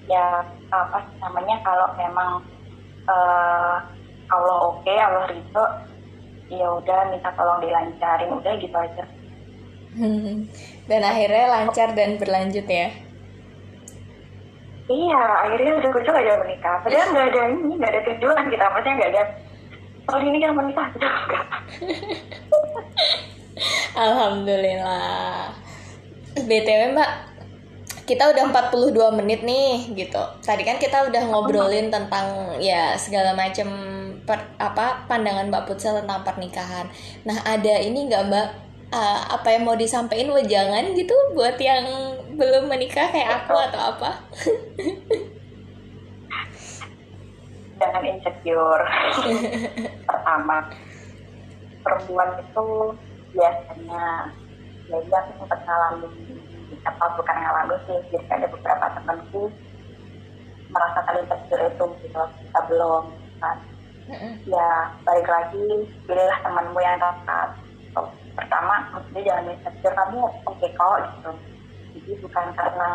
Ya 0.08 0.40
apa 0.72 1.04
namanya 1.20 1.60
kalau 1.60 1.92
memang 2.00 2.40
uh, 3.12 3.76
Allah 4.32 4.56
oke 4.72 4.88
okay, 4.88 4.96
Allah 4.96 5.28
ridho 5.28 5.64
ya 6.48 6.64
udah 6.80 7.12
minta 7.12 7.28
tolong 7.36 7.60
dilancarin. 7.60 8.32
Udah 8.32 8.52
gitu 8.56 8.72
aja. 8.72 9.04
Dan 10.88 11.00
akhirnya 11.04 11.44
lancar 11.52 11.92
dan 11.92 12.16
berlanjut 12.16 12.64
ya 12.64 13.07
Iya, 14.88 15.22
akhirnya 15.44 15.72
udah 15.84 15.90
ujung 16.00 16.16
aja 16.16 16.32
menikah. 16.40 16.80
Padahal 16.80 17.06
nggak 17.12 17.26
ada 17.28 17.40
ini, 17.52 17.76
nggak 17.76 17.92
ada 17.92 18.02
tujuan 18.08 18.44
kita, 18.48 18.64
maksudnya 18.72 18.96
nggak 18.96 19.12
ada 19.12 19.22
tahun 20.08 20.24
ini 20.32 20.38
kan 20.40 20.52
menikah 20.56 20.88
juga. 20.96 21.40
Alhamdulillah. 24.08 25.52
BTW 26.38 26.80
mbak 26.96 27.10
kita 28.08 28.32
udah 28.32 28.48
42 28.48 29.18
menit 29.20 29.44
nih 29.44 29.92
gitu. 29.92 30.22
Tadi 30.40 30.64
kan 30.64 30.80
kita 30.80 31.04
udah 31.12 31.22
ngobrolin 31.28 31.92
tentang 31.92 32.56
ya 32.56 32.96
segala 32.96 33.36
macam 33.36 33.68
apa 34.56 35.04
pandangan 35.04 35.52
mbak 35.52 35.68
Putsel 35.68 36.00
tentang 36.00 36.24
pernikahan. 36.24 36.88
Nah 37.28 37.44
ada 37.44 37.76
ini 37.76 38.08
nggak 38.08 38.24
mbak? 38.32 38.48
Uh, 38.88 39.20
apa 39.36 39.52
yang 39.52 39.68
mau 39.68 39.76
disampaikan 39.76 40.32
wejangan 40.32 40.96
gitu 40.96 41.12
buat 41.36 41.60
yang 41.60 41.84
belum 42.38 42.70
menikah 42.70 43.10
kayak 43.10 43.42
aku 43.42 43.54
atau 43.58 43.80
apa? 43.98 44.10
Jangan 47.82 48.02
insecure. 48.06 48.86
Pertama 50.06 50.70
perempuan 51.82 52.30
itu 52.38 52.66
biasanya 53.34 54.30
ya 54.86 54.96
dia 55.04 55.18
aku 55.20 55.30
sempat 55.44 55.60
ngalamin 55.66 56.14
apa 56.86 57.04
bukan 57.18 57.36
ngalamin 57.36 57.78
sih 57.84 57.98
jadi 58.08 58.40
ada 58.40 58.46
beberapa 58.48 58.86
temanku 58.96 59.42
merasakan 60.72 61.26
insecure 61.26 61.66
itu 61.66 61.84
gitu 62.06 62.22
kita 62.22 62.60
belum 62.70 63.04
kan. 63.42 63.58
Ya 64.46 64.94
balik 65.02 65.26
lagi 65.26 65.90
pilihlah 66.06 66.38
temanmu 66.46 66.78
yang 66.78 67.02
tepat. 67.02 67.50
Pertama 68.38 68.94
maksudnya 68.94 69.26
jangan 69.26 69.50
insecure 69.58 69.94
kamu 69.98 70.18
oke 70.22 70.54
okay 70.54 70.70
kok 70.70 71.02
gitu 71.18 71.34
jadi 71.98 72.14
bukan 72.22 72.46
karena 72.54 72.88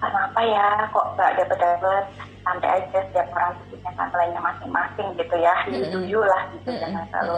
kenapa 0.00 0.40
ya 0.44 0.68
kok 0.90 1.06
nggak 1.16 1.32
dapet 1.38 1.58
dapet 1.58 2.04
santai 2.44 2.70
aja 2.80 2.98
setiap 3.08 3.28
orang 3.32 3.52
punya 3.72 4.04
lainnya 4.12 4.40
masing-masing 4.40 5.08
gitu 5.16 5.36
ya. 5.40 5.54
Mm-hmm. 5.68 6.12
lah 6.24 6.42
gitu 6.52 6.68
mm-hmm. 6.68 6.82
jangan 6.82 7.04
selalu 7.10 7.36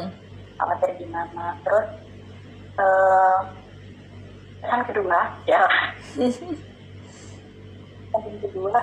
khawatir 0.57 0.91
gimana. 0.99 1.45
Terus 1.63 1.87
uh, 2.81 3.39
yang 4.67 4.83
kedua 4.89 5.19
ya. 5.47 5.63
Yang 8.17 8.49
kedua 8.49 8.81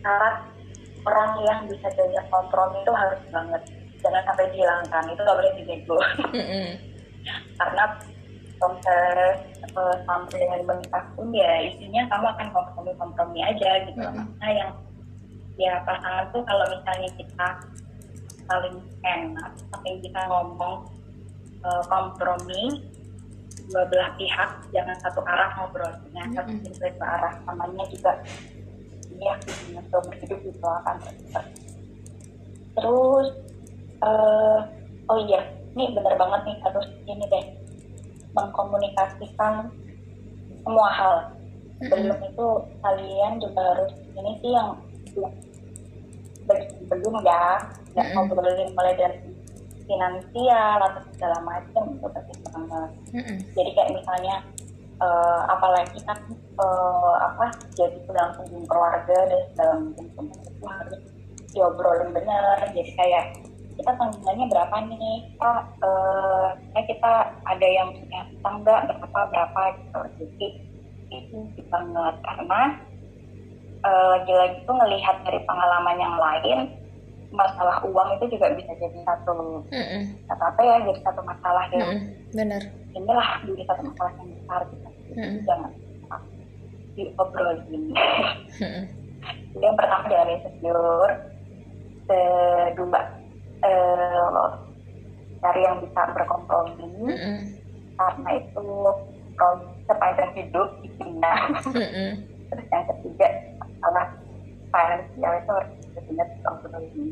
syarat 0.00 0.48
orang 1.04 1.30
yang 1.44 1.60
bisa 1.68 1.92
diajak 1.92 2.24
kompromi 2.32 2.80
itu 2.80 2.92
harus 2.96 3.20
banget. 3.28 3.62
Jangan 4.00 4.22
sampai 4.24 4.48
dihilangkan 4.48 5.04
itu 5.12 5.20
gak 5.20 5.36
boleh 5.36 5.52
dinego 5.60 5.98
mm-hmm. 6.32 6.66
karena 7.60 7.84
proses 8.60 9.36
uh, 9.74 9.96
sampai 10.04 10.36
dengan 10.36 10.60
menikah 10.68 11.04
pun 11.16 11.32
ya 11.32 11.64
isinya 11.64 12.04
kamu 12.12 12.26
akan 12.36 12.48
kompromi-kompromi 12.52 13.40
aja 13.40 13.70
gitu 13.88 14.04
mm-hmm. 14.04 14.36
nah 14.36 14.50
yang 14.52 14.70
ya 15.56 15.80
pasangan 15.88 16.28
tuh 16.32 16.44
kalau 16.44 16.64
misalnya 16.68 17.10
kita 17.16 17.48
saling 18.44 18.76
enak 19.04 19.50
sampai 19.72 19.92
kita 20.04 20.20
ngomong 20.28 20.84
uh, 21.64 21.82
kompromi 21.88 22.84
dua 23.70 23.86
belah 23.86 24.10
pihak 24.18 24.50
jangan 24.74 24.96
satu 25.00 25.22
arah 25.24 25.50
ngobrolnya 25.56 26.22
satu 26.36 26.50
mm 26.52 26.60
-hmm. 26.60 26.90
dua 26.98 27.08
arah 27.08 27.32
namanya 27.48 27.84
juga 27.88 28.12
ya 29.20 29.34
untuk 29.76 30.00
berhidup 30.08 30.38
gitu 30.42 30.64
akan 30.64 30.96
terus 32.74 33.26
uh, 34.00 34.58
oh 35.12 35.18
iya 35.28 35.44
ini 35.76 35.92
benar 35.94 36.14
banget 36.16 36.40
nih 36.50 36.56
harus 36.64 36.86
ini 37.06 37.24
deh 37.28 37.44
mengkomunikasikan 38.34 39.70
semua 40.62 40.88
hal 40.92 41.14
belum 41.80 42.18
itu 42.20 42.46
kalian 42.84 43.40
juga 43.40 43.60
harus 43.72 43.92
ini 44.12 44.32
sih 44.44 44.52
yang 44.52 44.76
belum 46.90 47.14
ya 47.24 47.64
nggak 47.96 48.04
mm 48.04 48.12
-hmm. 48.12 48.28
ngobrolin 48.28 48.70
mulai 48.76 48.94
dari 48.94 49.18
finansial 49.88 50.78
atau 50.78 51.02
segala 51.16 51.38
macam 51.42 51.82
itu 51.96 52.06
banget 52.52 52.90
mm 53.16 53.22
-hmm. 53.24 53.36
jadi 53.56 53.70
kayak 53.74 53.90
misalnya 53.96 54.36
uh, 55.00 55.40
apalagi 55.48 55.98
kan 56.04 56.20
uh, 56.60 57.14
apa 57.32 57.56
jadi 57.74 57.96
punggung 58.06 58.66
keluarga 58.68 59.18
dan 59.26 59.42
segala 59.56 59.72
macam 59.80 60.04
itu 60.04 60.66
harus 60.68 61.00
diobrolin 61.50 62.10
benar 62.14 62.60
jadi 62.76 62.90
kayak 62.94 63.24
kita 63.80 63.96
tanggungannya 63.96 64.46
berapa 64.52 64.76
nih 64.92 65.16
kita 65.32 65.52
uh, 65.80 66.48
kita 66.84 67.12
ada 67.48 67.66
yang 67.66 67.88
punya 67.96 68.20
tangga 68.44 68.76
berapa 68.84 69.20
berapa 69.32 69.60
gitu 69.80 70.00
jadi 70.20 70.48
itu 71.10 71.38
banget 71.72 72.14
karena 72.20 72.60
uh, 73.80 74.06
lagi-lagi 74.20 74.60
tuh 74.68 74.76
ngelihat 74.76 75.16
dari 75.24 75.40
pengalaman 75.48 75.96
yang 75.96 76.16
lain 76.20 76.58
masalah 77.32 77.80
uang 77.88 78.20
itu 78.20 78.36
juga 78.36 78.52
bisa 78.52 78.72
jadi 78.76 78.98
satu 79.06 79.64
mm 79.64 79.72
-mm. 79.72 80.02
apa 80.28 80.44
apa 80.52 80.60
ya 80.60 80.76
jadi 80.84 81.00
satu 81.00 81.20
masalah 81.24 81.64
yang 81.72 81.88
mm 81.88 81.96
-mm. 81.96 82.36
benar 82.36 82.62
inilah 82.92 83.30
jadi 83.48 83.62
satu 83.64 83.82
masalah 83.88 84.12
yang 84.20 84.28
besar 84.36 84.60
gitu 84.68 84.88
mm 85.16 85.24
-mm. 85.24 85.40
jangan 85.48 85.72
diobrolin 86.98 87.84
mm 87.96 88.60
-mm. 88.60 88.84
yang 89.56 89.74
pertama 89.78 90.04
jangan 90.12 90.28
insecure 90.36 91.14
kedua 92.10 93.19
uh, 93.64 94.48
cari 95.40 95.60
yang 95.64 95.76
bisa 95.80 96.00
berkompromi 96.12 96.88
mm 97.08 97.16
-mm. 97.16 97.36
karena 97.96 98.30
itu 98.36 98.66
sepanjang 99.88 100.30
hidup 100.36 100.68
intinya 100.84 101.32
mm 101.64 101.72
-mm. 101.72 102.10
terus 102.52 102.66
yang 102.68 102.84
ketiga 102.92 103.28
masalah 103.56 104.06
finansial 104.70 105.32
itu 105.40 105.50
harus 105.50 105.70
benar-benar 105.80 106.26
dikompromi 106.36 107.06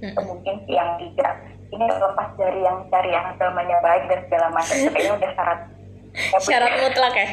mm 0.00 0.08
-mm. 0.08 0.24
mungkin 0.24 0.54
yang 0.68 0.90
tiga 0.96 1.28
ini 1.74 1.84
lepas 1.90 2.28
dari 2.38 2.60
yang 2.62 2.78
cari 2.88 3.10
yang 3.12 3.26
agamanya 3.34 3.78
baik 3.82 4.04
dan 4.08 4.20
segala 4.28 4.46
macam 4.54 4.76
kayaknya 4.78 5.12
udah 5.18 5.30
syarat 5.36 5.60
syarat 6.46 6.72
mutlak 6.80 7.14
ya 7.14 7.28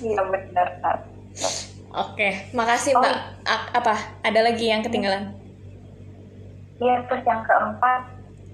iya 0.00 0.20
benar 0.24 0.68
Oke, 1.96 2.52
makasih 2.52 2.92
Mbak. 2.92 3.08
Oh. 3.48 3.60
Apa? 3.72 4.20
Ada 4.20 4.44
lagi 4.44 4.68
yang 4.68 4.84
ketinggalan? 4.84 5.32
Iya, 6.76 6.96
terus 7.08 7.24
yang 7.24 7.42
keempat, 7.48 8.00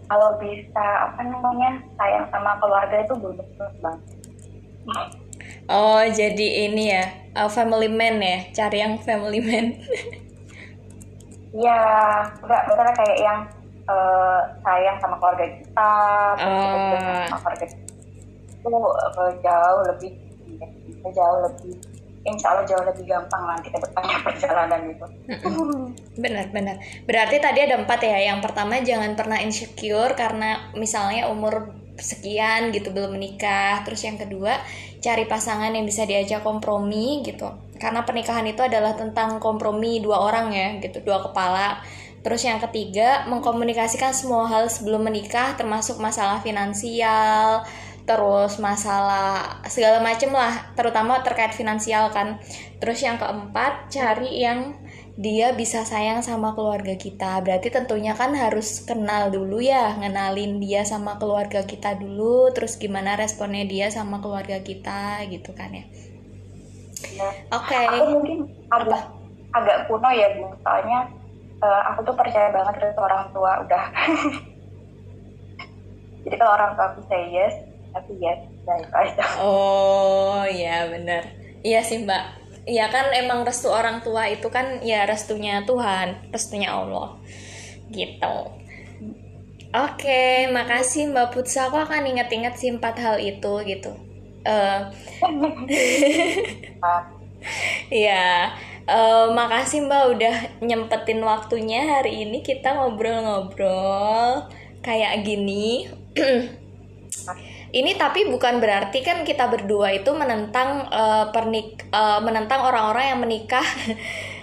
kalau 0.06 0.38
bisa 0.38 0.84
apa 1.10 1.20
namanya 1.26 1.82
sayang 1.98 2.26
sama 2.30 2.54
keluarga 2.62 2.96
itu 3.02 3.14
belum 3.18 3.36
banget. 3.58 4.00
Oh, 5.70 6.02
jadi 6.06 6.70
ini 6.70 6.90
ya, 6.90 7.04
uh, 7.38 7.50
family 7.50 7.90
man 7.90 8.22
ya, 8.22 8.46
cari 8.54 8.82
yang 8.82 8.98
family 9.02 9.42
man. 9.42 9.66
Iya, 11.52 11.82
enggak, 12.40 12.62
misalnya 12.70 12.94
kayak 12.96 13.18
yang 13.20 13.38
uh, 13.90 14.40
sayang 14.62 14.96
sama 15.02 15.16
keluarga 15.18 15.46
kita, 15.52 15.92
oh. 16.40 17.26
sama 17.28 17.38
keluarga 17.42 17.66
itu 18.62 18.70
uh, 18.70 19.32
jauh 19.42 19.80
lebih, 19.90 20.12
jauh 21.10 21.38
lebih 21.42 21.74
insya 22.22 22.54
Allah 22.54 22.64
jauh 22.66 22.84
lebih 22.86 23.04
gampang 23.06 23.42
nanti 23.50 23.68
ke 23.70 23.78
depannya 23.78 24.16
perjalanan 24.22 24.80
itu. 24.86 25.06
Benar-benar. 26.18 26.76
Berarti 27.06 27.36
tadi 27.42 27.58
ada 27.66 27.78
empat 27.82 28.00
ya. 28.06 28.18
Yang 28.32 28.40
pertama 28.46 28.78
jangan 28.82 29.12
pernah 29.18 29.38
insecure 29.42 30.14
karena 30.14 30.70
misalnya 30.78 31.26
umur 31.30 31.74
sekian 31.98 32.70
gitu 32.70 32.94
belum 32.94 33.18
menikah. 33.18 33.82
Terus 33.82 34.06
yang 34.06 34.16
kedua 34.16 34.58
cari 35.02 35.26
pasangan 35.26 35.74
yang 35.74 35.82
bisa 35.82 36.06
diajak 36.06 36.46
kompromi 36.46 37.26
gitu. 37.26 37.50
Karena 37.82 38.06
pernikahan 38.06 38.46
itu 38.46 38.62
adalah 38.62 38.94
tentang 38.94 39.42
kompromi 39.42 39.98
dua 39.98 40.22
orang 40.22 40.54
ya 40.54 40.68
gitu, 40.78 41.02
dua 41.02 41.18
kepala. 41.18 41.82
Terus 42.22 42.46
yang 42.46 42.62
ketiga 42.62 43.26
mengkomunikasikan 43.26 44.14
semua 44.14 44.46
hal 44.46 44.70
sebelum 44.70 45.02
menikah 45.02 45.58
termasuk 45.58 45.98
masalah 45.98 46.38
finansial, 46.38 47.66
terus 48.02 48.58
masalah 48.58 49.62
segala 49.70 50.02
macem 50.02 50.34
lah 50.34 50.74
terutama 50.74 51.22
terkait 51.22 51.54
finansial 51.54 52.10
kan. 52.10 52.42
Terus 52.82 52.98
yang 53.02 53.16
keempat 53.18 53.94
cari 53.94 54.42
yang 54.42 54.74
dia 55.14 55.52
bisa 55.52 55.84
sayang 55.84 56.24
sama 56.24 56.56
keluarga 56.56 56.96
kita. 56.98 57.38
Berarti 57.44 57.68
tentunya 57.70 58.16
kan 58.16 58.34
harus 58.34 58.82
kenal 58.82 59.30
dulu 59.30 59.62
ya 59.62 59.94
ngenalin 60.00 60.58
dia 60.58 60.82
sama 60.82 61.20
keluarga 61.20 61.62
kita 61.62 61.94
dulu 62.00 62.50
terus 62.50 62.80
gimana 62.80 63.14
responnya 63.14 63.62
dia 63.68 63.86
sama 63.92 64.18
keluarga 64.18 64.58
kita 64.64 65.22
gitu 65.28 65.52
kan 65.52 65.70
ya, 65.70 65.84
ya. 67.12 67.28
oke. 67.54 67.68
Okay. 67.68 67.86
aku 67.86 68.04
mungkin 68.18 68.38
agak 68.72 69.02
agak 69.52 69.76
kuno 69.86 70.10
ya 70.10 70.28
bu. 70.40 70.48
Soalnya 70.64 71.00
uh, 71.60 71.82
aku 71.92 72.08
tuh 72.08 72.16
percaya 72.16 72.48
banget 72.50 72.74
dari 72.80 72.96
orang 72.96 73.30
tua 73.30 73.52
udah. 73.62 73.84
Jadi 76.22 76.36
kalau 76.38 76.54
orang 76.54 76.72
tua 76.78 76.88
bisa 76.96 77.16
yes 77.18 77.71
tapi 77.92 78.12
ya 78.18 78.34
oh 79.40 80.42
iya 80.48 80.88
benar 80.88 81.22
iya 81.62 81.84
sih 81.84 82.02
mbak 82.02 82.42
Iya 82.62 82.94
kan 82.94 83.10
emang 83.10 83.42
restu 83.42 83.66
orang 83.66 84.06
tua 84.06 84.30
itu 84.30 84.46
kan 84.46 84.78
ya 84.86 85.02
restunya 85.02 85.66
Tuhan, 85.66 86.30
restunya 86.30 86.70
Allah. 86.70 87.18
Gitu. 87.90 88.36
Oke, 89.72 90.46
makasih 90.52 91.10
Mbak 91.10 91.34
Putsa. 91.34 91.66
Aku 91.66 91.80
akan 91.80 92.06
inget-inget 92.06 92.54
sih 92.60 92.70
empat 92.70 92.94
hal 93.02 93.16
itu 93.18 93.52
gitu. 93.66 93.90
Uh, 94.46 94.94
ya, 98.06 98.54
uh, 98.86 99.34
makasih 99.34 99.82
Mbak 99.88 100.04
udah 100.14 100.36
nyempetin 100.62 101.18
waktunya 101.26 101.98
hari 101.98 102.28
ini 102.28 102.46
kita 102.46 102.78
ngobrol-ngobrol 102.78 104.46
kayak 104.86 105.26
gini. 105.26 105.90
Ini 107.72 107.96
tapi 107.96 108.28
bukan 108.28 108.60
berarti 108.60 109.00
kan 109.00 109.24
kita 109.24 109.48
berdua 109.48 109.96
itu 109.96 110.12
menentang 110.12 110.92
uh, 110.92 111.32
pernik 111.32 111.88
uh, 111.88 112.20
menentang 112.20 112.68
orang-orang 112.68 113.16
yang 113.16 113.20
menikah 113.24 113.64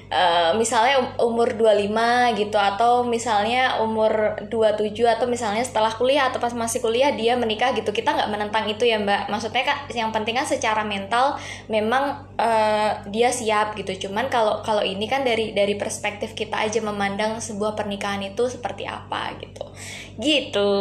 uh, 0.10 0.52
misalnya 0.62 0.98
um, 0.98 1.38
umur 1.38 1.54
25 1.54 1.94
gitu 2.42 2.58
atau 2.58 3.06
misalnya 3.06 3.86
umur 3.86 4.34
27 4.50 5.06
atau 5.06 5.30
misalnya 5.30 5.62
setelah 5.62 5.94
kuliah 5.94 6.34
atau 6.34 6.42
pas 6.42 6.58
masih 6.58 6.82
kuliah 6.82 7.14
dia 7.14 7.38
menikah 7.38 7.70
gitu. 7.78 7.94
Kita 7.94 8.18
nggak 8.18 8.34
menentang 8.34 8.66
itu 8.66 8.90
ya, 8.90 8.98
Mbak. 8.98 9.30
Maksudnya 9.30 9.62
kak 9.62 9.94
yang 9.94 10.10
penting 10.10 10.34
kan 10.34 10.50
secara 10.50 10.82
mental 10.82 11.38
memang 11.70 12.26
uh, 12.34 13.06
dia 13.14 13.30
siap 13.30 13.78
gitu. 13.78 14.10
Cuman 14.10 14.34
kalau 14.34 14.66
kalau 14.66 14.82
ini 14.82 15.06
kan 15.06 15.22
dari 15.22 15.54
dari 15.54 15.78
perspektif 15.78 16.34
kita 16.34 16.66
aja 16.66 16.82
memandang 16.82 17.38
sebuah 17.38 17.78
pernikahan 17.78 18.26
itu 18.26 18.50
seperti 18.50 18.90
apa 18.90 19.38
gitu. 19.38 19.70
Gitu. 20.18 20.74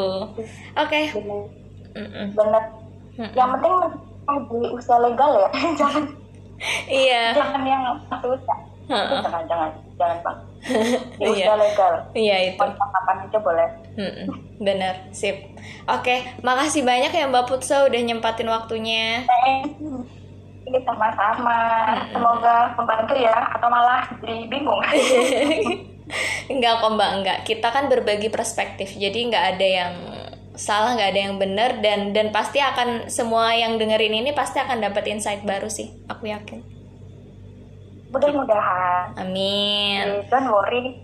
Oke. 0.81 1.13
Okay 1.13 1.68
mm 1.99 2.27
benar 2.39 2.63
mm 3.19 3.31
yang 3.35 3.49
penting 3.59 3.75
di 4.29 4.69
usia 4.71 4.97
legal 5.03 5.31
ya. 5.35 5.49
Jangan. 5.81 6.05
Iya. 6.87 7.23
Jangan 7.35 7.63
yang 7.67 7.83
masih 8.07 8.29
usia 8.39 8.57
uh-uh. 8.89 9.21
jangan 9.21 9.43
jangan 9.47 9.71
jangan 10.01 10.17
bang 10.25 10.39
di 11.21 11.25
iya. 11.25 11.45
usia 11.45 11.55
legal. 11.55 11.93
Iya 12.17 12.37
itu. 12.53 12.65
Kapan 12.65 13.17
aja 13.29 13.39
boleh. 13.39 13.69
Mm-mm. 13.99 14.29
benar 14.59 14.95
sip. 15.15 15.37
Oke 15.87 16.25
makasih 16.43 16.83
banyak 16.83 17.13
ya 17.15 17.31
mbak 17.31 17.47
Putsa 17.47 17.87
udah 17.87 18.01
nyempatin 18.01 18.51
waktunya. 18.51 19.29
Ini 20.69 20.79
sama-sama. 20.85 21.61
Semoga 22.13 22.75
membantu 22.77 23.15
ya. 23.17 23.37
Atau 23.57 23.69
malah 23.71 24.05
jadi 24.21 24.45
bingung. 24.51 24.83
Enggak 26.53 26.75
kok 26.81 26.93
mbak. 26.93 27.11
Enggak. 27.21 27.39
Kita 27.47 27.69
kan 27.71 27.87
berbagi 27.87 28.29
perspektif. 28.33 28.97
Jadi 28.97 29.31
nggak 29.31 29.45
ada 29.57 29.67
yang 29.67 29.93
salah 30.59 30.99
nggak 30.99 31.11
ada 31.15 31.21
yang 31.31 31.37
benar 31.39 31.71
dan 31.79 32.11
dan 32.11 32.35
pasti 32.35 32.59
akan 32.59 33.07
semua 33.07 33.55
yang 33.55 33.79
dengerin 33.79 34.27
ini 34.27 34.35
pasti 34.35 34.59
akan 34.59 34.83
dapat 34.83 35.07
insight 35.07 35.47
baru 35.47 35.71
sih 35.71 36.03
aku 36.11 36.27
yakin. 36.27 36.67
Mudah-mudahan. 38.11 39.15
Amin. 39.23 40.27
Don't 40.27 40.51
worry. 40.51 40.99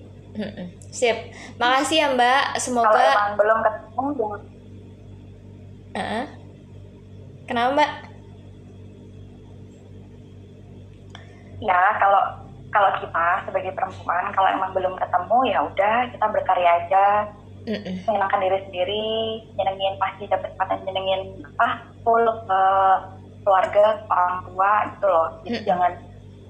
Sip. 0.91 1.31
Makasih 1.63 2.03
ya 2.03 2.09
mbak. 2.19 2.59
Semoga 2.59 2.91
kalau 2.91 2.99
emang 2.99 3.33
belum 3.39 3.59
ketemu 3.63 4.05
jangan. 4.19 4.43
Uh 5.95 6.27
kenapa 7.47 7.69
mbak? 7.79 7.91
Ya 11.63 11.81
kalau 12.03 12.23
kalau 12.75 12.91
kita 12.99 13.27
sebagai 13.47 13.73
perempuan 13.79 14.35
kalau 14.35 14.49
emang 14.51 14.75
belum 14.75 14.99
ketemu 14.99 15.39
ya 15.47 15.59
udah 15.63 15.97
kita 16.11 16.27
berkarya 16.27 16.71
aja 16.83 17.07
mm 17.65 17.95
menyenangkan 18.05 18.41
diri 18.45 18.59
sendiri 18.69 19.05
nyenengin 19.57 19.95
pasti 19.97 20.25
dapat 20.29 20.53
kesempatan 20.53 20.79
nyenengin 20.85 21.21
ah 21.61 21.81
full 22.05 22.25
ke 22.25 22.62
keluarga 23.45 24.01
orang 24.09 24.35
tua 24.49 24.73
gitu 24.93 25.07
loh. 25.09 25.29
Jadi 25.45 25.59
mm 25.61 25.67
jangan 25.69 25.93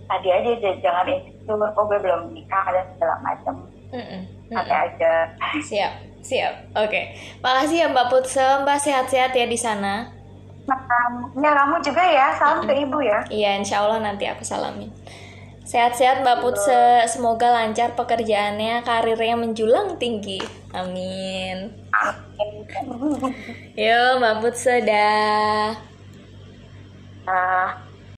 tadi 0.05 0.29
aja 0.29 0.51
jangan 0.85 1.09
itu, 1.09 1.53
oh 1.55 1.85
gue 1.89 1.99
belum 1.99 2.37
nikah 2.37 2.63
ada 2.69 2.83
segala 2.95 3.15
macam. 3.23 3.55
Mm 3.95 4.23
aja. 4.55 5.13
Siap 5.63 5.93
siap. 6.25 6.55
Oke. 6.73 6.89
Okay. 6.89 7.05
makasih 7.45 7.85
ya 7.85 7.87
mbak 7.93 8.09
Putse 8.09 8.65
mbak 8.65 8.81
sehat-sehat 8.81 9.37
ya 9.37 9.45
di 9.45 9.59
sana. 9.61 10.09
Nah, 10.65 11.53
kamu 11.53 11.77
juga 11.85 12.01
ya, 12.01 12.33
salam 12.41 12.65
mm-hmm. 12.65 12.73
ke 12.73 12.83
ibu 12.89 12.99
ya. 13.05 13.21
Iya, 13.29 13.51
insya 13.61 13.85
Allah 13.85 14.01
nanti 14.01 14.25
aku 14.25 14.41
salamin. 14.41 14.89
Sehat-sehat 15.65 16.21
Mbak 16.21 16.39
Putse, 16.45 17.09
semoga 17.09 17.49
lancar 17.49 17.97
pekerjaannya, 17.97 18.85
karirnya 18.85 19.37
menjulang 19.41 19.97
tinggi. 19.97 20.37
Amin. 20.77 21.73
Yo 23.73 24.21
Mbak 24.21 24.35
Putse 24.45 24.85
dah. 24.85 25.73
Ah. 27.25 27.94